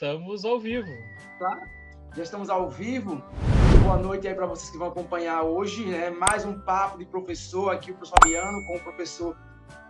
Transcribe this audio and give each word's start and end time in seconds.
Estamos 0.00 0.44
ao 0.44 0.60
vivo. 0.60 0.86
Tá? 1.40 1.60
Já 2.14 2.22
estamos 2.22 2.48
ao 2.48 2.70
vivo. 2.70 3.20
Boa 3.82 3.96
noite 3.96 4.28
aí 4.28 4.34
para 4.34 4.46
vocês 4.46 4.70
que 4.70 4.78
vão 4.78 4.86
acompanhar 4.86 5.42
hoje, 5.42 5.84
né? 5.86 6.08
Mais 6.08 6.44
um 6.44 6.56
papo 6.60 6.98
de 6.98 7.04
professor 7.04 7.70
aqui, 7.70 7.90
o 7.90 7.94
professor 7.94 8.16
Fabiano, 8.22 8.64
com 8.68 8.76
o 8.76 8.80
professor 8.80 9.36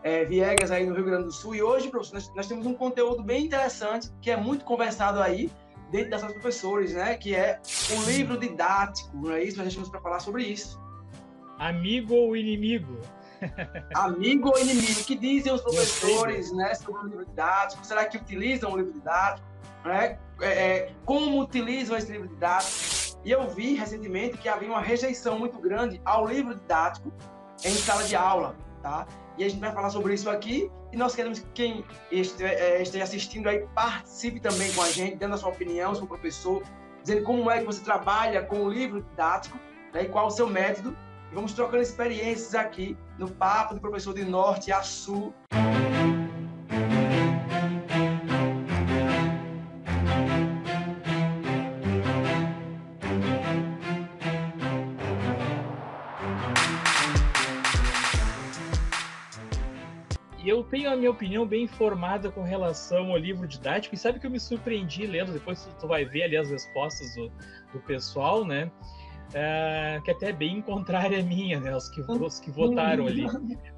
é, 0.02 0.24
Viegas 0.24 0.71
aí 0.71 0.86
no 0.86 0.94
Rio 0.94 1.04
Grande 1.04 1.24
do 1.24 1.32
Sul. 1.32 1.54
E 1.54 1.62
hoje, 1.62 1.90
professor, 1.90 2.14
nós, 2.14 2.34
nós, 2.34 2.46
temos 2.46 2.64
um 2.64 2.72
conteúdo 2.72 3.22
bem 3.22 3.44
interessante, 3.44 4.10
que 4.22 4.30
é 4.30 4.36
muito 4.38 4.64
conversado 4.64 5.21
aí 5.21 5.52
dentro 5.90 6.09
dessas 6.09 6.32
professores, 6.32 6.95
né? 6.95 7.14
Que 7.18 7.34
é 7.34 7.61
um 7.93 8.02
livro 8.04 8.38
didático, 8.38 9.14
não 9.14 9.32
é 9.32 9.45
isso? 9.45 9.59
Nós 9.59 9.66
estamos 9.66 9.90
para 9.90 10.00
falar 10.00 10.20
sobre 10.20 10.43
isso. 10.43 10.80
Amigo 11.59 12.14
ou 12.14 12.34
inimigo? 12.34 12.96
Amigo 13.95 14.48
ou 14.48 14.59
inimigo? 14.59 15.02
O 15.02 15.04
que 15.04 15.18
dizem 15.18 15.52
os 15.52 15.61
professores 15.61 16.50
né, 16.50 16.72
sobre 16.77 17.02
o 17.02 17.04
livro 17.09 17.27
didático? 17.27 17.84
Será 17.84 18.06
que 18.06 18.16
utilizam 18.16 18.72
o 18.72 18.77
livro 18.79 18.95
didático? 18.95 19.46
Né? 19.84 20.18
É, 20.40 20.46
é, 20.46 20.92
como 21.04 21.40
utilizam 21.40 21.96
esse 21.96 22.11
livro 22.12 22.29
didático? 22.29 22.98
E 23.25 23.30
eu 23.30 23.48
vi 23.48 23.75
recentemente 23.75 24.39
que 24.39 24.48
havia 24.48 24.68
uma 24.68 24.80
rejeição 24.80 25.39
muito 25.39 25.58
grande 25.58 26.00
ao 26.04 26.26
livro 26.26 26.54
didático 26.54 27.12
em 27.64 27.75
sala 27.75 28.04
de 28.04 28.14
aula, 28.14 28.56
tá? 28.82 29.06
E 29.36 29.44
a 29.44 29.48
gente 29.48 29.61
vai 29.61 29.72
falar 29.72 29.90
sobre 29.90 30.14
isso 30.14 30.30
aqui 30.30 30.70
e 30.93 30.96
nós 30.96 31.14
queremos 31.14 31.40
que 31.40 31.46
quem 31.54 31.84
é, 32.41 32.83
esteja 32.83 33.05
assistindo 33.05 33.48
aí 33.48 33.67
participe 33.75 34.41
também 34.41 34.72
com 34.72 34.83
a 34.83 34.91
gente, 34.91 35.17
dando 35.17 35.34
a 35.34 35.36
sua 35.36 35.50
opinião, 35.50 35.95
seu 35.95 36.06
professor, 36.06 36.62
dizendo 37.03 37.22
como 37.25 37.50
é 37.50 37.58
que 37.58 37.67
você 37.67 37.83
trabalha 37.83 38.42
com 38.42 38.61
o 38.61 38.69
livro 38.70 39.03
didático 39.03 39.58
né, 39.92 40.03
e 40.03 40.08
qual 40.08 40.27
o 40.28 40.31
seu 40.31 40.48
método. 40.48 40.97
E 41.31 41.34
vamos 41.34 41.53
trocando 41.53 41.83
experiências 41.83 42.55
aqui 42.55 42.97
no 43.19 43.31
Papo 43.31 43.75
do 43.75 43.81
Professor 43.81 44.14
de 44.14 44.25
Norte 44.25 44.72
a 44.72 44.83
Sul. 44.83 45.34
Tenho 60.70 60.91
a 60.91 60.97
minha 60.97 61.11
opinião 61.11 61.47
bem 61.47 61.66
formada 61.66 62.30
com 62.30 62.42
relação 62.42 63.11
ao 63.11 63.16
livro 63.16 63.47
didático, 63.47 63.94
e 63.94 63.98
sabe 63.98 64.19
que 64.19 64.27
eu 64.27 64.30
me 64.30 64.41
surpreendi 64.41 65.06
lendo, 65.06 65.33
depois 65.33 65.69
tu 65.80 65.86
vai 65.86 66.05
ver 66.05 66.24
ali 66.24 66.36
as 66.36 66.50
respostas 66.50 67.14
do, 67.14 67.30
do 67.72 67.80
pessoal, 67.80 68.44
né? 68.44 68.70
É, 69.34 70.00
que 70.05 70.11
até 70.11 70.30
é 70.30 70.33
bem 70.33 70.61
contrária 70.62 71.20
à 71.20 71.22
minha, 71.22 71.61
né? 71.61 71.77
Os 71.77 71.89
que, 71.89 72.00
os 72.00 72.41
que 72.41 72.50
votaram 72.50 73.06
ali. 73.06 73.27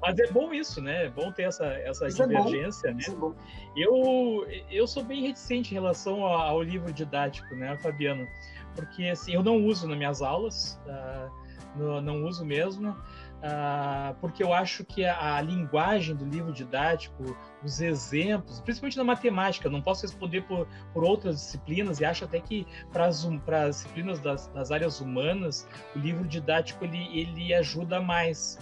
Mas 0.01 0.17
é 0.19 0.31
bom 0.31 0.53
isso, 0.53 0.81
né? 0.81 1.05
É 1.05 1.09
bom 1.09 1.31
ter 1.31 1.43
essa, 1.43 1.65
essa 1.65 2.07
isso 2.07 2.25
divergência, 2.25 2.89
é 2.89 2.93
né? 2.93 3.03
É 3.07 3.83
eu, 3.83 4.47
eu 4.69 4.87
sou 4.87 5.03
bem 5.03 5.21
reticente 5.23 5.71
em 5.71 5.73
relação 5.73 6.23
ao, 6.25 6.41
ao, 6.41 6.63
livro 6.63 6.93
didático, 6.93 7.53
né, 7.55 7.77
Fabiano? 7.77 8.27
Porque, 8.75 9.05
assim, 9.05 9.33
eu 9.33 9.43
não 9.43 9.65
uso 9.65 9.87
nas 9.87 9.97
minhas 9.97 10.21
aulas, 10.21 10.79
uh, 10.85 11.77
no, 11.77 11.99
não 11.99 12.23
uso 12.23 12.45
mesmo. 12.45 12.95
Uh, 13.41 14.13
porque 14.21 14.43
eu 14.43 14.53
acho 14.53 14.85
que 14.85 15.03
a, 15.03 15.37
a, 15.37 15.41
linguagem 15.41 16.15
do 16.15 16.23
livro 16.23 16.53
didático, 16.53 17.35
os 17.63 17.81
exemplos, 17.81 18.59
principalmente 18.59 18.97
na 18.97 19.03
matemática, 19.03 19.67
não 19.67 19.81
posso 19.81 20.03
responder 20.03 20.41
por, 20.41 20.67
por 20.93 21.03
outras 21.03 21.37
disciplinas 21.37 21.99
e 21.99 22.05
acho 22.05 22.23
até 22.23 22.39
que 22.39 22.67
para 22.93 23.07
as 23.07 23.25
disciplinas 23.69 24.19
das, 24.19 24.45
das, 24.49 24.71
áreas 24.71 25.01
humanas, 25.01 25.67
o 25.95 25.99
livro 25.99 26.27
didático 26.27 26.85
ele, 26.85 27.19
ele 27.19 27.51
ajuda 27.51 27.99
mais. 27.99 28.59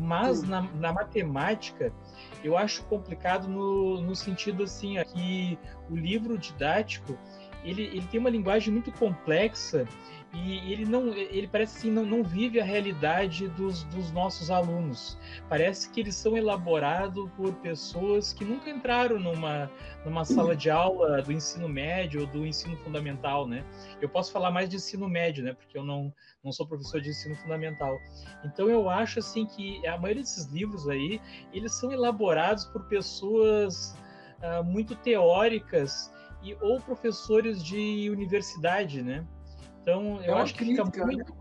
Mas 0.00 0.42
na, 0.42 0.62
na, 0.62 0.94
matemática, 0.94 1.92
eu 2.42 2.56
acho 2.56 2.82
complicado 2.84 3.46
no, 3.46 4.00
no 4.00 4.16
sentido 4.16 4.62
assim, 4.62 4.94
que 5.12 5.58
o 5.90 5.94
livro 5.94 6.38
didático 6.38 7.18
ele, 7.62 7.82
ele 7.82 8.06
tem 8.06 8.18
uma 8.18 8.30
linguagem 8.30 8.72
muito 8.72 8.90
complexa 8.92 9.86
e 10.34 10.72
ele 10.72 10.86
não 10.86 11.08
ele 11.08 11.46
parece 11.46 11.76
assim 11.76 11.90
não, 11.90 12.06
não 12.06 12.24
vive 12.24 12.58
a 12.58 12.64
realidade 12.64 13.48
dos, 13.48 13.84
dos 13.84 14.10
nossos 14.12 14.50
alunos. 14.50 15.18
Parece 15.46 15.90
que 15.90 16.00
eles 16.00 16.16
são 16.16 16.36
elaborados 16.36 17.30
por 17.36 17.52
pessoas 17.56 18.32
que 18.32 18.42
nunca 18.42 18.70
entraram 18.70 19.18
numa 19.18 19.70
numa 20.06 20.24
sala 20.24 20.56
de 20.56 20.70
aula 20.70 21.20
do 21.20 21.30
ensino 21.30 21.68
médio 21.68 22.22
ou 22.22 22.26
do 22.26 22.46
ensino 22.46 22.76
fundamental 22.78 23.46
né? 23.46 23.62
Eu 24.00 24.08
posso 24.08 24.32
falar 24.32 24.50
mais 24.50 24.70
de 24.70 24.76
ensino 24.76 25.06
médio 25.06 25.44
né? 25.44 25.52
Porque 25.52 25.76
eu 25.76 25.84
não 25.84 26.12
não 26.42 26.50
sou 26.50 26.66
professor 26.66 27.00
de 27.00 27.10
ensino 27.10 27.36
fundamental. 27.36 27.98
Então 28.42 28.70
eu 28.70 28.88
acho 28.88 29.18
assim 29.18 29.44
que 29.44 29.86
a 29.86 29.98
maioria 29.98 30.22
desses 30.22 30.46
livros 30.46 30.88
aí 30.88 31.20
eles 31.52 31.74
são 31.74 31.92
elaborados 31.92 32.64
por 32.64 32.84
pessoas 32.84 33.94
uh, 34.40 34.64
muito 34.64 34.96
teóricas 34.96 36.10
e 36.42 36.54
ou 36.54 36.80
professores 36.80 37.62
de 37.62 38.08
universidade 38.10 39.02
né 39.02 39.26
então, 39.82 40.22
eu 40.22 40.36
é 40.36 40.40
acho 40.40 40.54
que 40.54 40.64
crítica, 40.64 40.86
fica 40.86 41.06
muito. 41.06 41.32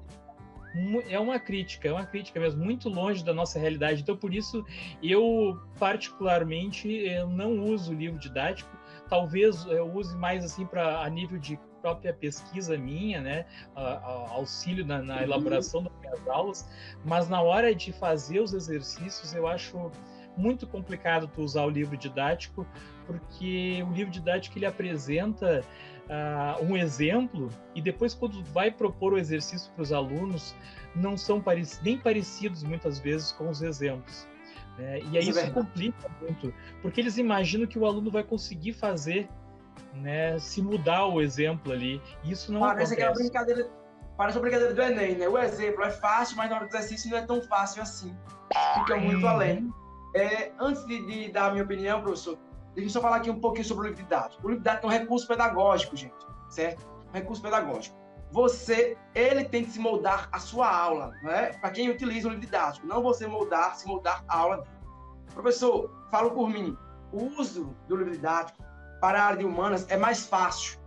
Né? 0.73 1.03
É 1.09 1.19
uma 1.19 1.37
crítica, 1.37 1.89
é 1.89 1.91
uma 1.91 2.05
crítica 2.05 2.39
mesmo, 2.39 2.63
muito 2.63 2.87
longe 2.87 3.23
da 3.23 3.33
nossa 3.33 3.59
realidade. 3.59 4.01
Então, 4.01 4.15
por 4.15 4.33
isso, 4.33 4.65
eu, 5.03 5.59
particularmente, 5.77 6.87
eu 6.89 7.27
não 7.27 7.65
uso 7.65 7.93
livro 7.93 8.17
didático. 8.17 8.69
Talvez 9.09 9.65
eu 9.65 9.93
use 9.93 10.15
mais 10.15 10.45
assim 10.45 10.65
para 10.65 11.01
a 11.01 11.09
nível 11.09 11.37
de 11.37 11.59
própria 11.81 12.13
pesquisa 12.13 12.77
minha, 12.77 13.19
né, 13.19 13.45
a, 13.75 13.81
a, 13.81 14.29
auxílio 14.33 14.85
na, 14.85 15.01
na 15.01 15.17
uhum. 15.17 15.21
elaboração 15.23 15.83
das 15.83 15.93
minhas 15.99 16.27
aulas, 16.27 16.69
mas 17.03 17.27
na 17.27 17.41
hora 17.41 17.73
de 17.73 17.91
fazer 17.91 18.39
os 18.39 18.53
exercícios 18.53 19.33
eu 19.33 19.47
acho 19.47 19.91
muito 20.37 20.65
complicado 20.67 21.27
tu 21.27 21.41
usar 21.41 21.65
o 21.65 21.69
livro 21.69 21.97
didático, 21.97 22.65
porque 23.05 23.83
o 23.83 23.91
livro 23.91 24.11
didático 24.11 24.57
ele 24.57 24.65
apresenta 24.65 25.63
uh, 26.11 26.63
um 26.63 26.75
exemplo 26.75 27.49
e 27.73 27.81
depois 27.81 28.13
quando 28.13 28.43
vai 28.45 28.69
propor 28.69 29.13
o 29.13 29.17
exercício 29.17 29.71
para 29.71 29.81
os 29.81 29.93
alunos 29.93 30.53
não 30.93 31.17
são 31.17 31.41
nem 31.81 31.97
parecidos 31.97 32.63
muitas 32.63 32.99
vezes 32.99 33.31
com 33.31 33.49
os 33.49 33.61
exemplos. 33.61 34.27
Né? 34.77 34.99
E 35.11 35.17
aí 35.17 35.29
isso, 35.29 35.39
é 35.39 35.43
isso 35.43 35.53
complica 35.53 36.09
muito, 36.21 36.53
porque 36.81 36.99
eles 36.99 37.17
imaginam 37.17 37.65
que 37.65 37.79
o 37.79 37.85
aluno 37.85 38.11
vai 38.11 38.23
conseguir 38.23 38.73
fazer, 38.73 39.29
né, 39.93 40.37
se 40.39 40.61
mudar 40.61 41.05
o 41.05 41.21
exemplo 41.21 41.71
ali. 41.71 42.01
Isso 42.23 42.51
não 42.51 42.61
Parece 42.61 42.93
acontece. 42.93 42.95
Parece 42.95 43.29
aquela 43.29 43.45
brincadeira, 43.45 43.71
parece 44.17 44.37
a 44.37 44.41
brincadeira 44.41 44.73
do 44.73 44.81
Enem, 44.81 45.15
né? 45.15 45.27
O 45.27 45.37
exemplo 45.37 45.83
é 45.83 45.91
fácil, 45.91 46.37
mas 46.37 46.49
na 46.49 46.57
hora 46.57 46.67
do 46.67 46.75
exercício 46.75 47.09
não 47.09 47.17
é 47.17 47.21
tão 47.21 47.41
fácil 47.41 47.81
assim. 47.81 48.15
Fica 48.79 48.97
muito 48.97 49.25
além. 49.25 49.71
É, 50.15 50.51
antes 50.59 50.85
de, 50.85 51.05
de, 51.05 51.31
dar 51.31 51.47
a 51.47 51.51
minha 51.51 51.63
opinião, 51.63 52.01
professor, 52.01 52.37
Deixa 52.73 52.87
eu 52.87 52.93
só 52.93 53.01
falar 53.01 53.17
aqui 53.17 53.29
um 53.29 53.39
pouquinho 53.39 53.65
sobre 53.65 53.83
o 53.85 53.89
livro 53.89 54.03
didático. 54.03 54.45
O 54.45 54.49
livro 54.49 54.63
didático 54.63 54.87
é 54.87 54.89
um 54.89 54.91
recurso 54.91 55.27
pedagógico, 55.27 55.95
gente, 55.95 56.15
certo? 56.49 56.87
Um 57.09 57.13
recurso 57.13 57.41
pedagógico. 57.41 57.97
Você, 58.31 58.97
ele 59.13 59.43
tem 59.43 59.65
que 59.65 59.71
se 59.71 59.79
moldar 59.79 60.29
a 60.31 60.39
sua 60.39 60.73
aula, 60.73 61.11
né? 61.21 61.51
Para 61.59 61.71
quem 61.71 61.89
utiliza 61.89 62.27
o 62.27 62.31
livro 62.31 62.45
didático, 62.45 62.87
não 62.87 63.03
você 63.03 63.27
moldar, 63.27 63.75
se 63.75 63.85
moldar 63.85 64.23
a 64.27 64.37
aula. 64.37 64.63
Professor, 65.33 65.91
falo 66.09 66.31
por 66.31 66.49
mim, 66.49 66.77
o 67.11 67.25
uso 67.37 67.75
do 67.89 67.97
livro 67.97 68.13
didático 68.13 68.63
para 69.01 69.21
a 69.21 69.25
área 69.25 69.39
de 69.39 69.45
humanas 69.45 69.85
é 69.89 69.97
mais 69.97 70.25
fácil. 70.25 70.79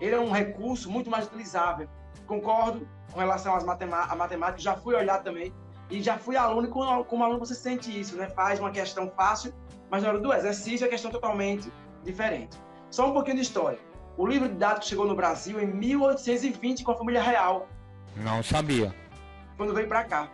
Ele 0.00 0.14
é 0.14 0.20
um 0.20 0.32
recurso 0.32 0.90
muito 0.90 1.08
mais 1.08 1.26
utilizável. 1.26 1.88
Concordo 2.26 2.88
com 3.12 3.20
relação 3.20 3.54
às 3.54 3.62
matemáticas, 3.62 4.12
a 4.12 4.16
matemática, 4.16 4.60
já 4.60 4.74
fui 4.74 4.96
olhar 4.96 5.22
também 5.22 5.54
e 5.90 6.02
já 6.02 6.18
fui 6.18 6.36
aluno, 6.36 6.66
e 6.66 6.70
como, 6.70 7.04
como 7.04 7.24
aluno 7.24 7.38
você 7.38 7.54
sente 7.54 7.98
isso, 7.98 8.16
né? 8.16 8.28
Faz 8.28 8.58
uma 8.58 8.70
questão 8.70 9.10
fácil 9.10 9.52
mas 9.90 10.02
na 10.02 10.10
hora 10.10 10.18
do 10.18 10.32
exercício 10.32 10.84
é 10.84 10.88
questão 10.88 11.10
totalmente 11.10 11.70
diferente. 12.02 12.58
Só 12.90 13.08
um 13.08 13.12
pouquinho 13.12 13.36
de 13.36 13.42
história. 13.42 13.78
O 14.16 14.26
livro 14.26 14.48
didático 14.48 14.86
chegou 14.86 15.06
no 15.06 15.14
Brasil 15.14 15.60
em 15.60 15.66
1820 15.66 16.84
com 16.84 16.92
a 16.92 16.96
família 16.96 17.22
real. 17.22 17.68
Não 18.16 18.42
sabia. 18.42 18.94
Quando 19.56 19.74
veio 19.74 19.88
para 19.88 20.04
cá. 20.04 20.30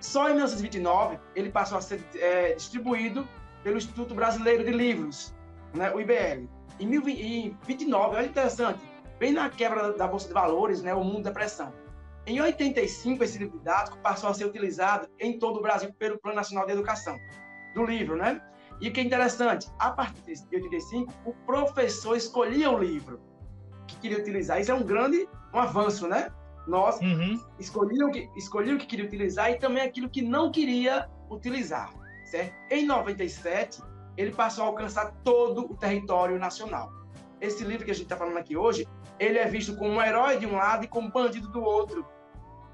Só 0.00 0.28
em 0.28 0.32
1929 0.32 1.18
ele 1.34 1.50
passou 1.50 1.76
a 1.78 1.80
ser 1.80 2.02
é, 2.14 2.54
distribuído 2.54 3.28
pelo 3.62 3.76
Instituto 3.76 4.14
Brasileiro 4.14 4.64
de 4.64 4.70
Livros, 4.70 5.34
né, 5.74 5.92
o 5.92 6.00
IBL. 6.00 6.48
Em 6.78 6.86
1929, 6.86 8.16
olha 8.16 8.26
interessante, 8.26 8.80
bem 9.18 9.32
na 9.32 9.50
quebra 9.50 9.92
da 9.92 10.08
Bolsa 10.08 10.28
de 10.28 10.32
Valores, 10.32 10.80
né, 10.80 10.94
o 10.94 11.04
mundo 11.04 11.24
da 11.24 11.30
pressão. 11.30 11.70
Em 12.26 12.40
85, 12.40 13.24
esse 13.24 13.38
livro 13.38 13.58
didático 13.58 13.98
passou 13.98 14.30
a 14.30 14.34
ser 14.34 14.44
utilizado 14.44 15.08
em 15.18 15.38
todo 15.38 15.58
o 15.58 15.62
Brasil 15.62 15.92
pelo 15.98 16.18
Plano 16.18 16.36
Nacional 16.36 16.66
de 16.66 16.72
Educação, 16.72 17.16
do 17.74 17.84
livro, 17.84 18.16
né? 18.16 18.40
E 18.80 18.88
o 18.88 18.92
que 18.92 19.00
é 19.00 19.02
interessante, 19.02 19.68
a 19.78 19.90
partir 19.90 20.34
de 20.34 20.56
85, 20.56 21.12
o 21.24 21.34
professor 21.44 22.16
escolhia 22.16 22.70
o 22.70 22.78
livro 22.78 23.20
que 23.86 23.96
queria 23.96 24.18
utilizar. 24.18 24.60
Isso 24.60 24.70
é 24.70 24.74
um 24.74 24.82
grande 24.82 25.28
um 25.52 25.58
avanço, 25.58 26.06
né? 26.06 26.30
Nós 26.66 27.00
uhum. 27.00 27.42
escolhíamos, 27.58 28.12
que, 28.12 28.28
o 28.74 28.78
que 28.78 28.86
queria 28.86 29.04
utilizar 29.04 29.50
e 29.50 29.58
também 29.58 29.82
aquilo 29.82 30.08
que 30.08 30.22
não 30.22 30.50
queria 30.50 31.08
utilizar, 31.28 31.92
certo? 32.24 32.54
Em 32.70 32.86
97, 32.86 33.82
ele 34.16 34.30
passou 34.30 34.64
a 34.64 34.66
alcançar 34.68 35.12
todo 35.24 35.72
o 35.72 35.76
território 35.76 36.38
nacional. 36.38 36.92
Esse 37.40 37.64
livro 37.64 37.84
que 37.84 37.90
a 37.90 37.94
gente 37.94 38.04
está 38.04 38.16
falando 38.16 38.36
aqui 38.36 38.56
hoje, 38.56 38.86
ele 39.18 39.38
é 39.38 39.46
visto 39.46 39.76
como 39.76 39.90
um 39.90 40.02
herói 40.02 40.38
de 40.38 40.46
um 40.46 40.56
lado 40.56 40.84
e 40.84 40.88
como 40.88 41.10
bandido 41.10 41.48
do 41.48 41.62
outro. 41.62 42.06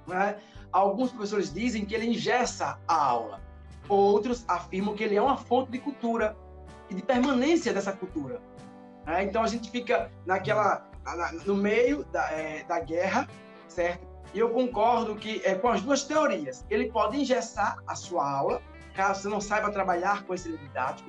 Né? 0.06 0.36
Alguns 0.72 1.10
professores 1.10 1.52
dizem 1.52 1.84
que 1.84 1.94
ele 1.94 2.06
ingessa 2.06 2.78
a 2.86 2.94
aula. 2.94 3.40
Outros 3.88 4.44
afirmam 4.48 4.94
que 4.94 5.04
ele 5.04 5.16
é 5.16 5.22
uma 5.22 5.36
fonte 5.36 5.70
de 5.70 5.78
cultura 5.78 6.36
e 6.90 6.94
de 6.94 7.02
permanência 7.02 7.72
dessa 7.72 7.92
cultura. 7.92 8.40
Né? 9.06 9.24
Então 9.24 9.42
a 9.42 9.46
gente 9.46 9.70
fica 9.70 10.10
naquela 10.24 10.86
no 11.44 11.54
meio 11.54 12.04
da, 12.06 12.30
é, 12.32 12.64
da 12.64 12.80
guerra, 12.80 13.28
certo? 13.68 14.06
E 14.34 14.38
eu 14.38 14.50
concordo 14.50 15.14
que 15.14 15.40
é, 15.44 15.54
com 15.54 15.68
as 15.68 15.80
duas 15.80 16.02
teorias. 16.02 16.64
Ele 16.68 16.90
pode 16.90 17.16
engessar 17.16 17.78
a 17.86 17.94
sua 17.94 18.28
aula, 18.28 18.60
caso 18.94 19.22
você 19.22 19.28
não 19.28 19.40
saiba 19.40 19.70
trabalhar 19.70 20.24
com 20.24 20.34
esse 20.34 20.48
livro 20.48 20.66
didático, 20.66 21.08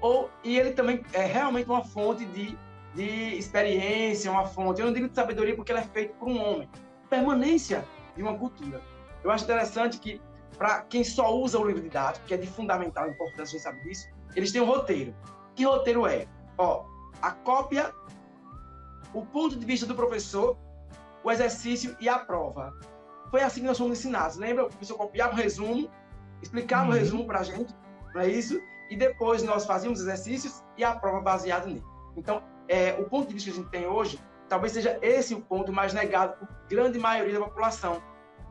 ou 0.00 0.28
e 0.42 0.58
ele 0.58 0.72
também 0.72 1.04
é 1.12 1.24
realmente 1.24 1.68
uma 1.68 1.84
fonte 1.84 2.24
de, 2.26 2.58
de 2.94 3.36
experiência, 3.36 4.30
uma 4.30 4.46
fonte. 4.46 4.80
Eu 4.80 4.86
não 4.86 4.92
digo 4.92 5.08
de 5.08 5.14
sabedoria 5.14 5.54
porque 5.54 5.72
ele 5.72 5.80
é 5.80 5.84
feito 5.84 6.14
por 6.14 6.28
um 6.28 6.40
homem. 6.40 6.68
Permanência 7.08 7.84
de 8.16 8.22
uma 8.22 8.36
cultura. 8.36 8.80
Eu 9.22 9.30
acho 9.30 9.44
interessante 9.44 9.98
que 9.98 10.20
para 10.56 10.82
quem 10.82 11.04
só 11.04 11.34
usa 11.36 11.58
o 11.58 11.64
livro 11.64 11.82
didático, 11.82 12.26
que 12.26 12.34
é 12.34 12.36
de 12.36 12.46
fundamental 12.46 13.08
importância, 13.08 13.58
a 13.58 13.62
sabe 13.62 13.80
disso, 13.82 14.08
eles 14.34 14.50
têm 14.52 14.60
um 14.60 14.66
roteiro. 14.66 15.14
Que 15.54 15.64
roteiro 15.64 16.06
é? 16.06 16.26
Ó, 16.56 16.84
a 17.22 17.30
cópia, 17.30 17.92
o 19.14 19.24
ponto 19.24 19.56
de 19.56 19.64
vista 19.64 19.86
do 19.86 19.94
professor, 19.94 20.56
o 21.22 21.30
exercício 21.30 21.96
e 22.00 22.08
a 22.08 22.18
prova. 22.18 22.74
Foi 23.30 23.42
assim 23.42 23.60
que 23.60 23.66
nós 23.66 23.78
fomos 23.78 23.98
ensinados. 23.98 24.36
Lembra? 24.36 24.64
O 24.64 24.68
professor 24.68 24.96
copiava 24.96 25.32
o 25.34 25.36
resumo, 25.36 25.90
explicava 26.42 26.84
uhum. 26.84 26.90
o 26.90 26.94
resumo 26.94 27.26
para 27.26 27.40
a 27.40 27.42
gente, 27.42 27.74
não 28.14 28.20
é 28.20 28.28
isso? 28.28 28.60
E 28.90 28.96
depois 28.96 29.42
nós 29.42 29.66
fazíamos 29.66 30.00
exercícios 30.00 30.62
e 30.76 30.84
a 30.84 30.94
prova 30.94 31.20
baseada 31.20 31.66
nele. 31.66 31.84
Então, 32.16 32.42
é, 32.68 32.94
o 32.98 33.04
ponto 33.04 33.28
de 33.28 33.34
vista 33.34 33.50
que 33.50 33.58
a 33.58 33.62
gente 33.62 33.70
tem 33.70 33.86
hoje, 33.86 34.20
talvez 34.48 34.72
seja 34.72 34.98
esse 35.02 35.34
o 35.34 35.40
ponto 35.40 35.72
mais 35.72 35.92
negado 35.92 36.36
por 36.38 36.48
grande 36.68 36.98
maioria 36.98 37.38
da 37.38 37.44
população, 37.44 38.02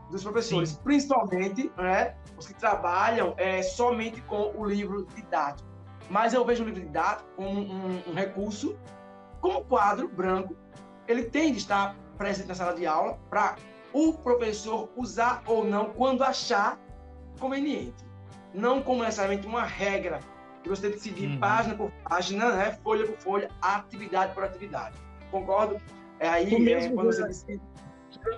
dos 0.10 0.24
professores, 0.24 0.70
Sim. 0.70 0.80
principalmente 0.84 1.72
né, 1.78 2.16
os 2.38 2.48
que 2.48 2.54
trabalham 2.54 3.34
é, 3.38 3.62
somente 3.62 4.22
com 4.22 4.54
o 4.56 4.66
livro 4.66 5.06
didático. 5.14 5.68
Mas 6.10 6.34
eu 6.34 6.46
vejo 6.46 6.64
o 6.64 6.66
livro 6.66 6.82
didático 6.82 7.28
como 7.36 7.60
um, 7.60 8.02
um 8.08 8.14
recurso, 8.14 8.78
como 9.42 9.64
quadro 9.66 10.08
branco, 10.08 10.56
ele 11.08 11.24
tem 11.24 11.52
de 11.52 11.58
estar 11.58 11.96
presente 12.18 12.48
na 12.48 12.56
sala 12.56 12.74
de 12.74 12.86
aula 12.86 13.20
para 13.30 13.56
o 13.94 14.14
professor 14.14 14.90
usar 14.96 15.44
ou 15.46 15.64
não 15.64 15.92
quando 15.92 16.24
achar 16.24 16.80
conveniente. 17.40 18.06
Não 18.54 18.82
como 18.82 19.04
necessariamente 19.04 19.46
uma 19.46 19.64
regra 19.64 20.20
que 20.68 20.76
você 20.76 20.84
tem 20.84 20.92
que 20.92 21.00
seguir 21.00 21.28
uhum. 21.28 21.40
página 21.40 21.76
por 21.76 21.92
página, 22.04 22.56
né, 22.56 22.78
folha 22.84 23.06
por 23.06 23.18
folha, 23.18 23.50
atividade 23.62 24.34
por 24.34 24.44
atividade. 24.44 24.96
Concordo? 25.32 25.78
É 26.20 26.28
aí 26.28 26.72
é, 26.72 26.90
quando 26.90 27.08
você 27.08 27.26
decide 27.26 27.62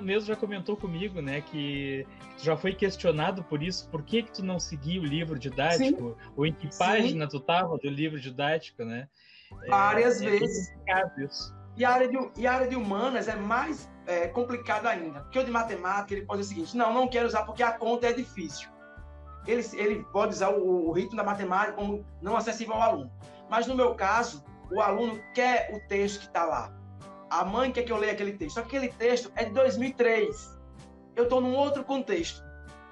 mesmo 0.01 0.27
já 0.27 0.35
comentou 0.35 0.77
comigo, 0.77 1.21
né, 1.21 1.41
que 1.41 2.05
tu 2.37 2.43
já 2.43 2.55
foi 2.55 2.73
questionado 2.73 3.43
por 3.43 3.63
isso, 3.63 3.89
por 3.89 4.03
que 4.03 4.23
que 4.23 4.31
tu 4.31 4.43
não 4.43 4.59
seguia 4.59 5.01
o 5.01 5.03
livro 5.03 5.37
didático? 5.39 6.09
Sim. 6.09 6.15
Ou 6.35 6.45
em 6.45 6.53
que 6.53 6.69
página 6.77 7.25
Sim. 7.25 7.37
tu 7.37 7.39
tava 7.39 7.77
do 7.77 7.89
livro 7.89 8.19
didático, 8.19 8.83
né? 8.83 9.07
Várias 9.67 10.21
é, 10.21 10.29
vezes. 10.29 10.71
É 10.87 11.23
isso. 11.23 11.55
E 11.75 11.85
a, 11.85 11.91
área 11.91 12.07
de, 12.07 12.17
e 12.37 12.45
a 12.45 12.53
área 12.53 12.67
de 12.67 12.75
humanas 12.75 13.27
é 13.27 13.35
mais 13.35 13.89
é, 14.05 14.27
complicado 14.27 14.85
ainda. 14.85 15.21
Porque 15.21 15.39
o 15.39 15.45
de 15.45 15.51
matemática, 15.51 16.13
ele 16.13 16.25
pode 16.25 16.41
dizer 16.41 16.53
o 16.53 16.57
seguinte, 16.57 16.77
não, 16.77 16.93
não 16.93 17.07
quero 17.07 17.25
usar 17.25 17.43
porque 17.43 17.63
a 17.63 17.71
conta 17.71 18.07
é 18.07 18.13
difícil. 18.13 18.69
Ele, 19.47 19.65
ele 19.73 20.05
pode 20.11 20.33
usar 20.33 20.49
o, 20.49 20.89
o 20.89 20.91
ritmo 20.91 21.17
da 21.17 21.23
matemática 21.23 21.73
como 21.73 22.05
não 22.21 22.35
acessível 22.35 22.75
ao 22.75 22.81
aluno. 22.81 23.11
Mas 23.49 23.65
no 23.67 23.75
meu 23.75 23.95
caso, 23.95 24.43
o 24.71 24.81
aluno 24.81 25.19
quer 25.33 25.71
o 25.73 25.87
texto 25.87 26.19
que 26.19 26.27
está 26.27 26.45
lá 26.45 26.79
a 27.29 27.45
mãe 27.45 27.71
quer 27.71 27.83
que 27.83 27.91
eu 27.91 27.97
leia 27.97 28.13
aquele 28.13 28.33
texto. 28.33 28.55
Só 28.55 28.61
que 28.61 28.75
aquele 28.75 28.91
texto 28.93 29.31
é 29.35 29.45
de 29.45 29.51
2003. 29.51 30.57
Eu 31.15 31.25
estou 31.25 31.39
num 31.39 31.55
outro 31.55 31.83
contexto. 31.83 32.43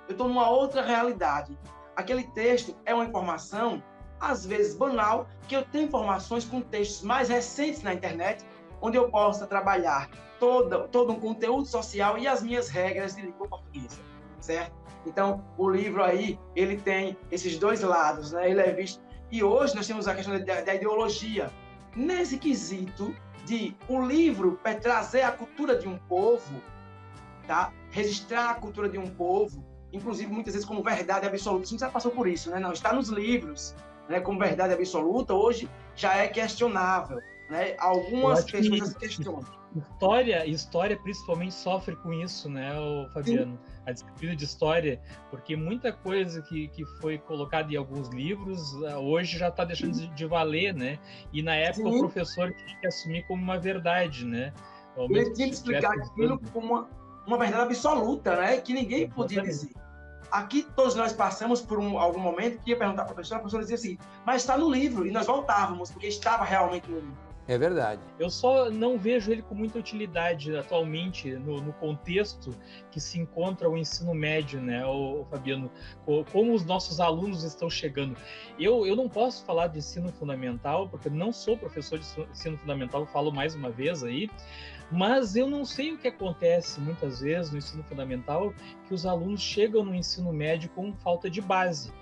Eu 0.07 0.11
estou 0.11 0.27
numa 0.27 0.49
outra 0.49 0.81
realidade. 0.81 1.57
Aquele 1.95 2.23
texto 2.23 2.75
é 2.85 2.94
uma 2.94 3.05
informação, 3.05 3.83
às 4.19 4.45
vezes 4.45 4.75
banal, 4.75 5.27
que 5.47 5.55
eu 5.55 5.65
tenho 5.65 5.85
informações 5.85 6.45
com 6.45 6.61
textos 6.61 7.01
mais 7.01 7.29
recentes 7.29 7.81
na 7.81 7.94
internet, 7.94 8.45
onde 8.79 8.97
eu 8.97 9.09
possa 9.09 9.47
trabalhar 9.47 10.09
todo, 10.39 11.11
um 11.11 11.19
conteúdo 11.19 11.65
social 11.65 12.17
e 12.17 12.27
as 12.27 12.44
minhas 12.44 12.69
regras 12.69 13.15
de 13.15 13.23
língua 13.23 13.47
portuguesa, 13.47 13.99
certo? 14.39 14.71
Então, 15.05 15.43
o 15.57 15.69
livro 15.69 16.03
aí, 16.03 16.39
ele 16.55 16.77
tem 16.77 17.17
esses 17.31 17.57
dois 17.57 17.81
lados, 17.81 18.31
né? 18.31 18.49
Ele 18.49 18.61
é 18.61 18.71
visto... 18.73 19.01
E 19.31 19.43
hoje 19.43 19.75
nós 19.75 19.87
temos 19.87 20.07
a 20.07 20.15
questão 20.15 20.37
da, 20.43 20.61
da 20.61 20.75
ideologia. 20.75 21.51
Nesse 21.95 22.37
quesito, 22.37 23.15
de 23.47 23.73
o 23.87 24.05
livro 24.05 24.59
para 24.61 24.75
trazer 24.75 25.21
a 25.21 25.31
cultura 25.31 25.77
de 25.77 25.87
um 25.87 25.97
povo, 25.97 26.61
tá? 27.47 27.71
registrar 27.91 28.51
a 28.51 28.53
cultura 28.55 28.89
de 28.89 28.97
um 28.97 29.09
povo, 29.09 29.65
inclusive 29.93 30.31
muitas 30.31 30.53
vezes 30.53 30.67
como 30.67 30.83
verdade 30.83 31.25
absoluta. 31.25 31.63
A 31.63 31.67
gente 31.67 31.79
já 31.79 31.89
passou 31.89 32.11
por 32.11 32.27
isso, 32.27 32.51
né? 32.51 32.59
Não 32.59 32.73
está 32.73 32.91
nos 32.91 33.07
livros, 33.07 33.73
né? 34.09 34.19
Como 34.19 34.37
verdade 34.37 34.73
absoluta, 34.73 35.33
hoje 35.33 35.69
já 35.95 36.15
é 36.15 36.27
questionável, 36.27 37.19
né? 37.49 37.75
Algumas 37.79 38.43
pessoas 38.43 38.93
que... 38.93 38.99
questionam. 38.99 39.45
História, 39.77 40.45
história 40.45 40.97
principalmente 40.97 41.53
sofre 41.53 41.95
com 41.97 42.13
isso, 42.13 42.50
né, 42.50 42.77
o 42.79 43.07
Fabiano? 43.09 43.53
Sim. 43.53 43.74
A 43.85 43.91
disciplina 43.91 44.35
de 44.35 44.44
história, 44.44 45.01
porque 45.29 45.56
muita 45.56 45.94
coisa 45.94 46.41
que, 46.41 46.68
que 46.69 46.85
foi 47.00 47.18
colocada 47.18 47.71
em 47.71 47.77
alguns 47.77 48.09
livros 48.09 48.75
ah, 48.85 49.00
hoje 49.00 49.38
já 49.38 49.47
está 49.47 49.63
deixando 49.63 49.94
de, 49.94 50.07
de, 50.07 50.25
valer, 50.25 50.74
né? 50.74 51.00
E 51.31 51.41
na 51.41 51.56
época 51.56 51.89
Sim. 51.89 51.95
o 51.95 52.00
professor 52.00 52.53
tinha 52.53 52.79
que 52.79 52.88
assumir 52.88 53.25
como 53.27 53.41
uma 53.41 53.57
verdade, 53.57 54.25
né? 54.25 54.53
Ele 54.97 55.31
tinha 55.31 55.47
que 55.47 55.53
explicar 55.53 55.94
aquilo 55.94 56.39
como 56.51 56.68
uma, 56.68 56.89
uma 57.25 57.38
verdade 57.38 57.63
absoluta, 57.63 58.35
né? 58.35 58.57
Que 58.57 58.73
ninguém 58.73 59.09
podia 59.09 59.41
dizer. 59.41 59.71
Aqui 60.30 60.68
todos 60.75 60.95
nós 60.95 61.13
passamos 61.13 61.62
por 61.62 61.80
um, 61.80 61.97
algum 61.97 62.19
momento 62.19 62.62
que 62.62 62.71
ia 62.71 62.77
perguntar 62.77 63.03
para 63.03 63.12
a 63.12 63.15
professora, 63.15 63.38
a 63.38 63.41
professora 63.41 63.63
dizia 63.63 63.75
assim, 63.75 63.97
mas 64.25 64.41
está 64.41 64.57
no 64.57 64.69
livro, 64.69 65.07
e 65.07 65.12
nós 65.12 65.25
voltávamos, 65.25 65.89
porque 65.91 66.07
estava 66.07 66.44
realmente 66.44 66.89
no 66.89 67.00
livro. 67.00 67.26
É 67.47 67.57
verdade. 67.57 68.01
Eu 68.19 68.29
só 68.29 68.69
não 68.69 68.97
vejo 68.97 69.31
ele 69.31 69.41
com 69.41 69.55
muita 69.55 69.79
utilidade 69.79 70.53
atualmente 70.57 71.31
no, 71.31 71.61
no 71.61 71.71
contexto 71.73 72.53
que 72.91 72.99
se 72.99 73.17
encontra 73.17 73.69
o 73.69 73.77
ensino 73.77 74.13
médio, 74.13 74.61
né, 74.61 74.85
o, 74.85 75.25
Fabiano? 75.29 75.71
Como 76.31 76.53
os 76.53 76.65
nossos 76.65 76.99
alunos 76.99 77.44
estão 77.44 77.69
chegando. 77.69 78.17
Eu, 78.59 78.85
eu 78.85 78.97
não 78.97 79.07
posso 79.07 79.45
falar 79.45 79.67
de 79.67 79.77
ensino 79.77 80.11
fundamental, 80.11 80.89
porque 80.89 81.09
não 81.09 81.31
sou 81.31 81.57
professor 81.57 81.97
de 81.97 82.05
ensino 82.31 82.57
fundamental, 82.57 83.05
falo 83.05 83.31
mais 83.31 83.55
uma 83.55 83.69
vez 83.69 84.03
aí, 84.03 84.29
mas 84.91 85.38
eu 85.38 85.49
não 85.49 85.63
sei 85.63 85.94
o 85.94 85.97
que 85.97 86.09
acontece 86.09 86.81
muitas 86.81 87.21
vezes 87.21 87.51
no 87.51 87.57
ensino 87.59 87.83
fundamental, 87.83 88.53
que 88.88 88.94
os 88.94 89.05
alunos 89.05 89.41
chegam 89.41 89.85
no 89.85 89.95
ensino 89.95 90.33
médio 90.33 90.69
com 90.71 90.94
falta 90.94 91.29
de 91.29 91.41
base. 91.41 91.94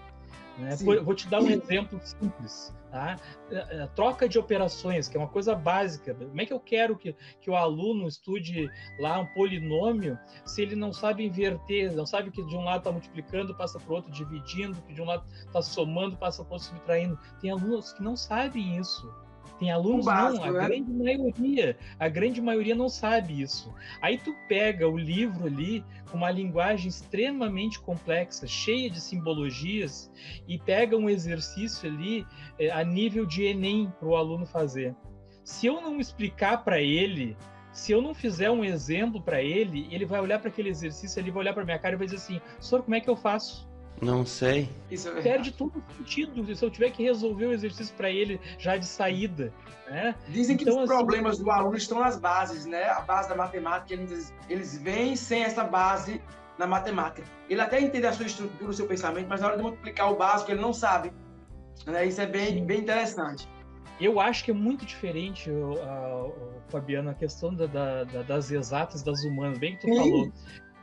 Né? 0.58 0.76
Vou 1.04 1.14
te 1.14 1.28
dar 1.28 1.42
um 1.42 1.50
exemplo 1.50 2.00
simples. 2.02 2.74
Tá? 2.90 3.18
É, 3.52 3.84
é, 3.84 3.88
troca 3.88 4.28
de 4.28 4.40
operações, 4.40 5.10
que 5.10 5.18
é 5.18 5.20
uma 5.20 5.28
coisa 5.28 5.54
básica. 5.54 6.14
Como 6.14 6.40
é 6.40 6.46
que 6.46 6.54
eu 6.54 6.60
quero 6.60 6.98
que, 6.98 7.14
que 7.42 7.50
o 7.50 7.56
aluno 7.56 8.08
estude 8.08 8.70
lá 9.00 9.20
um 9.20 9.26
polinômio 9.28 10.18
se 10.46 10.62
ele 10.62 10.76
não 10.76 10.94
sabe 10.94 11.26
inverter, 11.26 11.94
não 11.94 12.06
sabe 12.06 12.32
que 12.32 12.42
de 12.44 12.56
um 12.56 12.64
lado 12.64 12.78
está 12.80 12.92
multiplicando, 12.92 13.54
passa 13.54 13.80
para 13.80 13.92
o 13.92 13.96
outro 13.96 14.12
dividindo, 14.12 14.82
que 14.84 14.94
de 14.94 15.02
um 15.02 15.06
lado 15.06 15.26
está 15.46 15.62
somando, 15.62 16.16
passa 16.16 16.44
para 16.44 16.52
o 16.52 16.54
outro 16.54 16.70
subtraindo? 16.70 17.20
Tem 17.42 17.52
alunos 17.52 17.92
que 17.92 18.02
não 18.02 18.16
sabem 18.16 18.78
isso. 18.78 19.14
Tem 19.60 19.72
alunos 19.72 20.06
básico, 20.06 20.46
não, 20.46 20.50
a 20.50 20.62
né? 20.62 20.68
grande 20.68 20.92
maioria, 20.92 21.78
a 21.98 22.10
grande 22.10 22.42
maioria 22.42 22.76
não 22.76 22.90
sabe 22.90 23.42
isso. 23.42 23.74
Aí 24.02 24.18
tu 24.18 24.36
pega 24.50 24.88
o 24.88 24.98
livro 24.98 25.46
ali 25.46 25.84
com 26.12 26.18
uma 26.18 26.30
linguagem 26.30 26.90
extremamente 26.90 27.80
complexa, 27.80 28.46
cheia 28.46 28.90
de 28.90 29.00
simbologias 29.00 30.12
e 30.48 30.58
pega 30.58 30.98
um 30.98 31.10
exercício 31.10 31.90
ali 31.90 32.26
é, 32.60 32.70
a 32.70 32.84
nível 32.84 33.26
de 33.26 33.44
ENEM 33.44 33.94
para 33.98 34.08
o 34.10 34.16
aluno 34.16 34.46
fazer. 34.46 34.94
Se 35.44 35.68
eu 35.68 35.82
não 35.82 36.00
explicar 36.00 36.64
para 36.64 36.82
ele 36.82 37.38
se 37.76 37.92
eu 37.92 38.02
não 38.02 38.14
fizer 38.14 38.50
um 38.50 38.64
exemplo 38.64 39.22
para 39.22 39.42
ele, 39.42 39.86
ele 39.92 40.06
vai 40.06 40.22
olhar 40.22 40.40
para 40.40 40.48
aquele 40.48 40.70
exercício, 40.70 41.20
ele 41.20 41.30
vai 41.30 41.42
olhar 41.44 41.54
para 41.54 41.66
minha 41.66 41.78
cara 41.78 41.96
e 41.96 41.98
vai 41.98 42.08
dizer 42.08 42.18
assim: 42.18 42.42
"Senhor, 42.58 42.82
como 42.82 42.96
é 42.96 43.02
que 43.02 43.10
eu 43.10 43.18
faço?" 43.18 43.68
Não 44.02 44.26
sei. 44.26 44.70
É 44.92 45.22
Perde 45.22 45.52
todo 45.52 45.78
o 45.78 45.94
sentido 45.98 46.56
se 46.56 46.64
eu 46.64 46.70
tiver 46.70 46.92
que 46.92 47.04
resolver 47.04 47.46
o 47.46 47.54
exercício 47.54 47.96
para 47.96 48.10
ele 48.10 48.40
já 48.58 48.78
de 48.78 48.86
saída. 48.86 49.54
Né? 49.88 50.16
Dizem 50.28 50.58
que 50.58 50.64
então, 50.64 50.76
os 50.76 50.90
assim, 50.90 50.98
problemas 50.98 51.38
do 51.38 51.50
aluno 51.50 51.78
estão 51.78 52.00
nas 52.00 52.20
bases, 52.20 52.66
né? 52.66 52.90
A 52.90 53.02
base 53.02 53.30
da 53.30 53.36
matemática, 53.36 53.94
eles, 53.94 54.34
eles 54.50 54.78
vêm 54.78 55.16
sem 55.16 55.44
essa 55.44 55.64
base 55.64 56.22
na 56.58 56.66
matemática. 56.66 57.28
Ele 57.50 57.62
até 57.62 57.80
entende 57.80 58.08
a 58.08 58.14
sua 58.14 58.26
estrutura, 58.26 58.72
o 58.72 58.74
seu 58.74 58.88
pensamento, 58.88 59.28
mas 59.28 59.42
na 59.42 59.48
hora 59.48 59.58
de 59.58 59.64
multiplicar 59.64 60.12
o 60.12 60.16
básico, 60.16 60.52
ele 60.52 60.62
não 60.62 60.74
sabe. 60.74 61.14
Né? 61.86 62.06
Isso 62.06 62.20
é 62.20 62.26
bem, 62.26 62.66
bem 62.66 62.80
interessante. 62.80 63.48
Eu 64.00 64.20
acho 64.20 64.44
que 64.44 64.52
é 64.52 64.54
muito 64.54 64.86
diferente, 64.86 65.50
o, 65.50 65.82
a, 65.82 66.26
o 66.26 66.62
Fabiano, 66.68 67.10
a 67.10 67.14
questão 67.14 67.54
da, 67.54 67.66
da, 67.66 68.04
das 68.04 68.52
exatas 68.52 69.02
das 69.04 69.24
humanas, 69.24 69.58
bem 69.58 69.76
que 69.76 69.82
tu 69.82 69.88
Sim, 69.88 69.98
falou. 69.98 70.32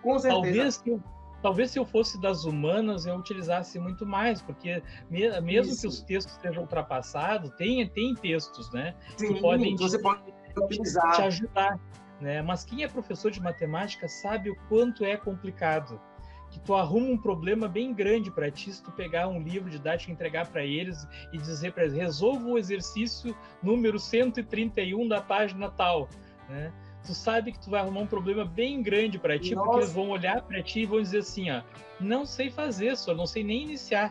Com 0.02 0.19
certeza. 0.19 0.42
Talvez 0.42 0.78
que 0.78 0.90
eu 0.90 1.02
talvez 1.42 1.72
se 1.72 1.78
eu 1.78 1.84
fosse 1.84 2.20
das 2.20 2.44
humanas 2.44 3.04
eu 3.04 3.16
utilizasse 3.16 3.78
muito 3.78 4.06
mais, 4.06 4.40
porque 4.40 4.82
me, 5.11 5.28
mesmo 5.40 5.72
Isso. 5.72 5.82
que 5.82 5.87
os 5.88 6.00
textos 6.00 6.34
sejam 6.40 6.62
ultrapassados, 6.62 7.50
tem, 7.56 7.87
tem 7.88 8.14
textos, 8.14 8.70
né? 8.72 8.94
Sim, 9.16 9.34
que 9.34 9.40
podem 9.40 9.76
você 9.76 9.99
te, 9.99 10.02
pode 10.02 10.22
utilizar. 10.56 11.16
te 11.16 11.22
ajudar. 11.22 11.78
Né? 12.20 12.40
Mas 12.40 12.64
quem 12.64 12.84
é 12.84 12.88
professor 12.88 13.30
de 13.30 13.40
matemática 13.42 14.08
sabe 14.08 14.49
o 14.49 14.56
quanto 14.68 15.04
é 15.04 15.16
complicado. 15.16 16.00
que 16.50 16.61
tu 16.61 16.75
arruma 16.75 17.08
um 17.08 17.18
problema 17.18 17.66
bem 17.66 17.94
grande 17.94 18.30
para 18.30 18.50
ti 18.50 18.70
se 18.72 18.82
tu 18.82 18.92
pegar 18.92 19.26
um 19.26 19.42
livro 19.42 19.70
didático 19.70 20.12
entregar 20.12 20.46
para 20.49 20.62
eles 20.62 21.08
e 21.32 21.38
dizer 21.38 21.72
para 21.72 21.84
eles 21.84 21.96
resolva 21.96 22.46
o 22.46 22.58
exercício 22.58 23.34
número 23.62 23.99
131 23.99 25.08
da 25.08 25.20
página 25.20 25.70
tal, 25.70 26.08
né? 26.49 26.70
Tu 27.04 27.14
sabe 27.14 27.52
que 27.52 27.59
tu 27.59 27.71
vai 27.71 27.80
arrumar 27.80 28.00
um 28.00 28.06
problema 28.06 28.44
bem 28.44 28.82
grande 28.82 29.18
para 29.18 29.38
ti, 29.38 29.54
Nossa. 29.54 29.66
porque 29.66 29.80
eles 29.80 29.92
vão 29.92 30.11
olhar 30.11 30.42
para 30.42 30.62
ti 30.62 30.80
e 30.80 30.87
vão 30.87 31.00
dizer 31.02 31.18
assim, 31.18 31.50
ó, 31.50 31.62
não 31.99 32.25
sei 32.25 32.50
fazer, 32.50 32.97
só 32.97 33.14
não 33.14 33.26
sei 33.26 33.42
nem 33.42 33.62
iniciar. 33.62 34.11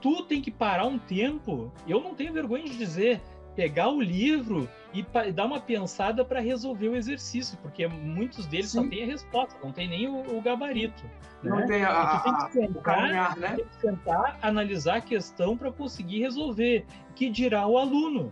Tu 0.00 0.22
tem 0.24 0.40
que 0.40 0.50
parar 0.50 0.86
um 0.86 0.98
tempo. 0.98 1.72
Eu 1.86 2.00
não 2.00 2.14
tenho 2.14 2.32
vergonha 2.32 2.64
de 2.64 2.76
dizer, 2.76 3.20
pegar 3.54 3.90
o 3.90 4.00
livro 4.00 4.68
e 4.92 5.04
dar 5.32 5.44
uma 5.44 5.60
pensada 5.60 6.24
para 6.24 6.40
resolver 6.40 6.88
o 6.88 6.96
exercício, 6.96 7.58
porque 7.62 7.86
muitos 7.86 8.46
deles 8.46 8.70
Sim. 8.70 8.82
só 8.82 8.88
tem 8.88 9.02
a 9.02 9.06
resposta, 9.06 9.58
não 9.62 9.72
tem 9.72 9.88
nem 9.88 10.08
o, 10.08 10.38
o 10.38 10.40
gabarito. 10.40 11.02
Não 11.42 11.56
né? 11.56 11.66
tem 11.66 11.84
a, 11.84 12.20
tem 12.20 12.34
que 12.34 12.52
sentar, 12.52 12.82
caminhar, 12.82 13.36
né? 13.36 13.56
Tem 13.56 13.64
que 13.64 13.80
sentar, 13.80 14.38
analisar 14.42 14.96
a 14.96 15.00
questão 15.00 15.56
para 15.56 15.72
conseguir 15.72 16.20
resolver. 16.20 16.86
Que 17.14 17.28
dirá 17.28 17.66
o 17.66 17.76
aluno? 17.78 18.30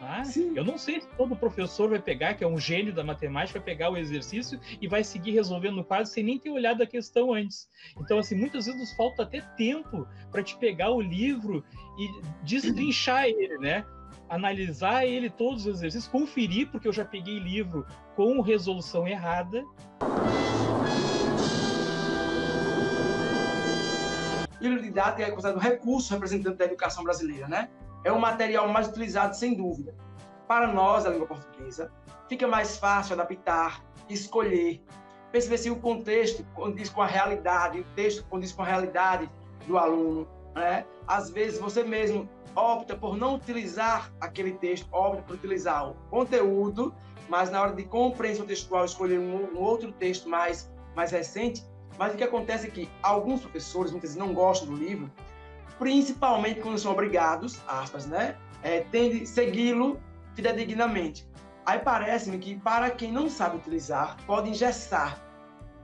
Ah, 0.00 0.22
eu 0.54 0.64
não 0.64 0.76
sei 0.76 1.00
se 1.00 1.08
todo 1.16 1.34
professor 1.34 1.88
vai 1.88 1.98
pegar, 1.98 2.34
que 2.34 2.44
é 2.44 2.46
um 2.46 2.58
gênio 2.58 2.92
da 2.92 3.02
matemática, 3.02 3.58
vai 3.58 3.64
pegar 3.64 3.90
o 3.90 3.96
exercício 3.96 4.60
e 4.80 4.86
vai 4.86 5.02
seguir 5.02 5.30
resolvendo 5.30 5.78
o 5.78 5.84
quadro 5.84 6.06
sem 6.06 6.22
nem 6.22 6.38
ter 6.38 6.50
olhado 6.50 6.82
a 6.82 6.86
questão 6.86 7.32
antes. 7.32 7.68
Então, 7.98 8.18
assim, 8.18 8.34
muitas 8.34 8.66
vezes 8.66 8.78
nos 8.78 8.92
falta 8.92 9.22
até 9.22 9.40
tempo 9.56 10.06
para 10.30 10.42
te 10.42 10.56
pegar 10.58 10.90
o 10.90 11.00
livro 11.00 11.64
e 11.98 12.22
destrinchar 12.42 13.24
ele, 13.24 13.56
né? 13.58 13.84
Analisar 14.28 15.06
ele 15.06 15.30
todos 15.30 15.66
os 15.66 15.76
exercícios, 15.76 16.10
conferir, 16.10 16.68
porque 16.70 16.88
eu 16.88 16.92
já 16.92 17.04
peguei 17.04 17.38
livro 17.38 17.86
com 18.14 18.40
resolução 18.40 19.08
errada. 19.08 19.64
Livro 24.60 24.82
didático 24.82 25.22
é 25.22 25.30
considerado 25.30 25.56
um 25.56 25.60
recurso 25.60 26.12
representante 26.12 26.56
da 26.56 26.64
educação 26.64 27.04
brasileira, 27.04 27.48
né? 27.48 27.68
É 28.04 28.12
o 28.12 28.20
material 28.20 28.68
mais 28.68 28.86
utilizado, 28.88 29.34
sem 29.34 29.54
dúvida. 29.54 29.94
Para 30.46 30.66
nós, 30.66 31.06
a 31.06 31.10
língua 31.10 31.26
portuguesa, 31.26 31.90
fica 32.28 32.46
mais 32.46 32.76
fácil 32.76 33.14
adaptar, 33.14 33.82
escolher, 34.08 34.82
perceber 35.32 35.58
se 35.58 35.70
o 35.70 35.76
contexto 35.76 36.44
condiz 36.54 36.90
com 36.90 37.02
a 37.02 37.06
realidade, 37.06 37.80
o 37.80 37.84
texto 37.96 38.24
condiz 38.28 38.52
com 38.52 38.62
a 38.62 38.66
realidade 38.66 39.28
do 39.66 39.78
aluno. 39.78 40.28
Né? 40.54 40.84
Às 41.08 41.30
vezes, 41.30 41.58
você 41.58 41.82
mesmo 41.82 42.28
opta 42.54 42.94
por 42.94 43.16
não 43.16 43.34
utilizar 43.34 44.12
aquele 44.20 44.52
texto, 44.52 44.86
opta 44.92 45.22
por 45.22 45.34
utilizar 45.34 45.90
o 45.90 45.94
conteúdo, 46.10 46.94
mas 47.28 47.50
na 47.50 47.62
hora 47.62 47.72
de 47.72 47.84
compreensão 47.84 48.46
textual, 48.46 48.84
escolher 48.84 49.18
um, 49.18 49.54
um 49.54 49.58
outro 49.58 49.90
texto 49.92 50.28
mais, 50.28 50.70
mais 50.94 51.10
recente. 51.10 51.64
Mas 51.98 52.12
o 52.12 52.16
que 52.16 52.24
acontece 52.24 52.66
é 52.66 52.70
que 52.70 52.88
alguns 53.02 53.40
professores, 53.40 53.90
muitas 53.90 54.10
vezes, 54.10 54.16
não 54.16 54.34
gostam 54.34 54.68
do 54.68 54.76
livro, 54.76 55.10
principalmente 55.78 56.60
quando 56.60 56.78
são 56.78 56.92
obrigados, 56.92 57.60
aspas, 57.66 58.06
né? 58.06 58.36
É, 58.62 58.80
tende 58.80 59.26
segui-lo 59.26 60.00
fidedignamente. 60.34 61.28
Aí 61.66 61.78
parece-me 61.78 62.38
que 62.38 62.56
para 62.56 62.90
quem 62.90 63.10
não 63.10 63.28
sabe 63.28 63.56
utilizar, 63.56 64.16
pode 64.26 64.50
engessar. 64.50 65.20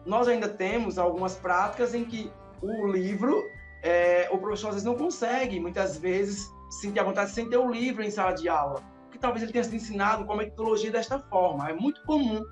Nós 0.05 0.29
ainda 0.29 0.49
temos 0.49 0.99
algumas 0.99 1.37
práticas 1.37 1.95
em 1.95 2.05
que 2.05 2.31
o 2.63 2.87
livro, 2.87 3.43
é, 3.83 4.29
o 4.31 4.39
professor 4.39 4.69
às 4.69 4.75
vezes 4.75 4.87
não 4.87 4.95
consegue, 4.95 5.59
muitas 5.59 5.99
vezes, 5.99 6.51
sentir 6.71 7.01
a 7.01 7.05
vontade 7.05 7.31
sem 7.31 7.49
ter 7.49 7.57
o 7.57 7.71
livro 7.71 8.03
em 8.03 8.11
sala 8.11 8.33
de 8.33 8.49
aula. 8.49 8.83
Porque 9.05 9.19
talvez 9.19 9.43
ele 9.43 9.53
tenha 9.53 9.65
sido 9.65 9.77
ensinado 9.77 10.25
com 10.25 10.33
a 10.35 10.37
metodologia 10.37 10.91
desta 10.91 11.19
forma. 11.19 11.69
É 11.69 11.73
muito 11.73 12.03
comum 12.05 12.43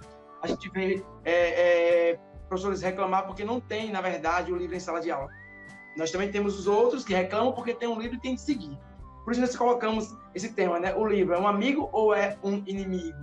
a 0.42 0.46
gente 0.46 0.68
ver 0.70 1.04
é, 1.24 2.12
é, 2.12 2.20
professores 2.48 2.80
reclamar 2.80 3.26
porque 3.26 3.44
não 3.44 3.60
tem, 3.60 3.90
na 3.90 4.00
verdade, 4.00 4.52
o 4.52 4.56
livro 4.56 4.74
em 4.74 4.80
sala 4.80 5.00
de 5.00 5.10
aula. 5.10 5.28
Nós 5.98 6.12
também 6.12 6.30
temos 6.30 6.56
os 6.56 6.68
outros 6.68 7.04
que 7.04 7.12
reclamam 7.12 7.52
porque 7.52 7.74
tem 7.74 7.88
um 7.88 7.98
livro 7.98 8.16
e 8.16 8.20
tem 8.20 8.36
que 8.36 8.40
seguir. 8.40 8.78
Por 9.24 9.32
isso 9.32 9.40
nós 9.40 9.54
colocamos 9.56 10.16
esse 10.32 10.52
tema, 10.52 10.78
né? 10.78 10.94
O 10.94 11.04
livro 11.04 11.34
é 11.34 11.38
um 11.38 11.46
amigo 11.46 11.90
ou 11.92 12.14
é 12.14 12.38
um 12.42 12.62
inimigo? 12.66 13.18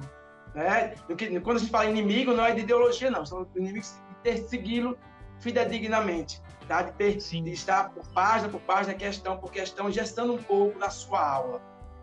Né? 0.54 0.94
Quando 1.42 1.58
a 1.58 1.60
gente 1.60 1.72
fala 1.72 1.86
inimigo, 1.86 2.34
não 2.34 2.46
é 2.46 2.54
de 2.54 2.62
ideologia, 2.62 3.10
não. 3.10 3.26
São 3.26 3.48
inimigos 3.56 3.96
de 4.10 4.16
ter 4.24 4.38
segui-lo 4.40 4.98
fidedignamente, 5.40 6.42
tá? 6.68 6.82
De, 6.82 6.92
ter, 6.92 7.20
Sim. 7.22 7.44
de 7.44 7.52
estar 7.54 7.92
por 7.92 8.06
página 8.10 8.50
por 8.50 8.60
página, 8.62 8.94
questão 8.94 9.38
por 9.38 9.52
questão, 9.52 9.90
gestando 9.90 10.34
um 10.34 10.38
pouco 10.38 10.78
da 10.78 10.90
sua 10.90 11.26
aula. 11.26 11.62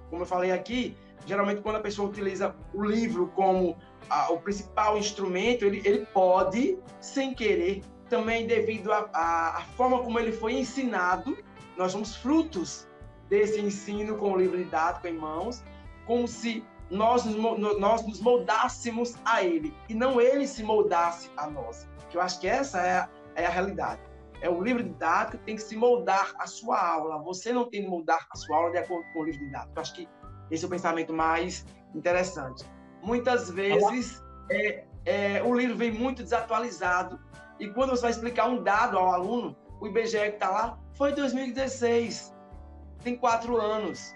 Como 0.09 0.23
eu 0.23 0.27
falei 0.27 0.53
aqui, 0.53 0.97
geralmente 1.27 1.61
quando 1.61 1.77
a 1.77 1.81
pessoa 1.81 2.09
utiliza 2.09 2.57
o 2.73 2.83
livro 2.83 3.29
como 3.35 3.77
a, 4.09 4.33
o 4.33 4.41
principal 4.41 4.97
instrumento, 4.97 5.67
ele, 5.67 5.83
ele 5.85 6.07
pode, 6.07 6.79
sem 6.99 7.35
querer, 7.35 7.83
também 8.13 8.47
devido 8.47 8.93
à 8.93 9.65
forma 9.75 10.03
como 10.03 10.19
ele 10.19 10.33
foi 10.33 10.53
ensinado, 10.53 11.35
nós 11.79 11.93
somos 11.93 12.15
frutos 12.15 12.87
desse 13.31 13.59
ensino 13.59 14.19
com 14.19 14.33
o 14.33 14.37
livro 14.37 14.59
didático 14.59 15.07
em 15.09 15.15
mãos, 15.15 15.65
como 16.07 16.29
se 16.29 16.63
nós, 16.91 17.25
nós 17.25 18.07
nos 18.07 18.21
moldássemos 18.21 19.15
a 19.25 19.43
ele 19.43 19.75
e 19.89 19.95
não 19.95 20.21
ele 20.21 20.47
se 20.47 20.63
moldasse 20.63 21.31
a 21.39 21.47
nós. 21.49 21.89
Que 22.11 22.19
eu 22.19 22.21
acho 22.21 22.39
que 22.39 22.47
essa 22.47 22.83
é 22.83 22.99
a, 22.99 23.09
é 23.35 23.47
a 23.47 23.49
realidade. 23.49 24.03
É 24.43 24.51
o 24.51 24.63
livro 24.63 24.83
didático 24.83 25.39
que 25.39 25.45
tem 25.45 25.57
que 25.57 25.63
se 25.63 25.75
moldar 25.75 26.35
a 26.39 26.47
sua 26.47 26.79
aula. 26.87 27.17
Você 27.23 27.51
não 27.51 27.71
tem 27.71 27.85
que 27.85 27.89
moldar 27.89 28.27
a 28.31 28.37
sua 28.37 28.59
aula 28.59 28.73
de 28.73 28.77
acordo 28.77 29.07
com 29.15 29.21
o 29.21 29.25
livro 29.25 29.41
didático. 29.41 29.73
Eu 29.75 29.81
acho 29.81 29.95
que 29.95 30.07
esse 30.51 30.65
é 30.65 30.67
o 30.67 30.71
pensamento 30.71 31.15
mais 31.15 31.65
interessante. 31.95 32.63
Muitas 33.03 33.49
vezes 33.49 34.23
é, 34.51 34.85
é, 35.07 35.43
o 35.43 35.55
livro 35.55 35.75
vem 35.75 35.91
muito 35.91 36.23
desatualizado 36.23 37.19
e 37.63 37.69
quando 37.69 37.91
você 37.91 38.03
vai 38.03 38.11
explicar 38.11 38.49
um 38.49 38.61
dado 38.61 38.99
ao 38.99 39.13
aluno, 39.13 39.57
o 39.81 39.87
IBGE 39.87 40.19
que 40.19 40.27
está 40.31 40.51
lá, 40.51 40.79
foi 40.95 41.13
2016. 41.13 42.35
Tem 43.05 43.17
quatro 43.17 43.57
anos. 43.57 44.13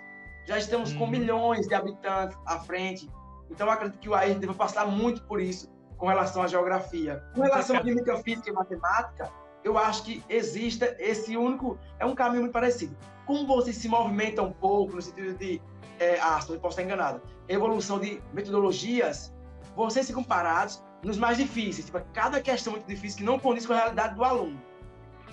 Já 0.49 0.59
estamos 0.59 0.93
com 0.93 1.05
uhum. 1.05 1.11
milhões 1.11 1.69
de 1.69 1.75
habitantes 1.77 2.37
à 2.45 2.59
frente. 2.59 3.09
Então, 3.49 3.69
eu 3.69 3.73
acredito 3.73 4.01
que 4.01 4.09
o 4.09 4.17
AIR 4.17 4.37
deve 4.37 4.53
passar 4.55 4.85
muito 4.89 5.23
por 5.23 5.41
isso 5.41 5.73
com 5.97 6.09
relação 6.09 6.43
à 6.43 6.49
geografia. 6.49 7.23
Com 7.37 7.43
relação 7.43 7.77
à 7.77 7.83
química, 7.83 8.17
física 8.17 8.51
e 8.51 8.53
matemática, 8.53 9.31
eu 9.63 9.79
acho 9.79 10.03
que 10.03 10.25
exista 10.29 10.97
esse 10.99 11.37
único. 11.37 11.79
É 12.01 12.05
um 12.05 12.17
caminho 12.17 12.43
muito 12.43 12.53
parecido. 12.53 12.97
Como 13.27 13.47
vocês 13.47 13.77
se 13.77 13.89
movimentam 13.89 14.47
um 14.47 14.53
pouco, 14.53 14.97
no 14.97 15.03
sentido 15.03 15.39
de. 15.39 15.63
É, 16.01 16.19
ah, 16.21 16.41
posso 16.61 16.81
estar 16.81 16.83
enganado. 16.83 17.23
Evolução 17.49 18.01
de 18.01 18.21
metodologias, 18.33 19.33
vocês 19.77 20.09
ficam 20.09 20.25
parados 20.25 20.83
nos 21.07 21.17
mais 21.17 21.39
difíceis. 21.39 21.87
Tipo, 21.87 22.01
cada 22.13 22.41
questão 22.41 22.73
muito 22.73 22.87
difícil 22.87 23.19
que 23.19 23.25
não 23.25 23.39
condiz 23.39 23.65
com 23.65 23.73
a 23.73 23.77
realidade 23.77 24.15
do 24.17 24.25
aluno. 24.25 24.61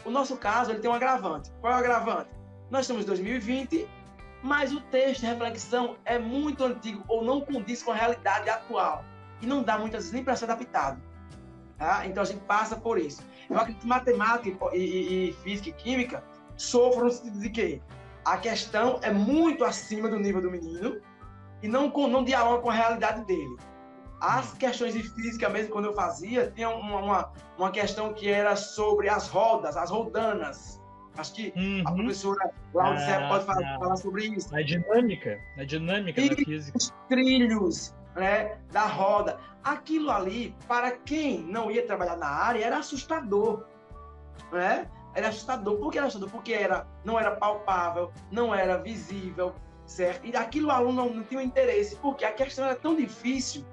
O 0.06 0.12
nosso 0.12 0.38
caso, 0.38 0.72
ele 0.72 0.80
tem 0.80 0.89
um 0.89 0.94
agravante. 0.94 1.51
Qual 1.60 1.74
é 1.74 1.75
o 1.75 1.80
agravante? 1.80 2.30
Nós 2.70 2.82
estamos 2.82 3.03
em 3.03 3.08
2020, 3.08 3.88
mas 4.44 4.72
o 4.72 4.80
texto 4.82 5.22
de 5.22 5.27
reflexão 5.27 5.98
é 6.06 6.20
muito 6.20 6.63
antigo 6.63 7.03
ou 7.08 7.24
não 7.24 7.42
condiz 7.42 7.82
com 7.82 7.92
a 7.92 7.96
realidade 7.96 8.50
atual. 8.50 9.03
E 9.42 9.48
não 9.48 9.63
dá 9.63 9.77
muitas 9.77 10.03
vezes 10.03 10.13
nem 10.13 10.24
para 10.24 10.36
ser 10.36 10.46
adaptado. 10.46 11.01
Tá? 11.77 12.06
Então 12.06 12.22
a 12.22 12.25
gente 12.25 12.42
passa 12.42 12.75
por 12.75 13.00
isso. 13.00 13.24
Eu 13.50 13.58
acredito 13.58 13.82
que 13.82 13.88
matemática 13.88 14.65
e, 14.74 14.77
e, 14.77 15.30
e 15.30 15.34
física 15.34 15.70
e 15.70 15.74
química 15.74 16.24
sofrem 16.56 17.06
no 17.06 17.12
sentido 17.12 17.39
de 17.39 17.50
que 17.50 17.82
a 18.24 18.38
questão 18.38 19.00
é 19.01 19.12
muito 19.12 19.65
acima 19.65 20.08
do 20.08 20.20
nível 20.20 20.42
do 20.42 20.51
menino 20.51 21.01
e 21.62 21.68
não, 21.68 21.89
não 21.89 22.24
dialoga 22.24 22.62
com 22.62 22.70
a 22.70 22.74
realidade 22.74 23.25
dele. 23.25 23.58
As 24.24 24.53
questões 24.53 24.94
de 24.94 25.03
física 25.03 25.50
mesmo, 25.50 25.70
quando 25.74 25.86
eu 25.86 25.94
fazia, 25.94 26.50
tinha 26.56 26.70
uma, 26.70 27.00
uma, 27.01 27.34
uma 27.58 27.72
questão 27.72 28.13
que 28.13 28.30
era 28.30 28.56
sobre 28.56 29.10
as 29.10 29.27
rodas, 29.27 29.75
as 29.75 29.89
rodanas. 29.89 30.82
Acho 31.18 31.34
que 31.34 31.53
uhum. 31.58 31.84
a 31.86 31.92
professora 31.92 32.50
Laura 32.74 32.98
ah, 32.98 33.27
pode 33.27 33.46
falar, 33.46 33.75
ah. 33.75 33.80
falar, 33.80 33.98
sobre 33.98 34.27
isso. 34.27 34.56
A 34.56 34.62
dinâmica, 34.62 35.38
a 35.58 35.65
dinâmica 35.65 36.22
e 36.22 36.30
da 36.30 36.36
física. 36.38 36.77
Os 36.77 36.94
trilhos 37.10 37.94
né, 38.15 38.58
da 38.72 38.86
roda. 38.86 39.38
Aquilo 39.62 40.10
ali, 40.10 40.56
para 40.70 40.92
quem 40.92 41.42
não 41.42 41.70
ia 41.70 41.86
trabalhar 41.86 42.15
na 42.15 42.30
área, 42.30 42.63
era 42.63 42.77
assustador. 42.77 43.65
Né? 44.53 44.88
Era 45.13 45.27
assustador. 45.27 45.80
Por 45.80 45.92
que 45.92 45.98
era 45.98 46.08
assustador? 46.08 46.32
Porque 46.32 46.53
era, 46.53 46.88
não 47.03 47.20
era 47.20 47.32
palpável, 47.32 48.10
não 48.32 48.56
era 48.56 48.77
visível, 48.77 49.53
certo? 49.86 50.25
E 50.25 50.34
aquilo 50.34 50.70
o 50.70 50.72
aluno 50.72 50.94
não, 50.94 51.13
não 51.13 51.24
tinha 51.24 51.44
interesse, 51.44 51.98
porque 51.98 52.24
a 52.24 52.32
questão 52.32 52.63
era 52.63 52.75
tão 52.75 52.96
difícil 52.96 53.65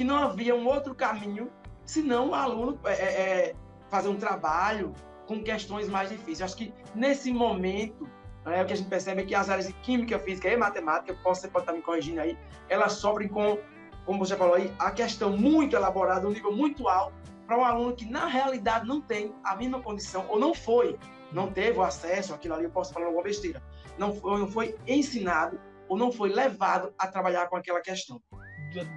que 0.00 0.04
não 0.04 0.16
havia 0.16 0.54
um 0.54 0.66
outro 0.66 0.94
caminho 0.94 1.50
senão 1.84 2.30
o 2.30 2.34
aluno 2.34 2.80
é, 2.86 2.92
é, 2.92 3.04
é, 3.04 3.54
fazer 3.90 4.08
um 4.08 4.16
trabalho 4.16 4.94
com 5.26 5.42
questões 5.42 5.90
mais 5.90 6.08
difíceis. 6.08 6.40
Acho 6.40 6.56
que 6.56 6.72
nesse 6.94 7.30
momento, 7.30 8.08
é, 8.46 8.62
o 8.62 8.66
que 8.66 8.72
a 8.72 8.76
gente 8.76 8.88
percebe 8.88 9.20
é 9.20 9.24
que 9.26 9.34
as 9.34 9.50
áreas 9.50 9.66
de 9.66 9.74
química, 9.74 10.18
física 10.18 10.48
e 10.48 10.56
matemática, 10.56 11.14
você 11.22 11.48
pode 11.48 11.64
estar 11.64 11.74
me 11.74 11.82
corrigindo 11.82 12.18
aí, 12.18 12.38
elas 12.70 12.94
sofrem 12.94 13.28
com, 13.28 13.58
como 14.06 14.24
você 14.24 14.34
falou 14.36 14.54
aí, 14.54 14.72
a 14.78 14.90
questão 14.90 15.36
muito 15.36 15.76
elaborada, 15.76 16.26
um 16.26 16.30
nível 16.30 16.56
muito 16.56 16.88
alto, 16.88 17.12
para 17.46 17.58
um 17.58 17.64
aluno 17.64 17.94
que 17.94 18.06
na 18.06 18.24
realidade 18.24 18.88
não 18.88 19.02
tem 19.02 19.34
a 19.44 19.54
mesma 19.54 19.82
condição, 19.82 20.24
ou 20.30 20.40
não 20.40 20.54
foi, 20.54 20.98
não 21.30 21.52
teve 21.52 21.78
o 21.78 21.82
acesso 21.82 22.32
àquilo 22.32 22.54
ali, 22.54 22.64
eu 22.64 22.70
posso 22.70 22.90
falar 22.90 23.04
alguma 23.04 23.24
besteira, 23.24 23.62
não 23.98 24.14
foi, 24.14 24.38
não 24.38 24.48
foi 24.48 24.78
ensinado 24.86 25.60
ou 25.90 25.98
não 25.98 26.10
foi 26.10 26.30
levado 26.30 26.94
a 26.96 27.06
trabalhar 27.06 27.50
com 27.50 27.56
aquela 27.56 27.82
questão. 27.82 28.18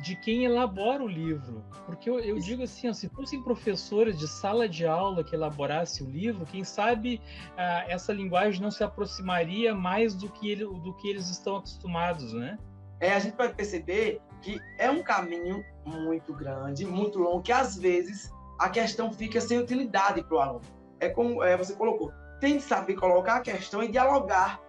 De 0.01 0.15
quem 0.15 0.45
elabora 0.45 1.03
o 1.03 1.07
livro. 1.07 1.63
Porque 1.85 2.09
eu, 2.09 2.19
eu 2.19 2.37
digo 2.39 2.63
assim, 2.63 2.91
se 2.93 3.09
fossem 3.09 3.41
professores 3.41 4.17
de 4.17 4.27
sala 4.27 4.69
de 4.69 4.85
aula 4.85 5.23
que 5.23 5.35
elaborasse 5.35 6.03
o 6.03 6.09
livro, 6.09 6.45
quem 6.45 6.63
sabe 6.63 7.21
ah, 7.57 7.85
essa 7.87 8.13
linguagem 8.13 8.61
não 8.61 8.71
se 8.71 8.83
aproximaria 8.83 9.73
mais 9.73 10.13
do 10.13 10.29
que, 10.29 10.51
ele, 10.51 10.65
do 10.65 10.93
que 10.93 11.09
eles 11.09 11.29
estão 11.29 11.57
acostumados, 11.57 12.33
né? 12.33 12.57
É, 12.99 13.13
a 13.13 13.19
gente 13.19 13.35
vai 13.35 13.53
perceber 13.53 14.21
que 14.41 14.59
é 14.77 14.89
um 14.89 15.03
caminho 15.03 15.63
muito 15.85 16.33
grande, 16.33 16.85
muito 16.85 17.19
longo, 17.19 17.41
que 17.41 17.51
às 17.51 17.77
vezes 17.77 18.31
a 18.59 18.69
questão 18.69 19.11
fica 19.11 19.41
sem 19.41 19.57
utilidade 19.57 20.23
para 20.23 20.35
o 20.35 20.39
aluno. 20.39 20.61
É 20.99 21.09
como 21.09 21.43
é, 21.43 21.57
você 21.57 21.73
colocou, 21.75 22.13
tem 22.39 22.57
que 22.57 22.63
saber 22.63 22.95
colocar 22.95 23.35
a 23.35 23.41
questão 23.41 23.83
e 23.83 23.89
dialogar 23.89 24.61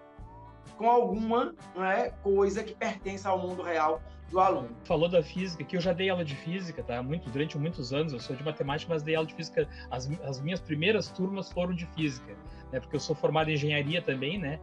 com 0.76 0.90
alguma 0.90 1.54
né, 1.76 2.11
coisa 2.23 2.64
que 2.64 2.75
pertence 2.75 3.26
ao 3.26 3.38
mundo 3.38 3.62
real 3.62 4.02
do 4.31 4.40
aluno. 4.40 4.71
Falou 4.85 5.09
da 5.09 5.23
física, 5.23 5.64
que 5.64 5.76
eu 5.76 5.81
já 5.81 5.93
dei 5.93 6.09
aula 6.09 6.25
de 6.25 6.35
física, 6.35 6.83
tá? 6.83 7.02
Muito, 7.02 7.31
durante 7.31 7.59
muitos 7.59 7.93
anos, 7.93 8.12
eu 8.12 8.21
sou 8.21 8.35
de 8.35 8.43
matemática, 8.43 8.93
mas 8.93 9.02
dei 9.02 9.14
aula 9.14 9.26
de 9.26 9.35
física, 9.35 9.69
as, 9.90 10.11
as 10.23 10.40
minhas 10.40 10.61
primeiras 10.61 11.09
turmas 11.09 11.50
foram 11.50 11.75
de 11.75 11.87
física, 11.87 12.35
né? 12.73 12.81
Porque 12.81 12.97
eu 12.97 13.00
sou 13.00 13.14
formado 13.14 13.50
em 13.50 13.54
engenharia 13.54 14.02
também, 14.02 14.38
né? 14.38 14.59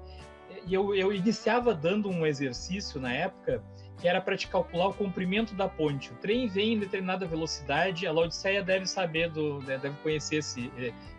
E 0.67 0.73
eu, 0.73 0.93
eu 0.93 1.13
iniciava 1.13 1.73
dando 1.73 2.09
um 2.09 2.25
exercício 2.25 2.99
na 2.99 3.11
época 3.13 3.63
que 4.01 4.07
era 4.07 4.19
para 4.19 4.35
te 4.35 4.47
calcular 4.47 4.87
o 4.87 4.93
comprimento 4.93 5.53
da 5.53 5.69
ponte. 5.69 6.11
O 6.11 6.15
trem 6.15 6.47
vem 6.47 6.73
em 6.73 6.79
determinada 6.79 7.25
velocidade, 7.27 8.07
a 8.07 8.11
Laodiceia 8.11 8.63
deve 8.63 8.87
saber, 8.87 9.29
do, 9.29 9.61
né, 9.61 9.77
deve 9.77 9.95
conhecer 9.97 10.37
esse, 10.37 10.71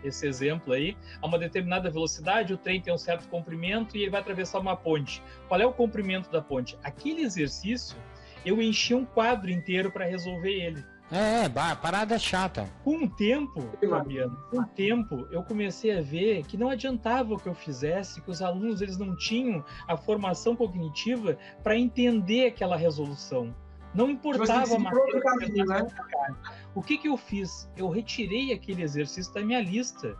esse 0.03 0.27
exemplo 0.27 0.73
aí. 0.73 0.97
A 1.21 1.25
uma 1.25 1.39
determinada 1.39 1.89
velocidade, 1.89 2.53
o 2.53 2.57
trem 2.57 2.81
tem 2.81 2.93
um 2.93 2.97
certo 2.97 3.27
comprimento 3.29 3.95
e 3.95 4.01
ele 4.01 4.11
vai 4.11 4.19
atravessar 4.19 4.59
uma 4.59 4.75
ponte. 4.75 5.23
Qual 5.47 5.59
é 5.61 5.65
o 5.65 5.71
comprimento 5.71 6.29
da 6.29 6.41
ponte? 6.41 6.77
Aquele 6.83 7.21
exercício, 7.21 7.95
eu 8.45 8.61
enchi 8.61 8.93
um 8.93 9.05
quadro 9.05 9.51
inteiro 9.51 9.91
para 9.91 10.05
resolver 10.05 10.51
ele. 10.51 10.85
É, 11.11 11.45
é 11.45 11.75
parada 11.75 12.17
chata. 12.17 12.67
Com 12.83 13.03
o 13.03 13.09
tempo, 13.09 13.61
Fabiano, 13.87 14.35
com 14.49 14.61
o 14.61 14.65
tempo, 14.65 15.27
eu 15.31 15.43
comecei 15.43 15.95
a 15.95 16.01
ver 16.01 16.43
que 16.45 16.57
não 16.57 16.69
adiantava 16.69 17.33
o 17.33 17.39
que 17.39 17.47
eu 17.47 17.53
fizesse, 17.53 18.21
que 18.21 18.31
os 18.31 18.41
alunos 18.41 18.81
eles 18.81 18.97
não 18.97 19.15
tinham 19.15 19.63
a 19.87 19.95
formação 19.95 20.55
cognitiva 20.55 21.37
para 21.61 21.77
entender 21.77 22.47
aquela 22.47 22.75
resolução. 22.75 23.53
Não 23.93 24.09
importava 24.09 24.79
mais. 24.79 24.97
Né? 25.67 25.87
O 26.73 26.81
que, 26.81 26.97
que 26.97 27.07
eu 27.07 27.15
fiz? 27.15 27.69
Eu 27.77 27.89
retirei 27.89 28.51
aquele 28.51 28.81
exercício 28.81 29.31
da 29.33 29.41
minha 29.41 29.61
lista 29.61 30.17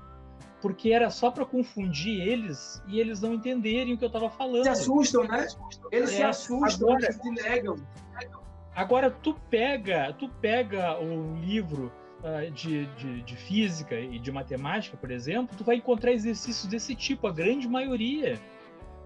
porque 0.64 0.92
era 0.92 1.10
só 1.10 1.30
para 1.30 1.46
confundir 1.46 2.22
eles 2.22 2.82
e 2.88 2.98
eles 2.98 3.20
não 3.20 3.34
entenderem 3.34 3.96
o 3.96 3.98
que 3.98 4.06
eu 4.06 4.08
estava 4.08 4.30
falando. 4.30 4.64
Se 4.64 4.70
assustam, 4.70 5.26
né? 5.26 5.46
Eles 5.92 6.12
é, 6.12 6.16
se 6.16 6.24
assustam, 6.24 6.88
agora, 6.88 7.04
eles 7.04 7.18
se 7.18 7.30
negam. 7.32 7.76
Agora, 8.76 9.12
tu 9.12 9.36
pega, 9.50 10.14
tu 10.14 10.28
pega 10.28 11.00
o 11.00 11.36
livro 11.40 11.92
uh, 12.22 12.50
de, 12.52 12.88
de, 12.96 13.22
de, 13.22 13.36
física 13.36 14.00
e 14.00 14.18
de 14.18 14.32
matemática, 14.32 14.98
por 14.98 15.12
exemplo, 15.12 15.56
tu 15.56 15.64
vai 15.64 15.76
encontrar 15.76 16.12
exercícios 16.12 16.68
desse 16.68 16.96
tipo, 16.96 17.28
a 17.28 17.32
grande 17.32 17.68
maioria. 17.68 18.40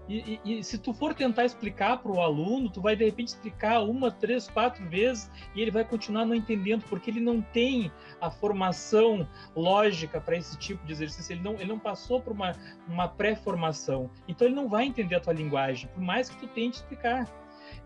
E, 0.08 0.40
e, 0.42 0.58
e 0.58 0.64
se 0.64 0.78
tu 0.78 0.94
for 0.94 1.12
tentar 1.12 1.44
explicar 1.44 1.98
para 1.98 2.10
o 2.10 2.20
aluno, 2.20 2.70
tu 2.70 2.80
vai 2.80 2.96
de 2.96 3.04
repente 3.04 3.28
explicar 3.28 3.82
uma, 3.82 4.10
três, 4.10 4.48
quatro 4.48 4.88
vezes 4.88 5.30
e 5.54 5.60
ele 5.60 5.70
vai 5.70 5.84
continuar 5.84 6.24
não 6.24 6.34
entendendo, 6.34 6.82
porque 6.88 7.10
ele 7.10 7.20
não 7.20 7.42
tem 7.42 7.92
a 8.18 8.30
formação 8.30 9.28
lógica 9.54 10.18
para 10.18 10.36
esse 10.36 10.56
tipo 10.56 10.84
de 10.86 10.92
exercício, 10.92 11.34
ele 11.34 11.42
não, 11.42 11.54
ele 11.54 11.66
não 11.66 11.78
passou 11.78 12.22
por 12.22 12.32
uma, 12.32 12.52
uma 12.88 13.06
pré-formação. 13.06 14.10
Então 14.26 14.48
ele 14.48 14.56
não 14.56 14.66
vai 14.66 14.86
entender 14.86 15.14
a 15.14 15.20
tua 15.20 15.34
linguagem, 15.34 15.90
por 15.90 16.02
mais 16.02 16.30
que 16.30 16.38
tu 16.38 16.46
tente 16.48 16.78
explicar. 16.78 17.28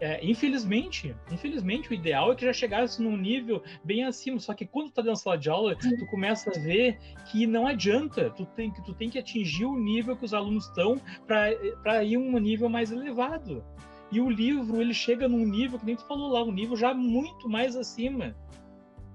É, 0.01 0.25
infelizmente, 0.25 1.15
infelizmente, 1.31 1.91
o 1.91 1.95
ideal 1.95 2.33
é 2.33 2.35
que 2.35 2.45
já 2.45 2.53
chegasse 2.53 3.03
num 3.03 3.17
nível 3.17 3.63
bem 3.85 4.05
acima. 4.05 4.39
Só 4.39 4.55
que 4.55 4.67
quando 4.67 4.89
tu 4.89 4.95
tá 4.95 5.03
dentro 5.03 5.15
da 5.15 5.23
sala 5.23 5.39
de 5.39 5.51
aula, 5.51 5.77
tu 5.77 6.07
começa 6.07 6.51
a 6.51 6.59
ver 6.59 6.99
que 7.31 7.47
não 7.47 7.67
adianta. 7.67 8.31
Tu 8.31 8.45
tem 8.47 8.71
que, 8.71 8.83
tu 8.85 8.95
tem 8.95 9.11
que 9.11 9.19
atingir 9.19 9.65
o 9.65 9.77
nível 9.77 10.17
que 10.17 10.25
os 10.25 10.35
alunos 10.35 10.67
estão 10.67 11.01
para 11.27 12.05
ir 12.05 12.17
um 12.17 12.39
nível 12.39 12.69
mais 12.69 12.91
elevado. 12.91 13.65
E 14.11 14.21
o 14.21 14.29
livro, 14.29 14.81
ele 14.81 14.93
chega 14.93 15.27
num 15.27 15.47
nível, 15.47 15.79
que 15.79 15.87
nem 15.87 15.97
tu 15.97 16.07
falou 16.07 16.31
lá, 16.31 16.43
um 16.43 16.53
nível 16.53 16.77
já 16.77 16.93
muito 16.93 17.49
mais 17.49 17.75
acima. 17.75 18.37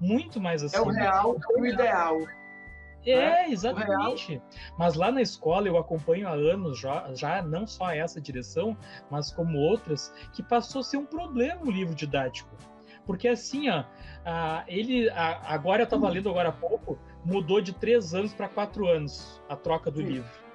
Muito 0.02 0.42
mais 0.42 0.64
acima. 0.64 0.84
É 0.84 0.86
o 0.86 0.90
real, 0.90 1.36
é 1.36 1.60
o 1.60 1.66
ideal. 1.66 2.18
É, 3.12 3.50
exatamente. 3.50 4.42
Mas 4.78 4.96
lá 4.96 5.12
na 5.12 5.22
escola 5.22 5.68
eu 5.68 5.78
acompanho 5.78 6.28
há 6.28 6.32
anos 6.32 6.80
já, 6.80 7.10
já, 7.14 7.42
não 7.42 7.66
só 7.66 7.92
essa 7.92 8.20
direção, 8.20 8.76
mas 9.10 9.32
como 9.32 9.58
outras, 9.58 10.14
que 10.34 10.44
passou 10.44 10.82
a 10.82 10.84
ser 10.84 10.98
um 10.98 11.06
problema 11.06 11.62
o 11.64 11.72
livro 11.72 11.96
didático. 11.96 12.56
Porque 13.06 13.28
assim, 13.28 13.70
ó, 13.70 13.86
a, 14.26 14.66
ele 14.68 15.10
a, 15.10 15.54
agora 15.54 15.84
eu 15.84 15.86
estava 15.86 16.10
lendo 16.10 16.30
agora 16.30 16.50
há 16.50 16.52
pouco, 16.52 17.00
mudou 17.24 17.62
de 17.62 17.74
três 17.74 18.14
anos 18.14 18.34
para 18.34 18.50
quatro 18.50 18.88
anos 18.88 19.42
a 19.48 19.56
troca 19.56 19.90
do 19.90 20.02
Sim. 20.02 20.08
livro. 20.08 20.47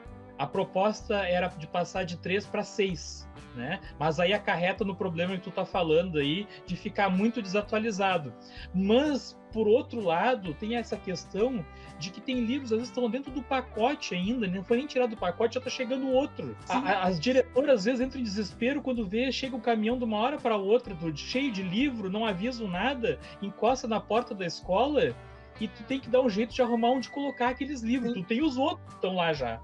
A 0.42 0.46
proposta 0.46 1.18
era 1.18 1.46
de 1.46 1.68
passar 1.68 2.05
de 2.05 2.16
três 2.16 2.44
para 2.44 2.64
seis. 2.64 3.28
Né? 3.55 3.78
Mas 3.96 4.18
aí 4.18 4.33
acarreta 4.33 4.85
no 4.85 4.92
problema 4.92 5.37
que 5.37 5.42
tu 5.44 5.52
tá 5.52 5.64
falando 5.64 6.18
aí 6.18 6.48
de 6.66 6.74
ficar 6.74 7.09
muito 7.09 7.40
desatualizado. 7.40 8.35
Mas 8.74 9.38
por 9.52 9.68
outro 9.68 10.00
lado, 10.00 10.52
tem 10.55 10.74
essa 10.74 10.96
questão 10.96 11.64
de 11.96 12.11
que 12.11 12.20
tem 12.20 12.40
livros 12.40 12.72
às 12.72 12.78
vezes 12.78 12.88
estão 12.88 13.09
dentro 13.09 13.31
do 13.31 13.40
pacote 13.40 14.16
ainda, 14.16 14.48
não 14.48 14.64
foi 14.64 14.78
nem 14.78 14.87
tirado 14.87 15.11
do 15.11 15.16
pacote, 15.16 15.55
já 15.55 15.61
está 15.61 15.70
chegando 15.70 16.09
outro. 16.09 16.57
A, 16.68 17.05
as 17.07 17.20
diretoras 17.20 17.81
às 17.81 17.85
vezes 17.85 18.00
entram 18.00 18.20
em 18.20 18.24
desespero 18.24 18.83
quando 18.83 19.07
vê, 19.07 19.31
chega 19.31 19.55
o 19.55 19.61
caminhão 19.61 19.96
de 19.96 20.02
uma 20.02 20.16
hora 20.16 20.38
para 20.38 20.57
outra, 20.57 20.92
do, 20.92 21.16
cheio 21.16 21.52
de 21.52 21.62
livro, 21.62 22.11
não 22.11 22.26
avisam 22.26 22.66
nada, 22.66 23.20
encosta 23.40 23.87
na 23.87 24.00
porta 24.00 24.35
da 24.35 24.44
escola 24.44 25.14
e 25.61 25.68
tu 25.68 25.85
tem 25.85 26.00
que 26.00 26.09
dar 26.09 26.20
um 26.20 26.28
jeito 26.28 26.52
de 26.52 26.62
arrumar 26.62 26.90
onde 26.90 27.09
colocar 27.11 27.50
aqueles 27.50 27.83
livros. 27.83 28.14
Sim. 28.14 28.22
Tu 28.22 28.26
tem 28.26 28.42
os 28.42 28.57
outros 28.57 28.85
que 28.88 28.94
estão 28.94 29.14
lá 29.14 29.33
já, 29.33 29.61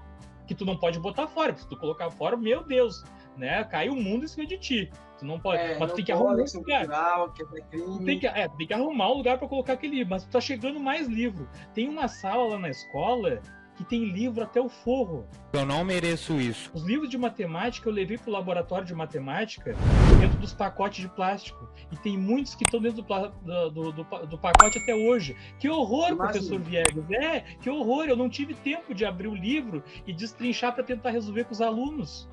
que 0.49 0.55
tu 0.55 0.65
não 0.65 0.75
pode 0.75 0.99
botar 0.99 1.27
fora, 1.27 1.53
porque 1.53 1.61
se 1.61 1.69
tu 1.69 1.77
colocar 1.77 2.09
fora, 2.09 2.35
meu 2.35 2.63
Deus, 2.63 3.03
né? 3.37 3.63
Cai 3.65 3.87
o 3.87 3.95
mundo 3.95 4.25
em 4.25 4.27
cima 4.27 4.47
de 4.47 4.57
ti. 4.57 4.91
Tu 5.19 5.23
não 5.25 5.39
pode. 5.39 5.61
É, 5.61 5.77
mas 5.77 5.91
tu 5.91 5.97
tem 5.97 6.05
que 6.05 6.11
arrumar 6.11 6.33
um 6.33 6.37
lugar. 6.37 6.87
Cultural, 6.87 7.31
que 7.33 7.43
é 7.43 7.61
crime. 7.69 8.05
Tem 8.05 8.19
que, 8.19 8.27
é, 8.27 8.47
tem 8.47 8.65
que 8.65 8.73
arrumar 8.73 9.11
um 9.11 9.17
lugar 9.17 9.37
para 9.37 9.47
colocar 9.47 9.73
aquele 9.73 9.97
livro. 9.97 10.09
Mas 10.09 10.25
tá 10.25 10.41
chegando 10.41 10.79
mais 10.79 11.07
livro. 11.07 11.47
Tem 11.75 11.87
uma 11.87 12.07
sala 12.07 12.47
lá 12.47 12.57
na 12.57 12.69
escola 12.69 13.39
que 13.79 13.85
tem 13.85 14.03
livro 14.03 14.43
até 14.43 14.59
o 14.59 14.67
forro. 14.67 15.25
Eu 15.53 15.65
não 15.65 15.85
mereço 15.85 16.33
isso. 16.33 16.69
Os 16.73 16.83
livros 16.83 17.09
de 17.09 17.17
matemática 17.17 17.87
eu 17.87 17.93
levei 17.93 18.17
para 18.17 18.29
o 18.29 18.33
laboratório 18.33 18.85
de 18.85 18.93
matemática 18.93 19.73
dentro 20.19 20.37
dos 20.37 20.53
pacotes 20.53 20.99
de 20.99 21.07
plástico. 21.07 21.65
E 21.89 21.95
tem 21.95 22.17
muitos 22.17 22.55
que 22.55 22.65
estão 22.65 22.81
dentro 22.81 23.01
do, 23.01 23.69
do, 23.69 23.91
do, 23.93 24.03
do, 24.03 24.37
pacote 24.37 24.79
até 24.79 24.93
hoje. 24.93 25.33
Que 25.57 25.69
horror, 25.69 26.09
Imagina. 26.09 26.23
professor 26.25 26.59
Viegas. 26.59 27.09
É, 27.09 27.39
que 27.39 27.69
horror. 27.69 28.07
Eu 28.07 28.17
não 28.17 28.29
tive 28.29 28.53
tempo 28.53 28.93
de 28.93 29.05
abrir 29.05 29.29
o 29.29 29.33
livro 29.35 29.81
e 30.05 30.11
destrinchar 30.11 30.75
para 30.75 30.83
tentar 30.83 31.11
resolver 31.11 31.45
com 31.45 31.53
os 31.53 31.61
alunos 31.61 32.27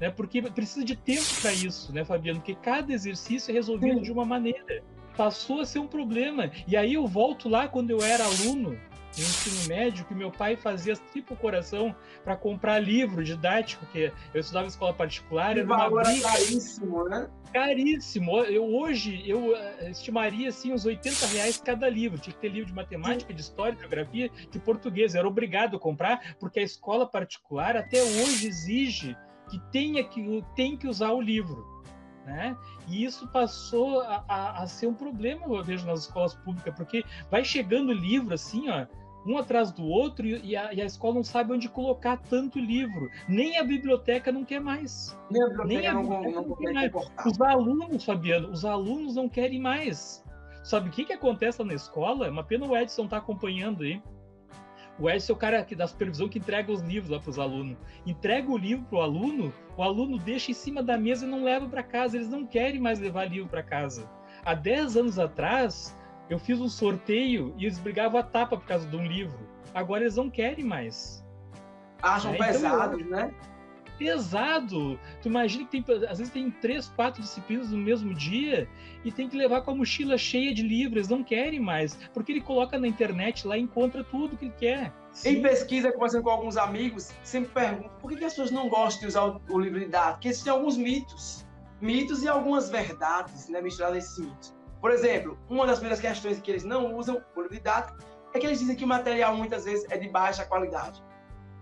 né? 0.00 0.10
Porque 0.10 0.42
precisa 0.42 0.84
de 0.84 0.96
tempo 0.96 1.26
para 1.40 1.52
isso, 1.52 1.92
né, 1.92 2.04
Fabiano? 2.04 2.38
Porque 2.38 2.54
cada 2.54 2.92
exercício 2.92 3.50
é 3.50 3.54
resolvido 3.54 3.96
Sim. 3.96 4.02
de 4.02 4.12
uma 4.12 4.24
maneira. 4.24 4.82
Passou 5.16 5.60
a 5.60 5.66
ser 5.66 5.78
um 5.78 5.86
problema. 5.86 6.50
E 6.66 6.76
aí 6.76 6.94
eu 6.94 7.06
volto 7.06 7.48
lá 7.48 7.66
quando 7.68 7.90
eu 7.90 8.02
era 8.02 8.24
aluno 8.24 8.78
no 9.16 9.22
ensino 9.22 9.68
médio, 9.68 10.04
que 10.04 10.14
meu 10.14 10.30
pai 10.30 10.56
fazia 10.56 10.94
tipo 11.12 11.34
coração 11.36 11.94
para 12.22 12.36
comprar 12.36 12.78
livro 12.78 13.24
didático, 13.24 13.86
que 13.86 14.12
eu 14.34 14.40
estudava 14.40 14.66
em 14.66 14.68
escola 14.68 14.92
particular. 14.92 15.56
E 15.56 15.60
era 15.60 15.66
uma 15.66 15.88
briga. 15.88 16.22
caríssimo, 16.22 17.04
né? 17.08 17.28
Caríssimo. 17.52 18.38
Eu, 18.40 18.64
hoje 18.64 19.22
eu 19.26 19.56
eh, 19.56 19.90
estimaria 19.90 20.50
assim 20.50 20.72
uns 20.72 20.84
80 20.84 21.26
reais 21.26 21.56
cada 21.58 21.88
livro. 21.88 22.18
Tinha 22.18 22.34
que 22.34 22.40
ter 22.40 22.48
livro 22.48 22.66
de 22.66 22.74
matemática, 22.74 23.32
de 23.32 23.40
história, 23.40 23.72
de 23.72 23.80
geografia, 23.80 24.30
de 24.50 24.58
português. 24.58 25.14
Eu 25.14 25.20
era 25.20 25.28
obrigado 25.28 25.76
a 25.76 25.80
comprar, 25.80 26.36
porque 26.38 26.60
a 26.60 26.62
escola 26.62 27.08
particular 27.08 27.76
até 27.76 28.02
hoje 28.02 28.46
exige 28.46 29.16
que 29.48 29.58
tenha 29.70 30.04
que 30.04 30.44
tem 30.54 30.76
que 30.76 30.88
usar 30.88 31.12
o 31.12 31.20
livro, 31.20 31.64
né? 32.24 32.56
E 32.88 33.04
isso 33.04 33.26
passou 33.28 34.00
a, 34.00 34.24
a, 34.28 34.62
a, 34.62 34.66
ser 34.66 34.86
um 34.86 34.94
problema, 34.94 35.46
eu 35.46 35.62
vejo 35.62 35.86
nas 35.86 36.00
escolas 36.00 36.34
públicas, 36.34 36.74
porque 36.74 37.04
vai 37.30 37.44
chegando 37.44 37.92
livro 37.92 38.34
assim, 38.34 38.68
ó, 38.68 38.86
um 39.26 39.36
atrás 39.36 39.72
do 39.72 39.84
outro 39.84 40.26
e 40.26 40.56
a, 40.56 40.72
e 40.72 40.80
a, 40.80 40.84
escola 40.84 41.16
não 41.16 41.24
sabe 41.24 41.52
onde 41.52 41.68
colocar 41.68 42.16
tanto 42.16 42.58
livro. 42.58 43.10
Nem 43.28 43.58
a 43.58 43.64
biblioteca 43.64 44.30
não 44.30 44.44
quer 44.44 44.60
mais. 44.60 45.18
Nem 45.30 45.42
a 45.42 45.48
biblioteca, 45.48 45.68
Nem 45.68 45.86
a 45.88 45.94
biblioteca 45.94 46.30
não, 46.32 46.42
não, 46.42 46.48
não, 46.48 46.56
quer 46.56 46.72
mais. 46.72 46.92
Os 47.26 47.40
alunos, 47.40 48.04
Fabiano, 48.04 48.50
os 48.50 48.64
alunos 48.64 49.16
não 49.16 49.28
querem 49.28 49.60
mais. 49.60 50.24
Sabe 50.62 50.88
o 50.88 50.92
que, 50.92 51.04
que 51.04 51.12
acontece 51.12 51.62
na 51.64 51.74
escola? 51.74 52.30
Uma 52.30 52.44
pena 52.44 52.66
o 52.66 52.76
Edson 52.76 53.06
tá 53.06 53.16
acompanhando 53.18 53.82
aí. 53.82 54.00
O 54.98 55.10
Edson 55.10 55.32
é 55.32 55.36
o 55.36 55.38
cara 55.38 55.66
da 55.76 55.86
supervisão 55.86 56.28
que 56.28 56.38
entrega 56.38 56.72
os 56.72 56.80
livros 56.80 57.10
lá 57.10 57.20
para 57.20 57.30
os 57.30 57.38
alunos. 57.38 57.76
Entrega 58.06 58.50
o 58.50 58.56
livro 58.56 58.84
para 58.86 58.98
o 58.98 59.02
aluno, 59.02 59.52
o 59.76 59.82
aluno 59.82 60.18
deixa 60.18 60.50
em 60.50 60.54
cima 60.54 60.82
da 60.82 60.96
mesa 60.96 61.26
e 61.26 61.28
não 61.28 61.44
leva 61.44 61.68
para 61.68 61.82
casa. 61.82 62.16
Eles 62.16 62.28
não 62.28 62.46
querem 62.46 62.80
mais 62.80 62.98
levar 62.98 63.26
livro 63.26 63.48
para 63.48 63.62
casa. 63.62 64.08
Há 64.44 64.54
10 64.54 64.96
anos 64.96 65.18
atrás, 65.18 65.95
eu 66.28 66.38
fiz 66.38 66.60
um 66.60 66.68
sorteio 66.68 67.54
e 67.56 67.64
eles 67.64 67.78
brigavam 67.78 68.18
a 68.20 68.22
tapa 68.22 68.56
por 68.56 68.66
causa 68.66 68.86
de 68.86 68.96
um 68.96 69.04
livro. 69.04 69.38
Agora 69.74 70.02
eles 70.02 70.16
não 70.16 70.30
querem 70.30 70.64
mais. 70.64 71.24
Acham 72.02 72.34
é, 72.34 72.38
pesados, 72.38 73.00
então, 73.00 73.10
né? 73.10 73.34
pesado. 73.98 74.98
Tu 75.20 75.28
imagina 75.28 75.64
que 75.64 75.82
tem, 75.82 75.96
às 76.08 76.18
vezes 76.18 76.32
tem 76.32 76.50
três, 76.50 76.88
quatro 76.88 77.22
disciplinas 77.22 77.70
no 77.70 77.78
mesmo 77.78 78.14
dia 78.14 78.68
e 79.04 79.10
tem 79.10 79.28
que 79.28 79.36
levar 79.36 79.62
com 79.62 79.72
a 79.72 79.74
mochila 79.74 80.16
cheia 80.16 80.54
de 80.54 80.62
livros, 80.62 80.96
eles 80.96 81.08
não 81.08 81.22
querem 81.22 81.60
mais, 81.60 81.94
porque 82.12 82.32
ele 82.32 82.40
coloca 82.40 82.78
na 82.78 82.86
internet 82.86 83.46
lá 83.46 83.56
e 83.56 83.62
encontra 83.62 84.04
tudo 84.04 84.36
que 84.36 84.46
ele 84.46 84.54
quer. 84.56 84.92
Sim. 85.12 85.30
Em 85.30 85.42
pesquisa, 85.42 85.92
conversando 85.92 86.24
com 86.24 86.30
alguns 86.30 86.56
amigos, 86.56 87.12
sempre 87.22 87.50
pergunto 87.50 87.90
por 88.00 88.10
que, 88.10 88.16
que 88.16 88.24
as 88.24 88.32
pessoas 88.32 88.50
não 88.50 88.68
gostam 88.68 89.00
de 89.00 89.06
usar 89.06 89.24
o, 89.24 89.40
o 89.48 89.58
livro 89.58 89.80
didático? 89.80 90.14
Porque 90.14 90.28
existem 90.28 90.52
alguns 90.52 90.76
mitos, 90.76 91.46
mitos 91.80 92.22
e 92.22 92.28
algumas 92.28 92.68
verdades 92.68 93.48
né, 93.48 93.60
misturadas 93.60 93.96
nesses 93.96 94.18
mitos. 94.18 94.55
Por 94.80 94.90
exemplo, 94.90 95.38
uma 95.48 95.66
das 95.66 95.78
primeiras 95.78 96.00
questões 96.00 96.40
que 96.40 96.50
eles 96.50 96.64
não 96.64 96.94
usam 96.94 97.22
o 97.34 97.40
livro 97.40 97.54
didático 97.54 97.98
é 98.32 98.38
que 98.38 98.46
eles 98.46 98.58
dizem 98.58 98.76
que 98.76 98.84
o 98.84 98.88
material 98.88 99.34
muitas 99.34 99.64
vezes 99.64 99.86
é 99.90 99.96
de 99.96 100.08
baixa 100.08 100.44
qualidade. 100.44 101.02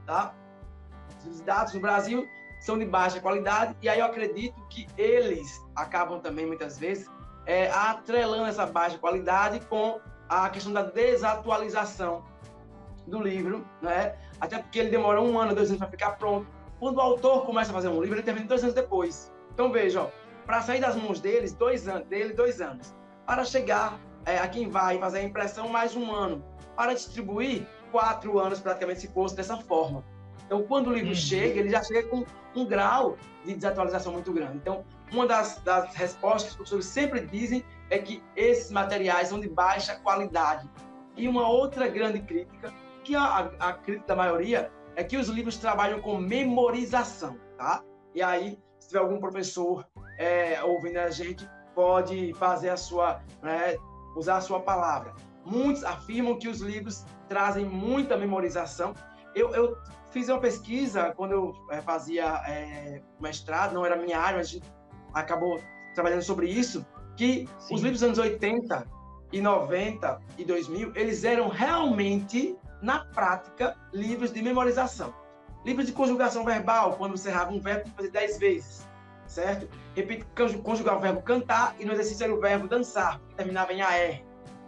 Tá? 0.07 0.35
Os 1.27 1.41
dados 1.41 1.73
no 1.73 1.81
Brasil 1.81 2.29
são 2.61 2.79
de 2.79 2.85
baixa 2.85 3.21
qualidade 3.21 3.77
e 3.81 3.89
aí 3.89 3.99
eu 3.99 4.07
acredito 4.07 4.61
que 4.69 4.87
eles 4.97 5.63
acabam 5.77 6.21
também 6.21 6.47
muitas 6.47 6.79
vezes 6.79 7.09
é, 7.47 7.71
atrelando 7.71 8.47
essa 8.47 8.67
baixa 8.67 8.99
qualidade 8.99 9.61
com 9.67 10.01
a 10.29 10.49
questão 10.49 10.73
da 10.73 10.83
desatualização 10.83 12.25
do 13.07 13.21
livro, 13.23 13.67
né? 13.83 14.17
Até 14.41 14.59
porque 14.59 14.79
ele 14.79 14.91
demora 14.91 15.21
um 15.21 15.39
ano, 15.39 15.55
dois 15.55 15.69
anos 15.69 15.79
para 15.79 15.91
ficar 15.91 16.13
pronto. 16.13 16.47
Quando 16.79 16.97
o 16.97 17.01
autor 17.01 17.45
começa 17.45 17.71
a 17.71 17.75
fazer 17.75 17.89
um 17.89 18.01
livro, 18.01 18.17
ele 18.17 18.23
termina 18.23 18.47
dois 18.47 18.63
anos 18.63 18.75
depois. 18.75 19.31
Então 19.53 19.71
veja, 19.71 20.11
para 20.47 20.63
sair 20.63 20.81
das 20.81 20.97
mãos 20.97 21.21
deles, 21.21 21.53
dois 21.53 21.87
anos, 21.87 22.07
dele, 22.09 22.33
dois 22.33 22.61
anos. 22.61 22.95
Para 23.27 23.45
chegar 23.45 23.99
é, 24.27 24.39
a 24.39 24.49
quem 24.49 24.69
vai 24.69 24.99
fazer 24.99 25.19
a 25.19 25.23
impressão, 25.23 25.69
mais 25.69 25.97
um 25.97 26.13
ano. 26.13 26.45
Para 26.77 26.95
distribuir, 26.95 27.67
quatro 27.91 28.39
anos 28.39 28.61
praticamente 28.61 29.01
se 29.01 29.09
fosse 29.09 29.35
dessa 29.35 29.57
forma. 29.57 30.05
Então, 30.45 30.63
quando 30.65 30.89
o 30.89 30.93
livro 30.93 31.11
uhum. 31.11 31.15
chega, 31.15 31.61
ele 31.61 31.71
já 31.71 31.83
chega 31.83 32.09
com 32.09 32.25
um 32.55 32.67
grau 32.67 33.17
de 33.45 33.55
desatualização 33.55 34.13
muito 34.13 34.33
grande. 34.33 34.57
Então, 34.57 34.85
uma 35.13 35.27
das, 35.27 35.59
das 35.63 35.95
respostas 35.95 36.43
que 36.43 36.49
os 36.51 36.57
professores 36.57 36.87
sempre 36.87 37.21
dizem 37.27 37.65
é 37.91 37.99
que 37.99 38.23
esses 38.37 38.71
materiais 38.71 39.29
são 39.29 39.41
de 39.41 39.49
baixa 39.49 39.95
qualidade. 39.97 40.69
E 41.17 41.29
uma 41.29 41.49
outra 41.49 41.89
grande 41.89 42.21
crítica, 42.21 42.73
que 43.05 43.15
a, 43.15 43.51
a 43.59 43.73
crítica 43.73 44.09
da 44.09 44.17
maioria, 44.17 44.71
é 44.97 45.05
que 45.05 45.17
os 45.17 45.29
livros 45.29 45.57
trabalham 45.57 46.01
com 46.01 46.19
memorização, 46.19 47.39
tá? 47.57 47.83
E 48.15 48.23
aí, 48.23 48.59
se 48.79 48.89
tiver 48.89 49.01
algum 49.01 49.19
professor 49.19 49.87
é, 50.19 50.63
ouvindo 50.63 50.99
a 50.99 51.11
gente, 51.11 51.49
pode 51.75 52.33
fazer 52.35 52.71
a 52.71 52.77
sua, 52.77 53.21
né, 53.43 53.77
usar 54.17 54.37
a 54.37 54.41
sua 54.41 54.61
palavra. 54.61 55.15
Muitos 55.45 55.85
afirmam 55.85 56.39
que 56.39 56.49
os 56.49 56.61
livros 56.61 57.05
trazem 57.29 57.65
muita 57.65 58.17
memorização. 58.17 58.95
Eu, 59.35 59.55
eu 59.55 59.77
fiz 60.11 60.29
uma 60.29 60.39
pesquisa 60.39 61.13
quando 61.17 61.33
eu 61.33 61.53
é, 61.71 61.81
fazia 61.83 62.43
é, 62.47 63.03
mestrado, 63.21 63.75
não 63.75 63.85
era 63.85 63.97
minha 63.97 64.19
área, 64.19 64.39
mas 64.39 64.49
a 64.49 64.51
gente 64.51 64.73
acabou 65.13 65.61
trabalhando 65.95 66.23
sobre 66.23 66.49
isso, 66.49 66.87
que 67.17 67.49
Sim. 67.59 67.75
os 67.75 67.83
livros 67.83 68.01
dos 68.01 68.09
anos 68.09 68.19
80 68.19 68.87
e 69.33 69.41
90 69.41 70.21
e 70.39 70.45
2000, 70.45 70.93
eles 70.95 71.25
eram 71.25 71.49
realmente, 71.49 72.57
na 72.81 73.05
prática, 73.07 73.77
livros 73.93 74.33
de 74.33 74.41
memorização. 74.41 75.13
Livros 75.65 75.87
de 75.87 75.93
conjugação 75.93 76.45
verbal, 76.45 76.95
quando 76.97 77.17
você 77.17 77.31
errava 77.31 77.51
um 77.51 77.61
verbo, 77.61 77.91
fazer 77.97 78.11
10 78.11 78.39
vezes, 78.39 78.87
certo? 79.27 79.69
Repito, 79.95 80.27
conjugar 80.63 80.97
o 80.97 81.01
verbo 81.01 81.23
cantar 81.23 81.75
e 81.79 81.85
no 81.85 81.93
exercício 81.93 82.25
era 82.25 82.35
o 82.35 82.41
verbo 82.41 82.69
dançar, 82.69 83.21
que 83.29 83.35
terminava 83.35 83.73
em 83.73 83.81
AR. 83.81 84.21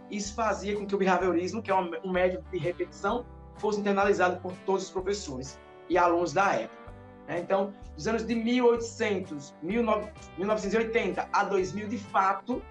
Isso 0.09 0.33
fazia 0.33 0.75
com 0.75 0.85
que 0.85 0.95
o 0.95 0.97
behaviorismo, 0.97 1.61
que 1.61 1.69
é 1.69 1.75
um 1.75 2.11
método 2.11 2.43
de 2.51 2.57
repetição, 2.57 3.25
fosse 3.57 3.79
internalizado 3.79 4.39
por 4.41 4.53
todos 4.65 4.85
os 4.85 4.91
professores 4.91 5.59
e 5.89 5.97
alunos 5.97 6.33
da 6.33 6.53
época. 6.53 6.93
Né? 7.27 7.39
Então, 7.39 7.73
dos 7.95 8.07
anos 8.07 8.25
de 8.25 8.35
1800, 8.35 9.53
1980 9.61 11.27
a 11.31 11.43
2000, 11.43 11.87
de 11.87 11.97
fato, 11.97 12.61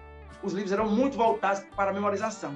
os 0.41 0.53
livros 0.53 0.71
eram 0.71 0.89
muito 0.89 1.17
voltados 1.17 1.63
para 1.75 1.91
a 1.91 1.93
memorização. 1.93 2.53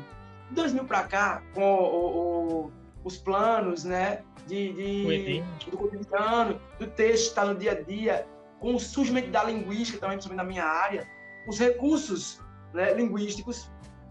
De 0.49 0.55
2000 0.55 0.85
para 0.85 1.03
cá, 1.03 1.43
com 1.53 1.63
o, 1.63 2.65
o, 2.65 2.71
os 3.03 3.17
planos 3.17 3.83
né, 3.83 4.23
de, 4.47 4.73
de 4.73 5.43
do 5.69 5.77
cotidiano, 5.77 6.59
do 6.79 6.87
texto 6.87 7.29
estar 7.29 7.45
no 7.45 7.55
dia 7.55 7.71
a 7.71 7.81
dia, 7.81 8.27
com 8.61 8.75
o 8.75 8.79
surgimento 8.79 9.31
da 9.31 9.43
linguística, 9.43 9.99
também 9.99 10.17
principalmente 10.17 10.45
na 10.45 10.49
minha 10.49 10.63
área, 10.63 11.05
os 11.47 11.59
recursos 11.59 12.39
né, 12.73 12.93
linguísticos 12.93 13.69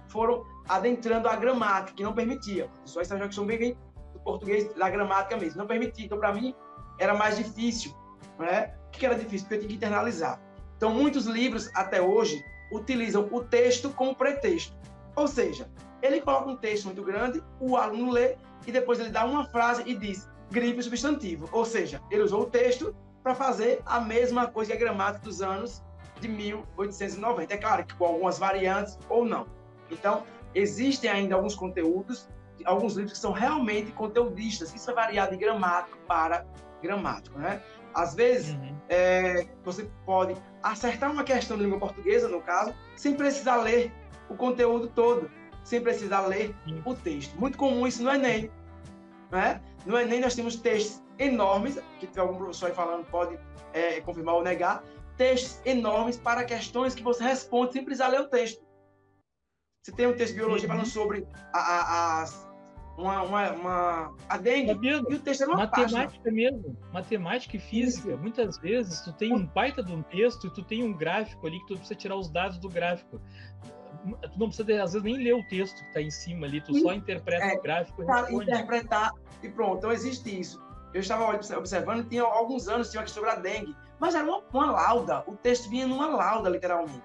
foram 0.08 0.44
adentrando 0.68 1.28
a 1.28 1.36
gramática, 1.36 1.96
que 1.96 2.02
não 2.02 2.12
permitia. 2.12 2.68
Só 2.84 3.00
essa 3.00 3.18
questão 3.18 3.46
bem 3.46 3.76
do 4.12 4.18
português, 4.20 4.74
da 4.74 4.90
gramática 4.90 5.36
mesmo, 5.36 5.58
não 5.58 5.66
permitia. 5.68 6.04
Então, 6.04 6.18
para 6.18 6.34
mim, 6.34 6.52
era 6.98 7.14
mais 7.14 7.36
difícil. 7.36 7.94
Né? 8.38 8.74
O 8.88 8.90
que 8.90 9.06
era 9.06 9.14
difícil? 9.14 9.46
Porque 9.46 9.54
eu 9.54 9.58
tinha 9.60 9.68
que 9.68 9.76
internalizar. 9.76 10.40
Então, 10.76 10.92
muitos 10.92 11.26
livros, 11.26 11.70
até 11.74 12.02
hoje, 12.02 12.44
utilizam 12.72 13.28
o 13.30 13.44
texto 13.44 13.88
como 13.90 14.16
pretexto. 14.16 14.76
Ou 15.14 15.28
seja, 15.28 15.70
ele 16.02 16.20
coloca 16.20 16.50
um 16.50 16.56
texto 16.56 16.86
muito 16.86 17.04
grande, 17.04 17.40
o 17.60 17.76
aluno 17.76 18.10
lê, 18.10 18.36
e 18.66 18.72
depois 18.72 18.98
ele 18.98 19.10
dá 19.10 19.24
uma 19.24 19.44
frase 19.44 19.84
e 19.86 19.94
diz 19.94 20.28
gripe 20.50 20.82
substantivo. 20.82 21.48
Ou 21.52 21.64
seja, 21.64 22.02
ele 22.10 22.22
usou 22.22 22.42
o 22.42 22.46
texto 22.46 22.94
para 23.22 23.34
fazer 23.34 23.82
a 23.84 24.00
mesma 24.00 24.46
coisa 24.46 24.70
que 24.72 24.76
a 24.76 24.80
gramática 24.80 25.24
dos 25.24 25.42
anos 25.42 25.82
de 26.20 26.28
1890. 26.28 27.54
É 27.54 27.56
claro 27.56 27.84
que 27.84 27.94
com 27.94 28.04
algumas 28.04 28.38
variantes 28.38 28.98
ou 29.08 29.24
não. 29.24 29.46
Então, 29.90 30.24
existem 30.54 31.10
ainda 31.10 31.34
alguns 31.34 31.54
conteúdos, 31.54 32.28
alguns 32.64 32.94
livros 32.94 33.14
que 33.14 33.18
são 33.18 33.32
realmente 33.32 33.90
conteudistas. 33.92 34.74
Isso 34.74 34.90
é 34.90 34.94
variado 34.94 35.32
de 35.32 35.38
gramático 35.38 35.98
para 36.06 36.46
gramático, 36.82 37.38
né? 37.38 37.60
Às 37.94 38.14
vezes, 38.14 38.54
uhum. 38.54 38.76
é, 38.88 39.46
você 39.64 39.90
pode 40.06 40.36
acertar 40.62 41.10
uma 41.10 41.24
questão 41.24 41.56
de 41.56 41.64
língua 41.64 41.78
portuguesa, 41.78 42.28
no 42.28 42.40
caso, 42.40 42.72
sem 42.96 43.14
precisar 43.14 43.56
ler 43.56 43.92
o 44.28 44.34
conteúdo 44.34 44.88
todo, 44.88 45.30
sem 45.64 45.80
precisar 45.80 46.26
ler 46.26 46.54
uhum. 46.66 46.82
o 46.84 46.94
texto. 46.94 47.38
Muito 47.38 47.58
comum 47.58 47.86
isso 47.86 48.02
no 48.02 48.10
Enem. 48.10 48.50
Né? 49.30 49.60
No 49.86 49.98
Enem, 49.98 50.20
nós 50.20 50.34
temos 50.34 50.56
textos 50.56 51.02
enormes, 51.18 51.78
que 51.98 52.06
tem 52.06 52.20
algum 52.20 52.36
professor 52.36 52.66
aí 52.66 52.74
falando, 52.74 53.04
pode 53.06 53.38
é, 53.72 54.00
confirmar 54.00 54.34
ou 54.36 54.42
negar, 54.42 54.82
textos 55.16 55.60
enormes 55.64 56.16
para 56.16 56.44
questões 56.44 56.94
que 56.94 57.02
você 57.02 57.22
responde 57.22 57.72
sem 57.72 57.84
precisar 57.84 58.08
ler 58.08 58.20
o 58.20 58.28
texto. 58.28 58.62
Você 59.82 59.92
tem 59.92 60.06
um 60.06 60.14
texto 60.14 60.32
de 60.32 60.40
biologia 60.40 60.68
uhum. 60.68 60.74
falando 60.74 60.90
sobre 60.90 61.26
a, 61.52 61.58
a, 61.58 62.22
as 62.22 62.50
uma, 63.00 63.22
uma, 63.22 63.52
uma 63.52 64.16
a 64.28 64.36
dengue 64.36 64.78
e 64.86 65.14
o 65.14 65.18
texto 65.20 65.42
era 65.42 65.50
uma 65.50 65.58
matemática 65.58 66.22
página. 66.22 66.32
mesmo, 66.32 66.76
matemática 66.92 67.56
e 67.56 67.60
física. 67.60 68.10
Isso. 68.10 68.18
Muitas 68.18 68.58
vezes 68.58 69.00
tu 69.00 69.12
tem 69.12 69.32
um 69.32 69.46
baita 69.46 69.82
de 69.82 69.92
um 69.92 70.02
texto 70.02 70.46
e 70.46 70.50
tu 70.50 70.62
tem 70.62 70.84
um 70.84 70.92
gráfico 70.92 71.46
ali 71.46 71.58
que 71.60 71.66
tu 71.68 71.74
precisa 71.74 71.94
tirar 71.94 72.16
os 72.16 72.28
dados 72.30 72.58
do 72.58 72.68
gráfico. 72.68 73.20
Tu 74.32 74.38
não 74.38 74.48
precisa, 74.48 74.82
às 74.82 74.92
vezes, 74.92 75.02
nem 75.02 75.16
ler 75.16 75.34
o 75.34 75.46
texto 75.48 75.76
que 75.76 75.88
está 75.88 76.00
em 76.00 76.10
cima 76.10 76.46
ali, 76.46 76.60
tu 76.60 76.74
Sim. 76.74 76.82
só 76.82 76.92
interpreta 76.92 77.44
é, 77.44 77.56
o 77.56 77.62
gráfico. 77.62 78.04
Tá, 78.04 78.30
interpretar 78.32 79.12
e 79.42 79.48
pronto. 79.48 79.78
Então 79.78 79.92
existe 79.92 80.40
isso. 80.40 80.62
Eu 80.92 81.00
estava 81.00 81.24
observando, 81.56 82.08
tinha 82.08 82.22
alguns 82.22 82.68
anos, 82.68 82.90
tinha 82.90 83.00
uma 83.00 83.04
questão 83.04 83.22
sobre 83.22 83.36
a 83.36 83.40
dengue, 83.40 83.76
mas 83.98 84.14
era 84.14 84.24
uma, 84.24 84.42
uma 84.52 84.72
lauda, 84.72 85.22
o 85.26 85.36
texto 85.36 85.70
vinha 85.70 85.86
numa 85.86 86.08
lauda, 86.08 86.48
literalmente. 86.48 87.02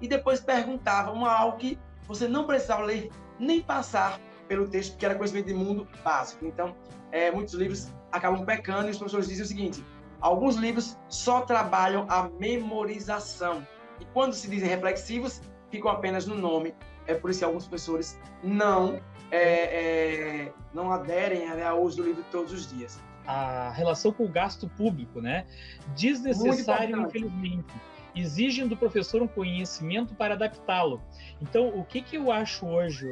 E 0.00 0.08
depois 0.08 0.40
perguntava 0.40 1.12
uma 1.12 1.30
algo 1.30 1.56
que 1.56 1.78
você 2.06 2.26
não 2.26 2.44
precisava 2.44 2.82
ler 2.82 3.10
nem 3.38 3.60
passar 3.60 4.18
pelo 4.48 4.66
texto, 4.66 4.96
que 4.96 5.04
era 5.04 5.14
conhecimento 5.14 5.46
de 5.46 5.54
mundo 5.54 5.86
básico. 6.02 6.46
Então, 6.46 6.74
é, 7.12 7.30
muitos 7.30 7.54
livros 7.54 7.88
acabam 8.10 8.44
pecando 8.44 8.88
e 8.88 8.90
os 8.90 8.98
professores 8.98 9.28
dizem 9.28 9.44
o 9.44 9.48
seguinte: 9.48 9.84
alguns 10.20 10.56
livros 10.56 10.98
só 11.08 11.42
trabalham 11.42 12.06
a 12.08 12.28
memorização. 12.40 13.66
E 14.00 14.04
quando 14.06 14.32
se 14.32 14.48
dizem 14.48 14.68
reflexivos, 14.68 15.42
ficam 15.70 15.90
apenas 15.90 16.26
no 16.26 16.34
nome. 16.34 16.74
É 17.06 17.14
por 17.14 17.30
isso 17.30 17.40
que 17.40 17.44
alguns 17.44 17.66
professores 17.66 18.18
não, 18.42 19.00
é, 19.30 19.42
é, 19.42 20.52
não 20.74 20.92
aderem 20.92 21.48
né, 21.48 21.64
ao 21.64 21.82
uso 21.82 21.98
do 21.98 22.02
livro 22.04 22.24
todos 22.30 22.52
os 22.52 22.68
dias. 22.70 23.00
A 23.26 23.70
relação 23.70 24.12
com 24.12 24.24
o 24.24 24.28
gasto 24.28 24.68
público, 24.70 25.20
né? 25.20 25.46
Desnecessário, 25.94 26.98
infelizmente 27.00 27.74
exigem 28.20 28.66
do 28.66 28.76
professor 28.76 29.22
um 29.22 29.28
conhecimento 29.28 30.14
para 30.14 30.34
adaptá-lo. 30.34 31.00
Então, 31.40 31.68
o 31.68 31.84
que, 31.84 32.02
que 32.02 32.16
eu 32.16 32.32
acho 32.32 32.66
hoje? 32.66 33.06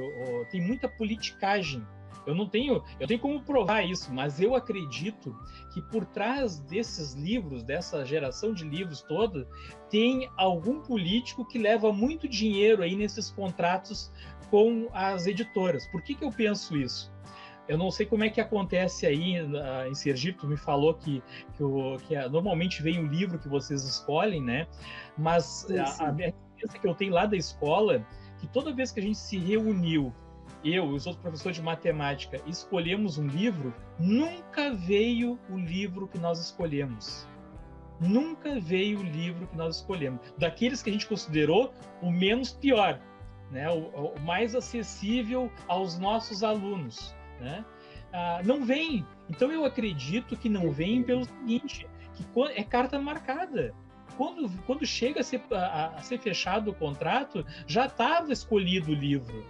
tem 0.51 0.61
muita 0.61 0.89
politicagem. 0.89 1.87
Eu 2.27 2.35
não 2.35 2.49
tenho, 2.49 2.83
eu 2.99 3.07
tenho 3.07 3.21
como 3.21 3.41
provar 3.43 3.83
isso, 3.83 4.13
mas 4.13 4.41
eu 4.41 4.55
acredito 4.55 5.35
que 5.73 5.81
por 5.81 6.05
trás 6.05 6.59
desses 6.59 7.15
livros, 7.15 7.63
dessa 7.63 8.05
geração 8.05 8.53
de 8.53 8.65
livros 8.65 9.01
toda, 9.03 9.47
tem 9.89 10.29
algum 10.37 10.81
político 10.81 11.47
que 11.47 11.59
leva 11.59 11.93
muito 11.93 12.29
dinheiro 12.29 12.83
aí 12.83 12.97
nesses 12.97 13.31
contratos 13.31 14.11
com 14.51 14.89
as 14.93 15.27
editoras. 15.27 15.87
Por 15.89 16.03
que, 16.03 16.15
que 16.15 16.25
eu 16.25 16.33
penso 16.33 16.77
isso? 16.77 17.15
Eu 17.69 17.77
não 17.77 17.91
sei 17.91 18.07
como 18.07 18.23
é 18.23 18.31
que 18.31 18.41
acontece 18.41 19.07
aí 19.07 19.41
uh, 19.41 19.89
em 19.89 19.95
Sergipe, 19.95 20.39
tu 20.39 20.47
me 20.47 20.57
falou 20.57 20.95
que, 20.95 21.23
que, 21.57 21.65
o, 21.65 21.97
que 21.97 22.17
uh, 22.17 22.31
normalmente 22.31 22.81
vem 22.81 23.01
o 23.01 23.07
livro 23.07 23.39
que 23.39 23.49
vocês 23.49 23.83
escolhem, 23.83 24.41
né? 24.41 24.69
Mas 25.19 25.67
a, 25.71 26.09
a 26.09 26.13
minha 26.13 26.29
experiência 26.29 26.81
que 26.81 26.87
eu 26.87 26.95
tenho 26.95 27.13
lá 27.13 27.27
da 27.27 27.37
escola, 27.37 28.07
que 28.39 28.47
toda 28.47 28.73
vez 28.73 28.93
que 28.93 29.01
a 29.01 29.03
gente 29.03 29.19
se 29.19 29.37
reuniu, 29.37 30.15
eu 30.65 30.93
e 30.93 30.95
os 30.95 31.07
outros 31.07 31.23
professores 31.23 31.57
de 31.57 31.63
matemática, 31.63 32.41
escolhemos 32.47 33.19
um 33.19 33.27
livro, 33.27 33.75
nunca 33.99 34.73
veio 34.73 35.39
o 35.51 35.57
livro 35.59 36.09
que 36.09 36.19
nós 36.19 36.41
escolhemos. 36.41 37.27
nunca 37.99 38.61
veio 38.61 39.01
o 39.01 39.03
livro 39.03 39.47
que 39.47 39.57
nós 39.57 39.77
escolhemos. 39.77 40.21
Daqueles 40.37 40.83
que 40.83 40.91
a 40.91 40.93
gente 40.93 41.07
considerou 41.07 41.73
o 42.03 42.11
menos 42.11 42.53
pior, 42.53 43.01
né? 43.51 43.71
o, 43.71 44.15
o 44.15 44.21
mais 44.21 44.55
acessível 44.55 45.51
aos 45.67 45.99
nossos 45.99 46.43
alunos. 46.43 47.15
Né? 47.41 47.65
Ah, 48.13 48.41
não 48.45 48.65
vem. 48.65 49.05
Então 49.29 49.51
eu 49.51 49.65
acredito 49.65 50.37
que 50.37 50.49
não 50.49 50.71
vem 50.71 51.03
pelo 51.03 51.25
seguinte, 51.25 51.87
que 52.15 52.25
é 52.55 52.63
carta 52.63 53.01
marcada. 53.01 53.75
Quando, 54.17 54.51
quando 54.63 54.87
chega 54.87 55.21
a 55.21 55.23
ser, 55.23 55.43
a, 55.51 55.87
a 55.97 56.01
ser 56.01 56.19
fechado 56.19 56.71
o 56.71 56.75
contrato, 56.75 57.45
já 57.67 57.87
estava 57.87 58.33
escolhido 58.33 58.93
o 58.93 58.95
livro. 58.95 59.45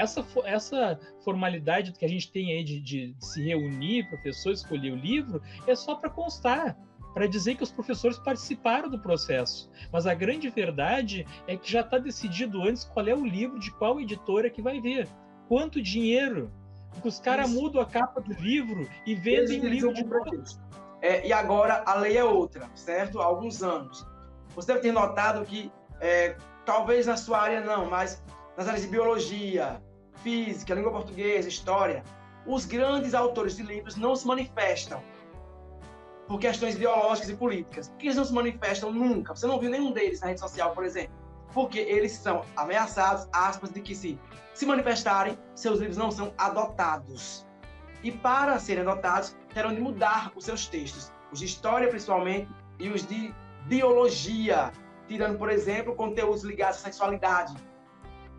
Essa, 0.00 0.26
essa 0.44 0.98
formalidade 1.22 1.92
que 1.92 2.04
a 2.04 2.08
gente 2.08 2.32
tem 2.32 2.52
aí 2.52 2.64
de, 2.64 2.80
de, 2.80 3.14
se 3.20 3.42
reunir, 3.44 4.08
professor 4.08 4.52
escolher 4.52 4.92
o 4.92 4.96
livro, 4.96 5.42
é 5.66 5.74
só 5.74 5.94
para 5.94 6.08
constar 6.08 6.76
para 7.12 7.26
dizer 7.26 7.56
que 7.56 7.62
os 7.62 7.72
professores 7.72 8.18
participaram 8.18 8.88
do 8.88 8.98
processo. 8.98 9.70
Mas 9.92 10.06
a 10.06 10.14
grande 10.14 10.48
verdade 10.48 11.26
é 11.46 11.56
que 11.56 11.70
já 11.70 11.80
está 11.80 11.98
decidido 11.98 12.62
antes 12.62 12.84
qual 12.84 13.06
é 13.06 13.14
o 13.14 13.26
livro 13.26 13.58
de 13.58 13.70
qual 13.72 14.00
editora 14.00 14.48
que 14.48 14.62
vai 14.62 14.80
ver. 14.80 15.08
Quanto 15.48 15.82
dinheiro. 15.82 16.52
Porque 16.92 17.08
os 17.08 17.20
caras 17.20 17.50
mudam 17.50 17.80
a 17.80 17.86
capa 17.86 18.20
do 18.20 18.32
livro 18.34 18.88
e 19.06 19.14
vendem 19.14 19.60
o 19.60 19.68
livro 19.68 19.92
de 19.92 20.04
é, 21.02 21.26
E 21.26 21.32
agora 21.32 21.82
a 21.86 21.94
lei 21.94 22.16
é 22.16 22.24
outra, 22.24 22.70
certo? 22.74 23.20
Há 23.20 23.24
alguns 23.24 23.62
anos. 23.62 24.06
Você 24.54 24.68
deve 24.68 24.80
ter 24.80 24.92
notado 24.92 25.44
que, 25.44 25.70
é, 26.00 26.36
talvez 26.64 27.06
na 27.06 27.16
sua 27.16 27.40
área 27.40 27.60
não, 27.60 27.88
mas 27.88 28.22
nas 28.56 28.66
áreas 28.66 28.82
de 28.82 28.88
biologia, 28.88 29.80
física, 30.22 30.74
língua 30.74 30.92
portuguesa, 30.92 31.48
história, 31.48 32.04
os 32.46 32.64
grandes 32.64 33.14
autores 33.14 33.56
de 33.56 33.62
livros 33.62 33.96
não 33.96 34.14
se 34.16 34.26
manifestam 34.26 35.02
por 36.26 36.38
questões 36.38 36.76
ideológicas 36.76 37.30
e 37.30 37.36
políticas. 37.36 37.88
Por 37.88 37.98
que 37.98 38.06
eles 38.06 38.16
não 38.16 38.24
se 38.24 38.32
manifestam 38.32 38.92
nunca? 38.92 39.34
Você 39.34 39.46
não 39.46 39.58
viu 39.58 39.70
nenhum 39.70 39.92
deles 39.92 40.20
na 40.20 40.28
rede 40.28 40.40
social, 40.40 40.72
por 40.72 40.84
exemplo. 40.84 41.12
Porque 41.52 41.80
eles 41.80 42.12
são 42.12 42.44
ameaçados, 42.56 43.28
aspas, 43.32 43.70
de 43.70 43.80
que 43.80 43.94
se 43.94 44.18
se 44.54 44.66
manifestarem, 44.66 45.38
seus 45.54 45.78
livros 45.78 45.96
não 45.96 46.10
são 46.10 46.34
adotados. 46.36 47.46
E 48.02 48.12
para 48.12 48.58
serem 48.58 48.82
adotados, 48.82 49.36
terão 49.54 49.74
de 49.74 49.80
mudar 49.80 50.32
os 50.36 50.44
seus 50.44 50.66
textos, 50.66 51.12
os 51.32 51.38
de 51.38 51.46
história 51.46 51.88
principalmente 51.88 52.48
e 52.78 52.88
os 52.88 53.06
de 53.06 53.34
biologia, 53.66 54.72
tirando, 55.08 55.38
por 55.38 55.50
exemplo, 55.50 55.94
conteúdos 55.94 56.44
ligados 56.44 56.78
à 56.78 56.82
sexualidade, 56.82 57.54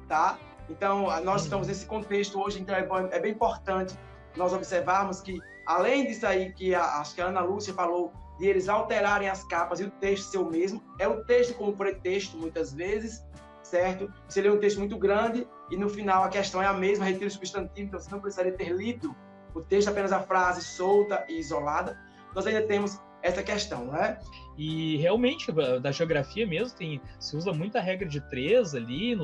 tá? 0.07 0.37
Então, 0.71 1.07
nós 1.21 1.43
estamos 1.43 1.67
nesse 1.67 1.85
contexto 1.85 2.39
hoje, 2.41 2.59
então 2.59 2.75
é, 2.75 2.87
é 3.11 3.19
bem 3.19 3.31
importante 3.31 3.97
nós 4.35 4.53
observarmos 4.53 5.21
que 5.21 5.39
Além 5.65 6.05
disso 6.05 6.25
aí 6.25 6.51
que 6.51 6.73
a, 6.73 6.99
acho 6.99 7.15
que 7.15 7.21
a 7.21 7.27
Ana 7.27 7.41
Lúcia 7.41 7.73
falou, 7.73 8.11
de 8.39 8.47
eles 8.47 8.67
alterarem 8.67 9.29
as 9.29 9.43
capas 9.43 9.79
e 9.79 9.83
o 9.83 9.91
texto 9.91 10.31
ser 10.31 10.37
o 10.39 10.49
mesmo, 10.49 10.83
é 10.97 11.07
o 11.07 11.23
texto 11.23 11.53
como 11.53 11.73
pretexto 11.73 12.35
muitas 12.37 12.73
vezes, 12.73 13.23
certo? 13.61 14.11
Você 14.27 14.41
lê 14.41 14.49
um 14.49 14.59
texto 14.59 14.79
muito 14.79 14.97
grande 14.97 15.47
e 15.69 15.77
no 15.77 15.87
final 15.87 16.23
a 16.23 16.29
questão 16.29 16.61
é 16.61 16.65
a 16.65 16.73
mesma, 16.73 17.05
retira 17.05 17.27
o 17.27 17.31
substantivo, 17.31 17.87
então 17.87 17.99
você 17.99 18.11
não 18.11 18.19
precisaria 18.19 18.51
ter 18.51 18.69
lido 18.69 19.15
o 19.53 19.61
texto, 19.61 19.89
apenas 19.89 20.11
a 20.11 20.19
frase 20.19 20.61
solta 20.63 21.23
e 21.29 21.37
isolada. 21.39 21.97
Nós 22.33 22.47
ainda 22.47 22.63
temos 22.63 22.99
essa 23.21 23.43
questão, 23.43 23.85
né? 23.85 24.19
E 24.57 24.97
realmente, 24.97 25.51
da 25.81 25.91
geografia 25.91 26.45
mesmo, 26.45 26.77
tem, 26.77 27.01
se 27.19 27.35
usa 27.35 27.51
muita 27.53 27.79
regra 27.79 28.07
de 28.07 28.19
três 28.29 28.75
ali 28.75 29.17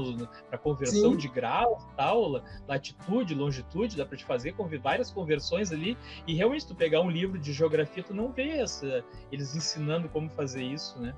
para 0.49 0.57
conversão 0.57 1.12
Sim. 1.12 1.17
de 1.17 1.27
grau 1.27 1.77
tal, 1.95 2.41
latitude, 2.67 3.36
longitude, 3.36 3.97
dá 3.97 4.05
para 4.05 4.17
te 4.17 4.25
fazer 4.25 4.55
várias 4.81 5.12
conversões 5.12 5.71
ali. 5.71 5.97
E 6.25 6.33
realmente, 6.33 6.62
se 6.62 6.67
tu 6.67 6.75
pegar 6.75 7.01
um 7.01 7.10
livro 7.10 7.38
de 7.38 7.51
geografia, 7.53 8.03
tu 8.03 8.13
não 8.13 8.31
vê 8.31 8.49
essa, 8.60 9.03
eles 9.31 9.55
ensinando 9.55 10.10
como 10.10 10.29
fazer 10.29 10.63
isso, 10.63 10.99
né? 10.99 11.13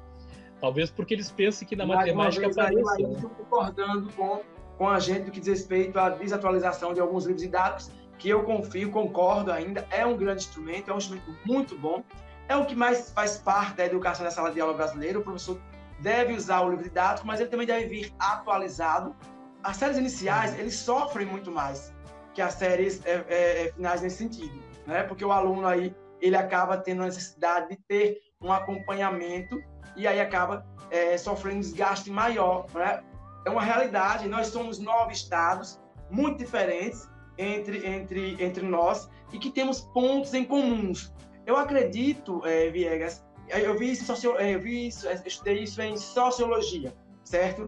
Talvez 0.60 0.89
porque 0.89 1.13
eles 1.13 1.32
pensem 1.32 1.68
que 1.68 1.76
na 1.76 1.86
Mais 1.86 2.02
matemática 2.02 2.48
apareça. 2.48 2.96
Aí, 2.98 3.04
né? 3.04 3.22
concordando 3.38 4.12
com, 4.13 4.42
com 4.78 4.89
a 4.89 5.00
gente 5.00 5.28
no 5.28 5.32
que 5.32 5.39
diz 5.39 5.48
respeito 5.48 5.98
à 5.98 6.10
desatualização 6.10 6.94
de 6.94 7.00
alguns 7.00 7.26
livros 7.26 7.42
didáticos, 7.42 7.92
que 8.18 8.28
eu 8.28 8.44
confio, 8.44 8.92
concordo 8.92 9.52
ainda, 9.52 9.88
é 9.89 10.06
um 10.06 10.18
grande 10.18 10.44
instrumento, 10.44 10.92
é 10.92 10.94
um 10.94 10.98
instrumento 10.98 11.34
muito 11.46 11.78
bom 11.78 12.04
é 12.50 12.58
o 12.58 12.66
que 12.66 12.76
mais 12.76 13.12
faz 13.12 13.38
parte 13.38 13.76
da 13.76 13.86
educação 13.86 14.26
da 14.26 14.32
sala 14.32 14.52
de 14.52 14.60
aula 14.60 14.74
brasileira. 14.74 15.20
O 15.20 15.22
professor 15.22 15.62
deve 16.00 16.34
usar 16.34 16.62
o 16.62 16.72
livro 16.72 16.84
didático, 16.84 17.26
mas 17.28 17.40
ele 17.40 17.50
também 17.50 17.68
deve 17.68 17.86
vir 17.86 18.14
atualizado. 18.18 19.16
As 19.64 19.78
séries 19.78 19.98
iniciais, 19.98 20.58
eles 20.58 20.76
sofrem 20.76 21.28
muito 21.28 21.52
mais 21.52 21.94
que 22.34 22.42
as 22.42 22.56
séries 22.56 23.06
é, 23.06 23.24
é, 23.28 23.68
é, 23.68 23.72
finais 23.74 24.02
nesse 24.02 24.18
sentido, 24.18 24.60
né? 24.88 25.04
Porque 25.04 25.24
o 25.24 25.32
aluno 25.32 25.68
aí, 25.68 25.96
ele 26.20 26.36
acaba 26.36 26.76
tendo 26.78 27.04
a 27.04 27.06
necessidade 27.06 27.70
de 27.70 27.76
ter 27.88 28.22
um 28.42 28.52
acompanhamento 28.52 29.62
e 29.96 30.08
aí 30.08 30.20
acaba 30.20 30.66
é, 30.90 31.18
sofrendo 31.18 31.58
um 31.58 31.62
desgaste 31.62 32.10
maior, 32.10 32.66
né? 32.74 33.04
É 33.46 33.50
uma 33.50 33.62
realidade, 33.62 34.28
nós 34.28 34.48
somos 34.48 34.80
nove 34.80 35.14
estados 35.14 35.80
muito 36.10 36.40
diferentes 36.40 37.08
entre, 37.38 37.86
entre, 37.86 38.44
entre 38.44 38.66
nós 38.66 39.08
e 39.32 39.38
que 39.38 39.52
temos 39.52 39.82
pontos 39.82 40.34
em 40.34 40.44
comuns. 40.44 41.14
Eu 41.50 41.58
acredito, 41.58 42.46
é, 42.46 42.70
Viegas, 42.70 43.26
eu 43.48 43.76
vi 43.76 43.94
isso, 43.94 44.06
socio, 44.06 44.38
é, 44.38 44.54
eu 44.54 44.62
vi 44.62 44.90
isso, 44.90 45.10
é, 45.10 45.20
estudei 45.26 45.64
isso 45.64 45.82
em 45.82 45.98
sociologia, 45.98 46.94
certo? 47.24 47.68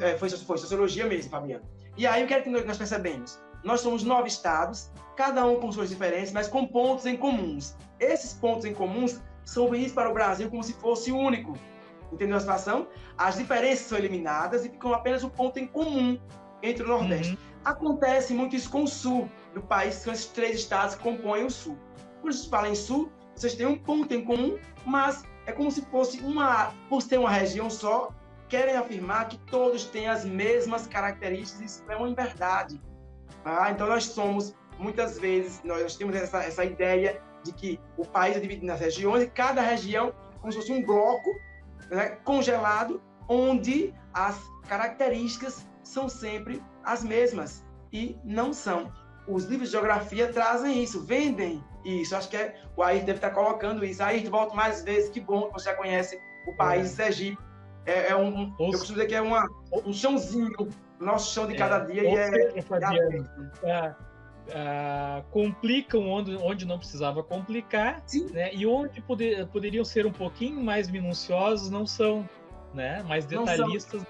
É, 0.00 0.18
foi, 0.18 0.28
foi 0.30 0.58
sociologia 0.58 1.06
mesmo, 1.06 1.30
Fabiano. 1.30 1.64
E 1.96 2.04
aí 2.08 2.24
o 2.24 2.26
que 2.26 2.34
é 2.34 2.40
que 2.40 2.50
nós 2.50 2.76
percebemos? 2.76 3.40
Nós 3.62 3.82
somos 3.82 4.02
nove 4.02 4.26
estados, 4.26 4.90
cada 5.14 5.46
um 5.46 5.60
com 5.60 5.70
suas 5.70 5.90
diferenças, 5.90 6.32
mas 6.32 6.48
com 6.48 6.66
pontos 6.66 7.06
em 7.06 7.16
comuns. 7.16 7.76
Esses 8.00 8.32
pontos 8.32 8.64
em 8.64 8.74
comuns 8.74 9.22
são 9.44 9.70
vistos 9.70 9.92
para 9.92 10.10
o 10.10 10.12
Brasil 10.12 10.50
como 10.50 10.64
se 10.64 10.72
fosse 10.72 11.12
único. 11.12 11.56
Entendeu 12.12 12.36
a 12.36 12.40
situação? 12.40 12.88
As 13.16 13.36
diferenças 13.36 13.86
são 13.86 13.96
eliminadas 13.96 14.64
e 14.64 14.70
ficam 14.70 14.92
apenas 14.92 15.22
o 15.22 15.30
ponto 15.30 15.56
em 15.60 15.68
comum 15.68 16.18
entre 16.64 16.82
o 16.82 16.88
Nordeste. 16.88 17.34
Uhum. 17.34 17.38
Acontece 17.64 18.34
muito 18.34 18.56
isso 18.56 18.68
com 18.68 18.82
o 18.82 18.88
Sul 18.88 19.30
do 19.54 19.62
país, 19.62 19.94
são 19.94 20.12
esses 20.12 20.26
três 20.26 20.56
estados 20.56 20.96
que 20.96 21.02
compõem 21.04 21.44
o 21.44 21.50
Sul. 21.50 21.78
Quando 22.20 22.32
se 22.34 22.48
fala 22.48 22.68
em 22.68 22.74
sul, 22.74 23.10
vocês 23.34 23.54
têm 23.54 23.66
um 23.66 23.78
ponto 23.78 24.12
em 24.12 24.24
comum, 24.24 24.58
mas 24.84 25.24
é 25.46 25.52
como 25.52 25.70
se 25.70 25.82
fosse 25.82 26.20
uma, 26.20 26.72
por 26.88 27.00
ser 27.02 27.18
uma 27.18 27.30
região 27.30 27.70
só, 27.70 28.10
querem 28.48 28.76
afirmar 28.76 29.28
que 29.28 29.38
todos 29.38 29.84
têm 29.84 30.08
as 30.08 30.24
mesmas 30.24 30.86
características, 30.86 31.72
isso 31.72 31.84
é 31.88 31.96
uma 31.96 32.12
verdade. 32.14 32.80
Ah, 33.44 33.70
então 33.70 33.86
nós 33.86 34.04
somos, 34.04 34.54
muitas 34.78 35.18
vezes, 35.18 35.62
nós 35.64 35.96
temos 35.96 36.16
essa, 36.16 36.42
essa 36.42 36.64
ideia 36.64 37.20
de 37.44 37.52
que 37.52 37.80
o 37.96 38.04
país 38.04 38.36
é 38.36 38.40
dividido 38.40 38.66
nas 38.66 38.80
regiões 38.80 39.22
e 39.22 39.30
cada 39.30 39.60
região 39.60 40.12
como 40.40 40.52
se 40.52 40.58
fosse 40.58 40.72
um 40.72 40.84
bloco 40.84 41.30
né, 41.90 42.18
congelado, 42.24 43.02
onde 43.28 43.94
as 44.12 44.40
características 44.68 45.66
são 45.82 46.08
sempre 46.08 46.62
as 46.84 47.02
mesmas 47.02 47.64
e 47.92 48.16
não 48.24 48.52
são. 48.52 48.92
Os 49.26 49.44
livros 49.44 49.68
de 49.68 49.72
geografia 49.72 50.32
trazem 50.32 50.82
isso, 50.82 51.04
vendem 51.04 51.62
isso, 51.88 52.16
acho 52.16 52.28
que 52.28 52.36
é, 52.36 52.54
o 52.76 52.82
Ayrton 52.82 53.06
deve 53.06 53.18
estar 53.18 53.30
colocando 53.30 53.84
isso. 53.84 54.02
Ayrton, 54.02 54.30
volta 54.30 54.54
mais 54.54 54.82
vezes, 54.82 55.10
que 55.10 55.20
bom 55.20 55.48
que 55.48 55.54
você 55.54 55.72
conhece 55.74 56.20
o 56.46 56.52
país 56.54 56.92
é. 56.92 57.04
Sergipe. 57.04 57.38
É, 57.86 58.10
é 58.10 58.16
um, 58.16 58.54
eu 58.60 58.66
costumo 58.66 58.94
dizer 58.98 59.06
que 59.06 59.14
é 59.14 59.20
uma, 59.20 59.48
um 59.84 59.92
chãozinho, 59.92 60.68
nosso 61.00 61.32
chão 61.32 61.46
de 61.46 61.54
cada 61.54 61.76
é, 61.76 61.86
dia. 61.86 62.02
E 62.02 62.16
é, 62.16 62.58
é, 63.64 63.94
é, 64.50 65.22
complicam 65.30 66.08
onde, 66.08 66.36
onde 66.36 66.66
não 66.66 66.78
precisava 66.78 67.22
complicar, 67.22 68.02
né? 68.32 68.52
e 68.52 68.66
onde 68.66 69.00
poder, 69.00 69.46
poderiam 69.46 69.84
ser 69.84 70.06
um 70.06 70.12
pouquinho 70.12 70.62
mais 70.62 70.90
minuciosos, 70.90 71.70
não 71.70 71.86
são, 71.86 72.28
né? 72.74 73.02
mais 73.04 73.24
detalhistas 73.24 74.02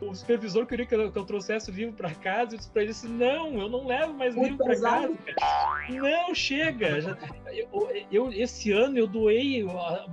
o 0.00 0.14
supervisor 0.14 0.66
queria 0.66 0.86
que 0.86 0.94
eu, 0.94 1.10
que 1.10 1.18
eu 1.18 1.24
trouxesse 1.24 1.70
o 1.70 1.74
livro 1.74 1.94
para 1.94 2.14
casa. 2.14 2.54
Eu 2.54 2.58
disse 2.58 2.70
para 2.70 2.82
ele 2.82 2.90
assim: 2.90 3.08
não, 3.08 3.60
eu 3.60 3.68
não 3.68 3.86
levo 3.86 4.14
mais 4.14 4.34
Muito 4.34 4.50
livro 4.50 4.64
para 4.64 4.80
casa. 4.80 5.14
Cara. 5.38 5.92
Não, 5.92 6.34
chega. 6.34 7.00
Já, 7.00 7.16
eu, 7.52 8.06
eu, 8.10 8.32
esse 8.32 8.72
ano 8.72 8.98
eu 8.98 9.06
doei, 9.06 9.62
eu, 9.62 9.70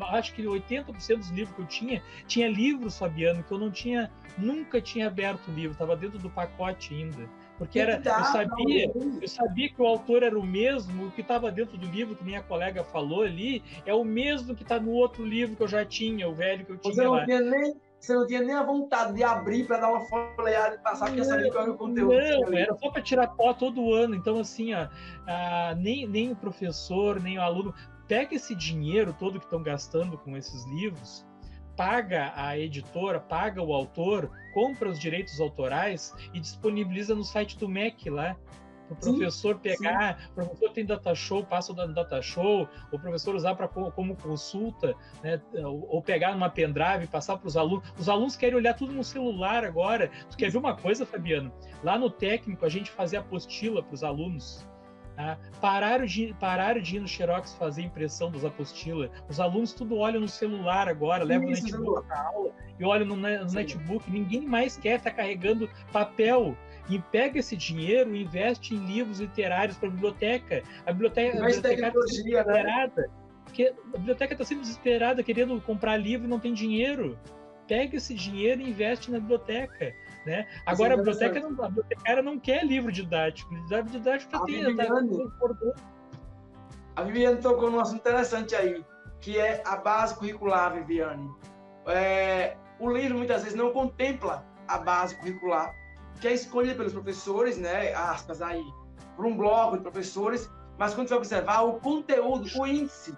acho 0.10 0.34
que 0.34 0.44
80% 0.44 1.18
dos 1.18 1.30
livros 1.30 1.56
que 1.56 1.62
eu 1.62 1.68
tinha, 1.68 2.04
tinha 2.28 2.48
livros, 2.48 2.98
Fabiano, 2.98 3.44
que 3.44 3.52
eu 3.52 3.58
não 3.58 3.72
tinha, 3.72 4.12
nunca 4.38 4.82
tinha 4.82 5.08
aberto 5.08 5.48
o 5.50 5.54
livro, 5.54 5.72
estava 5.72 5.96
dentro 5.96 6.20
do 6.20 6.30
pacote 6.30 6.94
ainda. 6.94 7.30
Porque 7.58 7.80
era, 7.80 8.02
eu 8.04 8.24
sabia, 8.26 8.92
eu 9.22 9.28
sabia 9.28 9.70
que 9.70 9.80
o 9.80 9.86
autor 9.86 10.24
era 10.24 10.38
o 10.38 10.44
mesmo, 10.44 11.06
o 11.06 11.12
que 11.12 11.22
estava 11.22 11.52
dentro 11.52 11.78
do 11.78 11.86
livro 11.86 12.16
que 12.16 12.24
minha 12.24 12.42
colega 12.42 12.84
falou 12.84 13.22
ali, 13.22 13.64
é 13.86 13.94
o 13.94 14.04
mesmo 14.04 14.56
que 14.56 14.64
está 14.64 14.80
no 14.80 14.90
outro 14.90 15.24
livro 15.24 15.56
que 15.56 15.62
eu 15.62 15.68
já 15.68 15.86
tinha, 15.86 16.28
o 16.28 16.34
velho 16.34 16.66
que 16.66 16.72
eu 16.72 16.78
tinha 16.78 16.92
Você 16.92 17.04
não 17.04 17.12
lá. 17.12 17.24
Tinha 17.24 17.40
nem 17.40 17.76
você 18.02 18.16
não 18.16 18.26
tinha 18.26 18.42
nem 18.42 18.56
a 18.56 18.64
vontade 18.64 19.14
de 19.14 19.24
abrir 19.24 19.68
para 19.68 19.78
dar 19.78 19.92
uma 19.92 20.02
folheada 20.02 20.76
e 20.76 20.80
passar, 20.80 21.06
porque 21.06 21.24
sabia 21.24 21.52
qual 21.52 21.64
era 21.64 21.72
o 21.72 21.78
conteúdo. 21.78 22.14
Não, 22.14 22.58
era 22.58 22.76
só 22.76 22.90
para 22.90 23.02
tirar 23.02 23.28
pó 23.28 23.54
todo 23.54 23.94
ano. 23.94 24.16
Então, 24.16 24.40
assim, 24.40 24.74
ó, 24.74 24.88
nem, 25.78 26.08
nem 26.08 26.32
o 26.32 26.36
professor, 26.36 27.22
nem 27.22 27.38
o 27.38 27.42
aluno. 27.42 27.74
Pega 28.08 28.36
esse 28.36 28.56
dinheiro 28.56 29.16
todo 29.20 29.40
que 29.40 29.46
estão 29.46 29.62
gastando 29.62 30.18
com 30.18 30.36
esses 30.36 30.66
livros, 30.66 31.26
paga 31.78 32.34
a 32.36 32.58
editora, 32.58 33.20
paga 33.20 33.62
o 33.62 33.72
autor, 33.72 34.32
compra 34.54 34.90
os 34.90 35.00
direitos 35.00 35.40
autorais 35.40 36.14
e 36.34 36.40
disponibiliza 36.40 37.14
no 37.14 37.24
site 37.24 37.58
do 37.58 37.70
MEC 37.70 38.10
lá 38.10 38.36
o 38.92 38.96
professor 38.96 39.58
pegar, 39.58 40.18
sim. 40.18 40.26
o 40.32 40.36
professor 40.36 40.70
tem 40.72 40.86
data 40.86 41.16
show, 41.16 41.44
passa 41.44 41.72
o 41.72 41.76
data 41.76 42.22
show, 42.22 42.68
o 42.92 43.00
professor 43.00 43.36
usar 43.36 43.56
para 43.56 43.68
como 43.68 44.16
consulta, 44.18 44.94
né? 45.24 45.42
ou 45.64 46.02
pegar 46.02 46.34
numa 46.34 46.50
pendrive, 46.50 47.08
passar 47.08 47.38
para 47.38 47.48
os 47.48 47.56
alunos. 47.56 47.88
Os 47.98 48.10
alunos 48.10 48.36
querem 48.36 48.56
olhar 48.56 48.74
tudo 48.74 48.94
no 48.94 49.04
celular 49.04 49.64
agora. 49.64 50.12
Tu 50.30 50.38
quer 50.38 50.52
ver 50.52 50.58
uma 50.58 50.76
coisa, 50.76 51.06
Fabiano? 51.06 51.52
Lá 51.84 51.98
no 51.98 52.10
técnico 52.10 52.66
a 52.66 52.70
gente 52.70 52.92
fazia 52.92 53.20
apostila 53.20 53.82
para 53.82 53.94
os 53.94 54.04
alunos. 54.04 54.68
Tá? 55.16 55.38
Pararam, 55.60 56.06
de, 56.06 56.34
pararam 56.40 56.82
de 56.82 56.96
ir 56.96 57.00
no 57.00 57.08
Xerox 57.08 57.54
fazer 57.54 57.84
impressão 57.84 58.32
das 58.32 58.44
apostilas. 58.44 59.10
Os 59.30 59.40
alunos 59.40 59.74
tudo 59.74 59.98
olham 59.98 60.22
no 60.22 60.28
celular 60.28 60.88
agora, 60.88 61.24
levam 61.24 61.48
o 61.48 61.52
netbook 61.52 62.08
para 62.08 62.28
aula 62.28 62.52
e 62.80 62.86
olham 62.86 63.06
no, 63.06 63.16
no 63.16 63.52
netbook. 63.52 64.10
Ninguém 64.10 64.42
mais 64.42 64.78
quer 64.78 64.98
estar 64.98 65.12
tá 65.12 65.18
carregando 65.18 65.70
papel. 65.92 66.58
E 66.90 67.00
pega 67.00 67.40
esse 67.40 67.56
dinheiro 67.56 68.16
e 68.16 68.24
investe 68.24 68.76
em 68.76 68.86
livros 68.86 69.20
literários 69.20 69.78
para 69.78 69.88
a 69.88 69.92
biblioteca. 69.92 70.64
A 70.86 70.92
biblioteca, 70.92 71.38
a 71.38 71.46
biblioteca 71.46 71.88
está 71.88 72.00
desesperada. 72.00 73.02
Né? 73.02 73.22
a 73.94 73.98
biblioteca 73.98 74.34
está 74.34 74.46
sempre 74.46 74.64
desesperada, 74.64 75.24
querendo 75.24 75.60
comprar 75.62 75.98
livro 75.98 76.26
e 76.26 76.30
não 76.30 76.40
tem 76.40 76.54
dinheiro. 76.54 77.18
Pega 77.68 77.98
esse 77.98 78.14
dinheiro 78.14 78.62
e 78.62 78.70
investe 78.70 79.12
na 79.12 79.20
biblioteca. 79.20 79.94
Né? 80.26 80.48
Agora, 80.66 80.94
a 80.94 80.98
biblioteca 80.98 81.40
não, 81.40 81.64
a 81.64 81.68
bibliotecária 81.68 82.22
não 82.22 82.40
quer 82.40 82.66
livro 82.66 82.92
didático. 82.92 83.54
Livro 83.54 83.90
didático 83.90 84.32
já 84.32 84.44
tem. 84.44 84.76
Tá 84.76 84.86
tá... 84.86 85.04
a 86.96 87.04
Viviane 87.04 87.42
tocou 87.42 87.72
num 87.72 87.80
assunto 87.80 88.00
interessante 88.00 88.56
aí, 88.56 88.84
que 89.20 89.40
é 89.40 89.62
a 89.66 89.76
base 89.76 90.16
curricular, 90.16 90.74
Viviane. 90.74 91.30
É, 91.88 92.56
o 92.80 92.92
livro 92.92 93.18
muitas 93.18 93.44
vezes 93.44 93.58
não 93.58 93.72
contempla 93.72 94.46
a 94.68 94.78
base 94.78 95.16
curricular, 95.16 95.74
que 96.22 96.28
é 96.28 96.34
escolhida 96.34 96.76
pelos 96.76 96.94
professores, 96.94 97.58
né, 97.58 97.94
aspas 97.94 98.42
aí, 98.44 98.64
por 99.16 99.26
um 99.26 99.36
bloco 99.36 99.76
de 99.76 99.82
professores, 99.82 100.50
mas 100.78 100.94
quando 100.94 101.10
você 101.10 101.16
observar 101.16 101.64
o 101.64 101.80
conteúdo, 101.80 102.48
o 102.60 102.68
índice, 102.68 103.18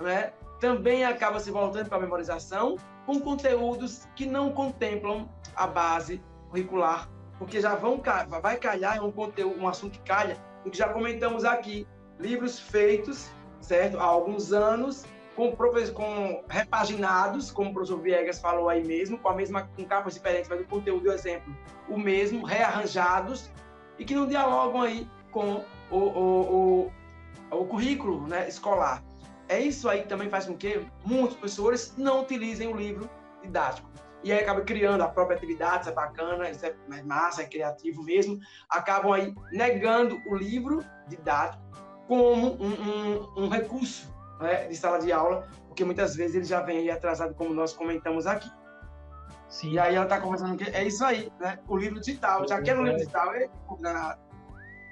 né, 0.00 0.32
também 0.60 1.04
acaba 1.04 1.40
se 1.40 1.50
voltando 1.50 1.88
para 1.88 1.96
a 1.96 2.00
memorização 2.02 2.76
com 3.06 3.18
conteúdos 3.18 4.06
que 4.14 4.26
não 4.26 4.52
contemplam 4.52 5.28
a 5.56 5.66
base 5.66 6.22
curricular, 6.50 7.08
porque 7.38 7.60
já 7.60 7.74
vão 7.74 8.00
vai 8.42 8.56
calhar 8.58 8.98
é 8.98 9.00
um 9.00 9.10
conteúdo, 9.10 9.58
um 9.58 9.66
assunto 9.66 9.92
que 9.92 10.00
calha, 10.00 10.36
o 10.66 10.70
que 10.70 10.76
já 10.76 10.90
comentamos 10.90 11.44
aqui, 11.46 11.86
livros 12.20 12.58
feitos, 12.58 13.30
certo, 13.60 13.98
há 13.98 14.04
alguns 14.04 14.52
anos 14.52 15.06
com, 15.34 15.52
com 15.92 16.44
repaginados, 16.48 17.50
como 17.50 17.70
o 17.70 17.72
professor 17.72 18.00
Viegas 18.00 18.38
falou 18.38 18.68
aí 18.68 18.84
mesmo, 18.84 19.18
com 19.18 19.28
a 19.28 19.34
mesma 19.34 19.68
com 19.76 19.84
capas 19.84 20.14
diferentes, 20.14 20.48
mas 20.48 20.60
o 20.60 20.64
conteúdo, 20.64 21.08
o 21.08 21.12
exemplo, 21.12 21.54
o 21.88 21.98
mesmo, 21.98 22.44
rearranjados 22.44 23.50
e 23.98 24.04
que 24.04 24.14
não 24.14 24.26
dialogam 24.26 24.82
aí 24.82 25.08
com 25.30 25.64
o, 25.90 25.96
o, 25.96 26.90
o, 27.50 27.58
o 27.58 27.64
currículo 27.66 28.26
né, 28.26 28.48
escolar. 28.48 29.02
É 29.48 29.60
isso 29.60 29.88
aí 29.88 30.02
que 30.02 30.08
também 30.08 30.30
faz 30.30 30.46
com 30.46 30.56
que 30.56 30.86
muitos 31.04 31.36
professores 31.36 31.94
não 31.96 32.22
utilizem 32.22 32.68
o 32.68 32.76
livro 32.76 33.10
didático. 33.42 33.90
E 34.22 34.32
aí 34.32 34.40
acaba 34.40 34.62
criando 34.62 35.02
a 35.02 35.08
própria 35.08 35.36
atividade, 35.36 35.82
isso 35.82 35.90
é 35.90 35.92
bacana, 35.92 36.48
isso 36.48 36.64
é 36.64 37.02
massa, 37.02 37.42
é 37.42 37.44
criativo 37.44 38.02
mesmo, 38.02 38.40
acabam 38.70 39.12
aí 39.12 39.34
negando 39.52 40.18
o 40.26 40.34
livro 40.34 40.82
didático 41.08 41.62
como 42.08 42.54
um, 42.54 42.72
um, 42.72 43.44
um 43.44 43.48
recurso 43.48 44.13
né, 44.40 44.66
de 44.66 44.76
sala 44.76 44.98
de 44.98 45.12
aula, 45.12 45.46
porque 45.68 45.84
muitas 45.84 46.14
vezes 46.16 46.36
ele 46.36 46.44
já 46.44 46.60
vem 46.60 46.78
aí 46.78 46.90
atrasado, 46.90 47.34
como 47.34 47.52
nós 47.52 47.72
comentamos 47.72 48.26
aqui. 48.26 48.50
Sim. 49.48 49.72
E 49.72 49.78
aí 49.78 49.94
ela 49.94 50.04
está 50.04 50.20
conversando 50.20 50.56
que 50.56 50.68
é 50.70 50.84
isso 50.84 51.04
aí, 51.04 51.30
né? 51.38 51.58
O 51.68 51.76
livro 51.76 52.00
digital, 52.00 52.46
já 52.48 52.60
quero 52.60 52.80
o 52.80 52.84
livro 52.84 52.98
digital, 52.98 53.32
é 53.34 53.48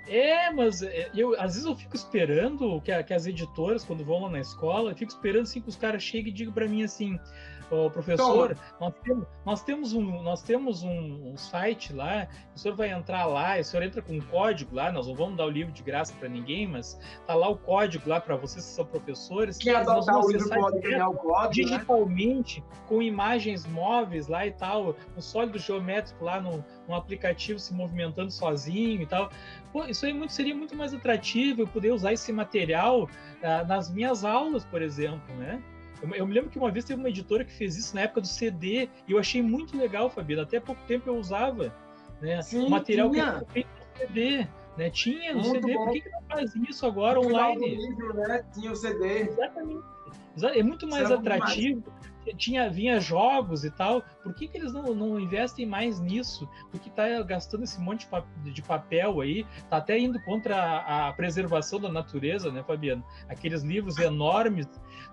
é, 0.08 0.50
mas 0.50 0.82
é, 0.82 1.10
eu, 1.14 1.34
às 1.34 1.54
vezes 1.54 1.64
eu 1.64 1.76
fico 1.76 1.94
esperando 1.94 2.80
que, 2.80 3.02
que 3.04 3.14
as 3.14 3.26
editoras, 3.26 3.84
quando 3.84 4.04
vão 4.04 4.22
lá 4.22 4.30
na 4.30 4.40
escola, 4.40 4.90
eu 4.90 4.96
fico 4.96 5.12
esperando 5.12 5.42
assim, 5.42 5.60
que 5.60 5.68
os 5.68 5.76
caras 5.76 6.02
cheguem 6.02 6.32
e 6.32 6.34
digam 6.34 6.52
para 6.52 6.66
mim 6.66 6.82
assim: 6.82 7.18
Ô, 7.70 7.90
professor, 7.90 8.56
nós 8.80 8.92
temos, 9.02 9.26
nós 9.44 9.62
temos, 9.62 9.92
um, 9.92 10.22
nós 10.22 10.42
temos 10.42 10.82
um, 10.82 11.32
um, 11.32 11.36
site 11.36 11.92
lá, 11.92 12.28
o 12.54 12.58
senhor 12.58 12.76
vai 12.76 12.90
entrar 12.90 13.24
lá, 13.26 13.58
o 13.58 13.64
senhor 13.64 13.82
entra 13.82 14.02
com 14.02 14.14
um 14.14 14.20
código 14.20 14.74
lá, 14.74 14.92
nós 14.92 15.06
não 15.06 15.14
vamos 15.14 15.36
dar 15.36 15.46
o 15.46 15.50
livro 15.50 15.72
de 15.72 15.82
graça 15.82 16.14
para 16.18 16.28
ninguém, 16.28 16.66
mas 16.66 16.98
tá 17.26 17.34
lá 17.34 17.48
o 17.48 17.56
código 17.56 18.08
lá 18.08 18.20
para 18.20 18.36
vocês 18.36 18.64
que 18.64 18.72
são 18.72 18.84
professores. 18.84 19.58
Quem 19.58 19.74
adotar 19.74 20.18
o 20.18 20.30
livro 20.30 20.48
pode 20.48 20.80
ganhar 20.80 21.08
o 21.08 21.14
código, 21.14 21.42
né? 21.42 21.48
Digitalmente, 21.50 22.60
né? 22.60 22.66
com 22.86 23.02
imagens 23.02 23.66
móveis 23.66 24.28
lá 24.28 24.46
e 24.46 24.52
tal, 24.52 24.94
um 25.16 25.20
sólido 25.20 25.58
geométrico 25.58 26.24
lá 26.24 26.40
no, 26.40 26.64
um 26.88 26.94
aplicativo 26.94 27.58
se 27.58 27.72
movimentando 27.72 28.30
sozinho 28.30 29.02
e 29.02 29.06
tal. 29.06 29.30
Pô, 29.72 29.84
isso 29.84 30.04
aí 30.04 30.12
muito, 30.12 30.32
seria 30.32 30.54
muito 30.54 30.76
mais 30.76 30.92
atrativo 30.92 31.62
eu 31.62 31.66
poder 31.66 31.92
usar 31.92 32.12
esse 32.12 32.32
material 32.32 33.08
ah, 33.42 33.64
nas 33.64 33.90
minhas 33.90 34.24
aulas, 34.24 34.64
por 34.64 34.82
exemplo, 34.82 35.34
né? 35.36 35.62
Eu, 36.02 36.14
eu, 36.14 36.26
me 36.26 36.34
lembro 36.34 36.50
que 36.50 36.58
uma 36.58 36.70
vez 36.70 36.84
teve 36.84 37.00
uma 37.00 37.08
editora 37.08 37.44
que 37.44 37.52
fez 37.52 37.76
isso 37.76 37.94
na 37.94 38.02
época 38.02 38.20
do 38.20 38.26
CD 38.26 38.88
e 39.06 39.12
eu 39.12 39.18
achei 39.18 39.40
muito 39.40 39.76
legal, 39.76 40.10
Fabiano. 40.10 40.42
Até 40.42 40.58
pouco 40.58 40.82
tempo 40.86 41.08
eu 41.08 41.16
usava 41.16 41.72
né, 42.20 42.42
Sim, 42.42 42.66
o 42.66 42.70
material 42.70 43.10
tinha. 43.10 43.24
que 43.24 43.30
era 43.30 43.46
feito 43.46 43.68
no 43.68 43.98
CD. 43.98 44.46
Né? 44.76 44.90
Tinha 44.90 45.34
no 45.34 45.40
muito 45.42 45.60
CD, 45.60 45.74
bom. 45.74 45.84
por 45.84 45.92
que, 45.92 46.00
que 46.00 46.10
não 46.10 46.22
faz 46.22 46.54
isso 46.56 46.86
agora 46.86 47.20
no 47.20 47.26
online? 47.26 47.76
Livro, 47.76 48.14
né? 48.14 48.44
Tinha 48.54 48.72
o 48.72 48.76
CD. 48.76 49.28
Exatamente. 49.28 49.82
É 50.42 50.62
muito 50.62 50.88
mais 50.88 51.10
atrativo. 51.10 51.82
Mais 51.86 52.11
tinha 52.36 52.68
vinha 52.70 53.00
jogos 53.00 53.64
e 53.64 53.70
tal, 53.70 54.02
por 54.22 54.34
que, 54.34 54.48
que 54.48 54.56
eles 54.56 54.72
não, 54.72 54.94
não 54.94 55.18
investem 55.18 55.66
mais 55.66 56.00
nisso? 56.00 56.48
Porque 56.70 56.88
está 56.88 57.22
gastando 57.22 57.64
esse 57.64 57.80
monte 57.80 58.08
de 58.44 58.62
papel 58.62 59.20
aí, 59.20 59.46
tá 59.68 59.78
até 59.78 59.98
indo 59.98 60.20
contra 60.22 60.56
a, 60.56 61.08
a, 61.08 61.12
preservação 61.12 61.80
da 61.80 61.90
natureza, 61.90 62.50
né, 62.50 62.62
Fabiano? 62.62 63.04
Aqueles 63.28 63.62
livros 63.62 63.98
enormes. 63.98 64.66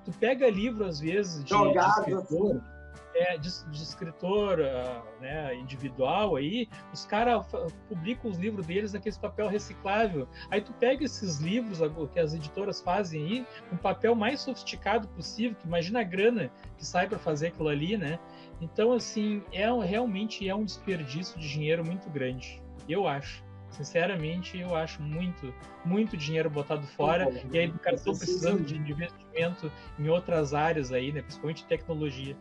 Tu 0.05 0.11
pega 0.13 0.49
livro, 0.49 0.85
às 0.85 0.99
vezes, 0.99 1.43
de, 1.43 1.49
Jogado, 1.49 2.05
de 2.05 2.11
escritor, 2.11 2.57
assim 2.57 2.78
é, 3.19 3.37
de, 3.37 3.49
de, 3.69 3.83
escritor 3.83 4.59
uh, 4.59 5.21
né, 5.21 5.53
individual 5.55 6.37
aí, 6.37 6.69
os 6.93 7.05
caras 7.05 7.45
publicam 7.89 8.31
os 8.31 8.37
livros 8.37 8.65
deles 8.65 8.93
naquele 8.93 9.15
papel 9.17 9.49
reciclável. 9.49 10.27
Aí 10.49 10.61
tu 10.61 10.71
pega 10.73 11.03
esses 11.03 11.39
livros 11.39 11.79
que 12.13 12.19
as 12.19 12.33
editoras 12.33 12.79
fazem 12.79 13.21
aí, 13.21 13.47
um 13.73 13.77
papel 13.77 14.15
mais 14.15 14.39
sofisticado 14.39 15.07
possível, 15.09 15.57
que 15.59 15.67
imagina 15.67 15.99
a 15.99 16.03
grana 16.03 16.49
que 16.77 16.85
sai 16.85 17.07
para 17.09 17.19
fazer 17.19 17.47
aquilo 17.47 17.67
ali, 17.67 17.97
né? 17.97 18.17
Então, 18.61 18.93
assim, 18.93 19.43
é 19.51 19.69
realmente 19.85 20.47
é 20.47 20.55
um 20.55 20.63
desperdício 20.63 21.37
de 21.39 21.49
dinheiro 21.49 21.85
muito 21.85 22.09
grande, 22.09 22.61
eu 22.87 23.05
acho. 23.05 23.43
Sinceramente, 23.69 24.57
eu 24.57 24.75
acho 24.75 25.01
muito, 25.01 25.53
muito 25.85 26.17
dinheiro 26.17 26.49
botado 26.49 26.87
fora 26.87 27.29
e 27.51 27.59
a 27.59 27.63
educação 27.63 28.17
precisando 28.17 28.63
de 28.63 28.75
investimento 28.75 29.71
em 29.97 30.09
outras 30.09 30.53
áreas 30.53 30.91
aí, 30.91 31.11
né? 31.11 31.21
Principalmente 31.21 31.65
tecnologia 31.65 32.35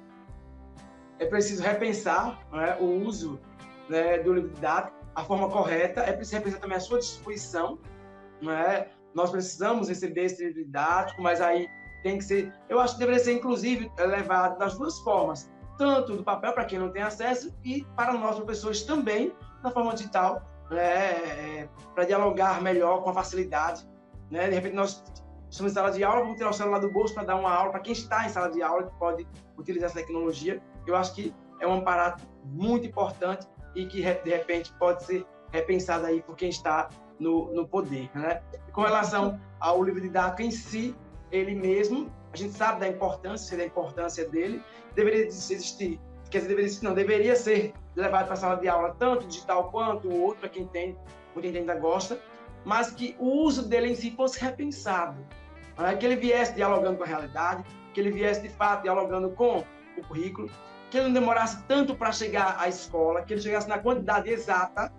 é 1.18 1.26
preciso 1.26 1.62
repensar 1.62 2.38
né, 2.52 2.76
o 2.80 2.84
uso 2.84 3.40
né, 3.88 4.18
do 4.18 4.32
livro 4.34 4.50
didático, 4.50 4.96
a 5.14 5.24
forma 5.24 5.48
correta, 5.48 6.00
é 6.02 6.12
preciso 6.12 6.38
repensar 6.38 6.60
também 6.60 6.76
a 6.76 6.80
sua 6.80 6.98
disposição. 6.98 7.78
Né? 8.40 8.86
Nós 9.14 9.30
precisamos 9.30 9.88
receber 9.88 10.24
esse 10.24 10.44
livro 10.44 10.64
didático, 10.64 11.20
mas 11.22 11.40
aí 11.40 11.68
tem 12.02 12.18
que 12.18 12.24
ser, 12.24 12.52
eu 12.68 12.78
acho 12.78 12.94
que 12.94 13.00
deveria 13.00 13.22
ser 13.22 13.32
inclusive 13.32 13.90
levado 13.98 14.58
das 14.58 14.78
duas 14.78 14.98
formas, 15.00 15.50
tanto 15.76 16.16
do 16.16 16.22
papel 16.22 16.52
para 16.52 16.64
quem 16.64 16.78
não 16.78 16.90
tem 16.90 17.02
acesso 17.02 17.52
e 17.64 17.84
para 17.96 18.12
nós 18.12 18.36
professores 18.36 18.82
também 18.82 19.32
na 19.62 19.70
forma 19.70 19.92
digital, 19.94 20.42
né, 20.70 21.68
para 21.94 22.04
dialogar 22.04 22.62
melhor 22.62 23.02
com 23.02 23.10
a 23.10 23.14
facilidade. 23.14 23.88
Né? 24.30 24.48
De 24.48 24.54
repente 24.54 24.76
nós 24.76 25.02
estamos 25.50 25.72
em 25.72 25.74
sala 25.74 25.90
de 25.90 26.04
aula, 26.04 26.20
vamos 26.20 26.36
tirar 26.36 26.50
o 26.50 26.52
celular 26.52 26.78
do 26.78 26.92
bolso 26.92 27.14
para 27.14 27.24
dar 27.24 27.36
uma 27.36 27.52
aula 27.52 27.70
para 27.72 27.80
quem 27.80 27.92
está 27.92 28.24
em 28.26 28.28
sala 28.28 28.50
de 28.50 28.62
aula 28.62 28.84
que 28.84 28.98
pode 28.98 29.26
utilizar 29.56 29.88
essa 29.88 29.98
tecnologia 29.98 30.62
eu 30.90 30.96
acho 30.96 31.14
que 31.14 31.34
é 31.60 31.66
um 31.66 31.78
aparato 31.78 32.22
muito 32.44 32.86
importante 32.86 33.46
e 33.74 33.86
que 33.86 34.02
de 34.02 34.30
repente 34.30 34.72
pode 34.78 35.04
ser 35.04 35.26
repensado 35.52 36.06
aí 36.06 36.22
por 36.22 36.36
quem 36.36 36.48
está 36.48 36.88
no, 37.18 37.52
no 37.52 37.66
poder, 37.66 38.10
né? 38.14 38.42
Com 38.72 38.82
relação 38.82 39.40
ao 39.60 39.82
livro 39.82 40.00
didático 40.00 40.42
em 40.42 40.50
si, 40.50 40.94
ele 41.30 41.54
mesmo, 41.54 42.10
a 42.32 42.36
gente 42.36 42.52
sabe 42.52 42.80
da 42.80 42.88
importância, 42.88 43.56
da 43.56 43.64
importância 43.64 44.28
dele, 44.28 44.62
deveria 44.94 45.26
existir, 45.26 46.00
quer 46.30 46.38
dizer, 46.38 46.54
deveria 46.54 46.78
não, 46.82 46.94
deveria 46.94 47.36
ser 47.36 47.72
levado 47.96 48.26
para 48.26 48.34
a 48.34 48.36
sala 48.36 48.56
de 48.56 48.68
aula, 48.68 48.94
tanto 48.98 49.26
digital 49.26 49.70
quanto 49.70 50.08
o 50.08 50.22
outro, 50.22 50.40
para 50.40 50.48
quem 50.48 50.66
tem, 50.66 50.96
quem 51.40 51.56
ainda 51.56 51.74
gosta, 51.74 52.20
mas 52.64 52.90
que 52.90 53.16
o 53.18 53.26
uso 53.44 53.68
dele 53.68 53.88
em 53.88 53.94
si 53.94 54.10
fosse 54.12 54.40
repensado, 54.40 55.24
né? 55.76 55.96
que 55.96 56.04
ele 56.04 56.16
viesse 56.16 56.54
dialogando 56.54 56.98
com 56.98 57.04
a 57.04 57.06
realidade, 57.06 57.64
que 57.92 58.00
ele 58.00 58.10
viesse 58.10 58.42
de 58.42 58.48
fato 58.48 58.82
dialogando 58.82 59.30
com 59.30 59.64
o 59.96 60.02
currículo, 60.06 60.50
que 60.90 60.96
ele 60.96 61.06
não 61.06 61.14
demorasse 61.14 61.62
tanto 61.64 61.94
para 61.94 62.12
chegar 62.12 62.56
à 62.58 62.68
escola, 62.68 63.22
que 63.22 63.34
ele 63.34 63.40
chegasse 63.40 63.68
na 63.68 63.78
quantidade 63.78 64.30
exata, 64.30 64.92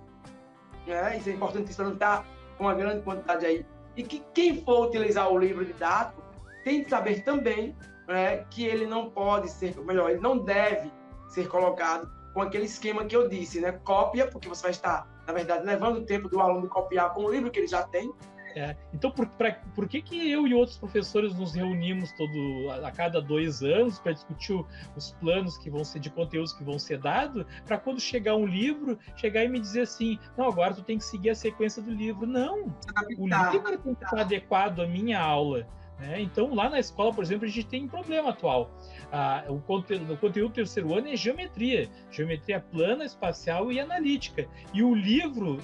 né? 0.85 1.17
isso 1.17 1.29
é 1.29 1.33
importante, 1.33 1.71
isso 1.71 1.83
não 1.83 1.93
está 1.93 2.23
com 2.57 2.65
uma 2.65 2.73
grande 2.73 3.01
quantidade 3.03 3.45
aí, 3.45 3.65
e 3.95 4.03
que 4.03 4.23
quem 4.33 4.61
for 4.63 4.87
utilizar 4.87 5.31
o 5.31 5.37
livro 5.37 5.65
didático 5.65 6.21
tem 6.63 6.83
que 6.83 6.89
saber 6.89 7.23
também 7.23 7.75
né, 8.07 8.45
que 8.49 8.65
ele 8.65 8.85
não 8.85 9.09
pode 9.09 9.49
ser, 9.49 9.77
melhor, 9.81 10.09
ele 10.09 10.19
não 10.19 10.37
deve 10.37 10.91
ser 11.27 11.47
colocado 11.47 12.09
com 12.33 12.41
aquele 12.41 12.65
esquema 12.65 13.05
que 13.05 13.15
eu 13.15 13.27
disse, 13.27 13.59
né? 13.59 13.71
Cópia, 13.83 14.27
porque 14.27 14.47
você 14.47 14.63
vai 14.63 14.71
estar 14.71 15.07
na 15.29 15.33
verdade, 15.33 15.63
levando 15.63 15.97
o 15.97 16.01
tempo 16.01 16.27
do 16.27 16.39
aluno 16.39 16.67
copiar 16.67 17.13
com 17.13 17.25
o 17.25 17.31
livro 17.31 17.51
que 17.51 17.59
ele 17.59 17.67
já 17.67 17.83
tem. 17.83 18.11
É. 18.55 18.75
Então, 18.93 19.11
por, 19.11 19.27
pra, 19.27 19.53
por 19.75 19.87
que, 19.87 20.01
que 20.01 20.29
eu 20.29 20.47
e 20.47 20.53
outros 20.53 20.77
professores 20.77 21.35
nos 21.35 21.53
reunimos 21.53 22.11
todo 22.13 22.69
a, 22.71 22.87
a 22.87 22.91
cada 22.91 23.21
dois 23.21 23.61
anos 23.61 23.99
para 23.99 24.11
discutir 24.11 24.53
o, 24.53 24.65
os 24.95 25.11
planos 25.13 25.57
que 25.57 25.69
vão 25.69 25.83
ser 25.83 25.99
de 25.99 26.09
conteúdos 26.09 26.53
que 26.53 26.63
vão 26.63 26.79
ser 26.79 26.99
dados, 26.99 27.45
para 27.65 27.77
quando 27.77 27.99
chegar 27.99 28.35
um 28.35 28.45
livro, 28.45 28.97
chegar 29.15 29.43
e 29.43 29.49
me 29.49 29.59
dizer 29.59 29.81
assim, 29.81 30.17
não, 30.37 30.47
agora 30.47 30.73
tu 30.73 30.83
tem 30.83 30.97
que 30.97 31.05
seguir 31.05 31.29
a 31.31 31.35
sequência 31.35 31.81
do 31.81 31.91
livro. 31.91 32.25
Não, 32.25 32.73
o 33.17 33.27
livro 33.27 33.77
tem 33.77 33.95
que 33.95 34.03
estar 34.03 34.21
adequado 34.21 34.79
à 34.81 34.87
minha 34.87 35.19
aula. 35.19 35.67
Né? 35.99 36.21
Então, 36.21 36.53
lá 36.53 36.69
na 36.69 36.79
escola, 36.79 37.13
por 37.13 37.23
exemplo, 37.23 37.45
a 37.45 37.49
gente 37.49 37.67
tem 37.67 37.83
um 37.83 37.87
problema 37.87 38.29
atual. 38.29 38.71
Ah, 39.11 39.43
o, 39.49 39.59
conteúdo, 39.59 40.13
o 40.13 40.17
conteúdo 40.17 40.49
do 40.49 40.55
terceiro 40.55 40.93
ano 40.93 41.09
é 41.09 41.15
geometria, 41.15 41.89
geometria 42.09 42.59
plana, 42.59 43.03
espacial 43.03 43.71
e 43.71 43.79
analítica. 43.79 44.47
E 44.73 44.81
o 44.81 44.95
livro 44.95 45.59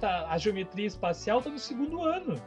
tá, 0.00 0.26
a 0.28 0.38
geometria 0.38 0.86
espacial 0.86 1.38
está 1.38 1.50
no 1.50 1.58
segundo 1.58 2.02
ano. 2.02 2.40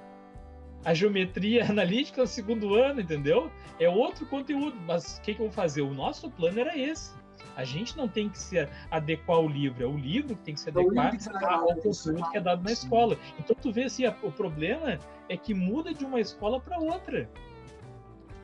A 0.84 0.94
geometria 0.94 1.64
analítica 1.70 2.22
no 2.22 2.28
segundo 2.28 2.76
ano, 2.76 3.02
entendeu? 3.02 3.52
É 3.80 3.88
outro 3.88 4.26
conteúdo. 4.26 4.76
Mas 4.86 5.18
o 5.18 5.22
que, 5.22 5.34
que 5.34 5.42
eu 5.42 5.46
vou 5.46 5.54
fazer? 5.54 5.82
O 5.82 5.94
nosso 5.94 6.30
plano 6.32 6.60
era 6.60 6.78
esse. 6.78 7.12
A 7.56 7.64
gente 7.64 7.96
não 7.96 8.08
tem 8.08 8.30
que 8.30 8.38
se 8.38 8.68
adequar 8.90 9.38
ao 9.38 9.48
livro, 9.48 9.84
é 9.84 9.86
o 9.86 9.96
livro 9.96 10.36
que 10.36 10.42
tem 10.42 10.54
que 10.56 10.60
se 10.60 10.70
adequar 10.70 11.14
ao 11.52 11.68
conteúdo 11.68 12.32
que 12.32 12.38
é 12.38 12.42
dado 12.42 12.64
na 12.64 12.72
escola. 12.72 13.18
Então 13.38 13.56
tu 13.60 13.72
vê 13.72 13.84
assim, 13.84 14.06
o 14.08 14.32
problema 14.32 15.00
é 15.30 15.38
que 15.38 15.54
muda 15.54 15.94
de 15.94 16.04
uma 16.04 16.20
escola 16.20 16.60
para 16.60 16.80
outra. 16.80 17.30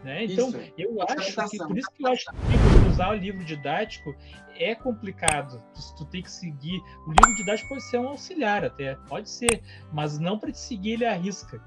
Né? 0.03 0.25
Então, 0.25 0.49
Isso. 0.49 0.73
eu 0.77 1.01
acho 1.01 1.49
que 1.49 1.57
por 1.57 1.77
isso 1.77 1.91
que 1.91 2.05
eu 2.05 2.11
acho 2.11 2.25
que 2.25 2.89
usar 2.89 3.09
o 3.09 3.15
livro 3.15 3.43
didático 3.43 4.15
é 4.55 4.73
complicado. 4.73 5.61
Tu, 5.73 5.95
tu, 5.97 6.05
tem 6.05 6.21
que 6.21 6.31
seguir. 6.31 6.79
O 7.05 7.11
livro 7.11 7.35
didático 7.35 7.69
pode 7.69 7.83
ser 7.83 7.97
um 7.97 8.07
auxiliar 8.09 8.63
até, 8.63 8.95
pode 9.07 9.29
ser, 9.29 9.61
mas 9.91 10.17
não 10.17 10.39
para 10.39 10.51
te 10.51 10.59
seguir 10.59 10.93
ele 10.93 11.05
à 11.05 11.13
risca. 11.13 11.61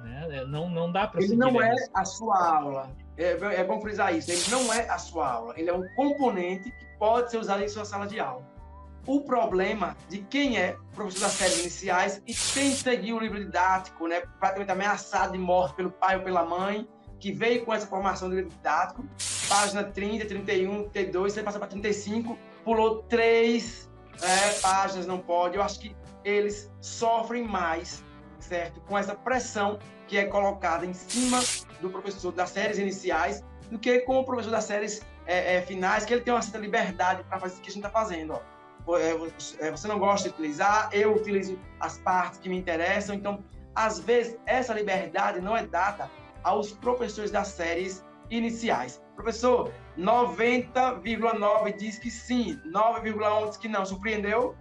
Né? 0.00 0.38
É, 0.38 0.46
não, 0.46 0.70
não 0.70 0.90
dá 0.90 1.06
para 1.06 1.20
seguir. 1.20 1.34
Ele 1.34 1.40
não 1.40 1.60
é 1.60 1.74
a 1.92 2.04
sua 2.04 2.56
aula. 2.56 2.90
É, 3.16 3.32
é 3.32 3.64
bom 3.64 3.80
frisar 3.80 4.14
isso. 4.14 4.30
Ele 4.30 4.42
não 4.50 4.72
é 4.72 4.88
a 4.88 4.98
sua 4.98 5.30
aula. 5.30 5.54
Ele 5.56 5.68
é 5.68 5.74
um 5.74 5.86
componente 5.94 6.70
que 6.70 6.86
pode 6.98 7.30
ser 7.30 7.38
usado 7.38 7.62
em 7.62 7.68
sua 7.68 7.84
sala 7.84 8.06
de 8.06 8.18
aula. 8.18 8.46
O 9.06 9.22
problema 9.22 9.96
de 10.08 10.18
quem 10.18 10.58
é 10.58 10.76
professor 10.94 11.20
das 11.20 11.32
séries 11.32 11.60
iniciais 11.60 12.22
e 12.26 12.34
tem 12.34 12.70
que 12.70 12.76
seguir 12.76 13.14
o 13.14 13.18
livro 13.18 13.38
didático, 13.38 14.06
né, 14.06 14.20
praticamente 14.38 14.70
ameaçado 14.70 15.32
de 15.32 15.38
morte 15.38 15.76
pelo 15.76 15.90
pai 15.90 16.18
ou 16.18 16.22
pela 16.22 16.44
mãe, 16.44 16.86
que 17.18 17.32
veio 17.32 17.64
com 17.64 17.74
essa 17.74 17.86
formação 17.86 18.28
de 18.28 18.36
livro 18.36 18.50
didático, 18.50 19.04
página 19.48 19.84
30, 19.84 20.26
31, 20.26 20.88
32, 20.88 21.32
você 21.32 21.42
passa 21.42 21.58
para 21.58 21.68
35, 21.68 22.38
pulou 22.64 23.02
três 23.02 23.90
é, 24.22 24.52
páginas, 24.60 25.06
não 25.06 25.18
pode. 25.18 25.56
Eu 25.56 25.62
acho 25.62 25.80
que 25.80 25.96
eles 26.24 26.70
sofrem 26.80 27.46
mais, 27.46 28.04
certo? 28.38 28.80
Com 28.82 28.96
essa 28.96 29.14
pressão 29.14 29.78
que 30.06 30.16
é 30.16 30.24
colocada 30.24 30.86
em 30.86 30.94
cima 30.94 31.40
do 31.80 31.90
professor 31.90 32.32
das 32.32 32.50
séries 32.50 32.78
iniciais 32.78 33.44
do 33.70 33.78
que 33.78 34.00
com 34.00 34.18
o 34.18 34.24
professor 34.24 34.50
das 34.50 34.64
séries 34.64 35.02
é, 35.26 35.56
é, 35.56 35.62
finais, 35.62 36.04
que 36.04 36.14
ele 36.14 36.22
tem 36.22 36.32
uma 36.32 36.40
certa 36.40 36.58
liberdade 36.58 37.22
para 37.24 37.38
fazer 37.38 37.58
o 37.58 37.60
que 37.60 37.68
a 37.68 37.72
gente 37.72 37.84
está 37.84 37.90
fazendo. 37.90 38.32
Ó. 38.86 38.96
É, 38.96 39.66
é, 39.66 39.70
você 39.70 39.86
não 39.86 39.98
gosta 39.98 40.28
de 40.28 40.34
utilizar, 40.34 40.88
eu 40.92 41.14
utilizo 41.14 41.58
as 41.78 41.98
partes 41.98 42.38
que 42.38 42.48
me 42.48 42.56
interessam. 42.56 43.14
Então, 43.14 43.44
às 43.74 43.98
vezes, 43.98 44.38
essa 44.46 44.72
liberdade 44.72 45.40
não 45.40 45.56
é 45.56 45.66
dada 45.66 46.10
aos 46.48 46.72
professores 46.72 47.30
das 47.30 47.48
séries 47.48 48.04
iniciais. 48.30 49.02
Professor, 49.14 49.70
90,9 49.98 51.76
diz 51.76 51.98
que 51.98 52.10
sim, 52.10 52.58
9,1 52.66 53.48
diz 53.48 53.56
que 53.56 53.68
não. 53.68 53.84
Surpreendeu? 53.84 54.56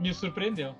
Me 0.00 0.12
surpreendeu. 0.12 0.74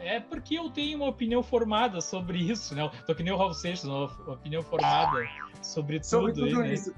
É 0.00 0.18
porque 0.18 0.58
eu 0.58 0.70
tenho 0.70 0.98
uma 0.98 1.08
opinião 1.08 1.42
formada 1.42 2.00
sobre 2.00 2.38
isso, 2.38 2.74
né? 2.74 2.90
Tô 3.06 3.14
que 3.14 3.22
nem 3.22 3.32
o 3.32 3.36
Raul 3.36 3.52
Seixas, 3.52 3.84
uma 3.84 4.06
opinião 4.26 4.62
formada 4.62 5.28
sobre 5.60 6.00
tudo. 6.00 6.06
Sobre 6.06 6.32
tudo 6.32 6.46
aí, 6.46 6.68
né? 6.68 6.72
isso. 6.72 6.94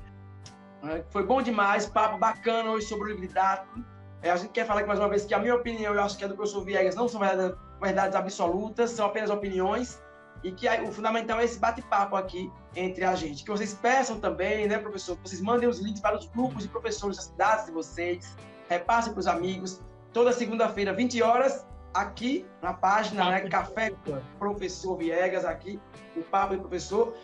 Né? 0.83 1.05
Foi 1.11 1.27
bom 1.27 1.43
demais, 1.43 1.87
papo 1.87 2.17
bacana 2.19 2.71
hoje 2.71 2.87
sobre 2.87 3.05
o 3.05 3.09
livro 3.09 3.27
didático. 3.27 3.83
É, 4.23 4.31
a 4.31 4.37
gente 4.37 4.53
quer 4.53 4.65
falar 4.65 4.81
aqui 4.81 4.89
mais 4.89 5.01
uma 5.01 5.09
vez 5.09 5.25
que 5.25 5.35
a 5.35 5.39
minha 5.39 5.55
opinião, 5.55 5.93
eu 5.93 6.03
acho 6.03 6.17
que 6.17 6.25
é 6.25 6.29
do 6.29 6.37
professor 6.37 6.65
Viegas, 6.65 6.95
não 6.95 7.09
são 7.09 7.21
verdades, 7.21 7.59
verdades 7.83 8.15
absolutas, 8.17 8.91
são 8.91 9.07
apenas 9.07 9.29
opiniões 9.29 10.01
e 10.45 10.53
que 10.53 10.69
o 10.69 10.93
fundamental 10.93 11.41
é 11.41 11.45
esse 11.45 11.59
bate-papo 11.59 12.15
aqui 12.15 12.53
entre 12.77 13.03
a 13.03 13.15
gente. 13.15 13.43
Que 13.43 13.51
vocês 13.51 13.73
peçam 13.73 14.21
também, 14.21 14.69
né, 14.69 14.77
professor, 14.77 15.17
que 15.17 15.29
vocês 15.29 15.41
mandem 15.41 15.67
os 15.67 15.81
links 15.81 16.03
para 16.03 16.17
os 16.19 16.27
grupos 16.27 16.63
de 16.63 16.69
professores 16.69 17.17
das 17.17 17.27
cidades 17.27 17.65
de 17.65 17.73
vocês, 17.73 18.37
repassem 18.69 19.15
para 19.15 19.21
os 19.21 19.27
amigos. 19.27 19.81
Toda 20.13 20.33
segunda-feira, 20.33 20.93
20 20.93 21.23
horas, 21.23 21.67
aqui 21.95 22.45
na 22.61 22.75
página, 22.75 23.31
né, 23.31 23.41
Café 23.49 23.95
Professor 24.39 24.97
Viegas, 24.99 25.47
aqui, 25.47 25.81
o 26.15 26.23
Papo 26.23 26.55
do 26.55 26.61
Professor. 26.61 27.15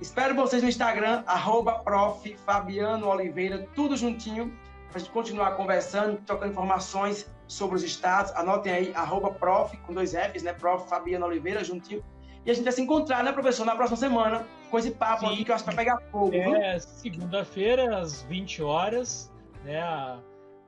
Espero 0.00 0.36
vocês 0.36 0.62
no 0.62 0.68
Instagram, 0.68 1.24
arroba 1.26 1.80
prof. 1.80 2.36
Fabiano 2.46 3.08
Oliveira, 3.08 3.66
tudo 3.74 3.96
juntinho, 3.96 4.56
para 4.88 4.98
a 4.98 5.00
gente 5.00 5.10
continuar 5.10 5.56
conversando, 5.56 6.16
trocando 6.24 6.52
informações 6.52 7.28
sobre 7.48 7.74
os 7.74 7.82
estados. 7.82 8.30
Anotem 8.36 8.72
aí, 8.72 8.92
arroba 8.94 9.32
prof, 9.32 9.76
com 9.78 9.92
dois 9.92 10.12
Fs, 10.12 10.44
né, 10.44 10.52
prof. 10.52 10.88
Fabiano 10.88 11.26
Oliveira, 11.26 11.64
juntinho 11.64 12.04
e 12.44 12.50
a 12.50 12.54
gente 12.54 12.64
vai 12.64 12.72
se 12.72 12.82
encontrar, 12.82 13.22
né, 13.22 13.32
professor, 13.32 13.64
na 13.64 13.74
próxima 13.74 13.96
semana, 13.96 14.46
com 14.70 14.78
esse 14.78 14.90
papo 14.90 15.26
Sim. 15.26 15.34
aqui 15.34 15.44
que 15.44 15.50
eu 15.50 15.54
acho 15.54 15.64
que 15.64 15.74
vai 15.74 15.84
pegar 15.84 16.00
fogo. 16.10 16.34
É, 16.34 16.78
segunda-feira, 16.78 17.98
às 17.98 18.22
20 18.22 18.62
horas, 18.62 19.32
né? 19.64 19.80
A, 19.80 20.18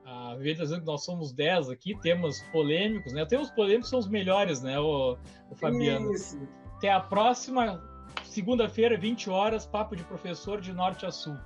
a 0.05 0.35
Viviane 0.35 0.59
dizendo 0.59 0.81
que 0.81 0.87
nós 0.87 1.03
somos 1.03 1.31
10 1.31 1.69
aqui, 1.69 1.97
temas 2.01 2.41
polêmicos, 2.51 3.13
né? 3.13 3.25
Temos 3.25 3.49
polêmicos 3.51 3.89
são 3.89 3.99
os 3.99 4.07
melhores, 4.07 4.61
né, 4.61 4.79
o, 4.79 5.17
o 5.49 5.55
Fabiano? 5.55 6.13
Isso. 6.13 6.39
Até 6.77 6.91
a 6.91 6.99
próxima 6.99 7.81
segunda-feira, 8.23 8.97
20 8.97 9.29
horas, 9.29 9.65
papo 9.65 9.95
de 9.95 10.03
professor 10.03 10.59
de 10.59 10.73
norte 10.73 11.05
a 11.05 11.11
sul. 11.11 11.37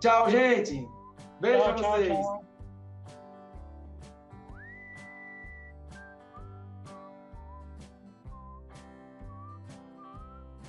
Tchau, 0.00 0.30
gente. 0.30 0.86
Beijo 1.40 1.58
tchau, 1.58 1.74
pra 1.74 1.88
vocês. 1.88 2.08
Tchau, 2.08 2.22
tchau. 2.22 2.53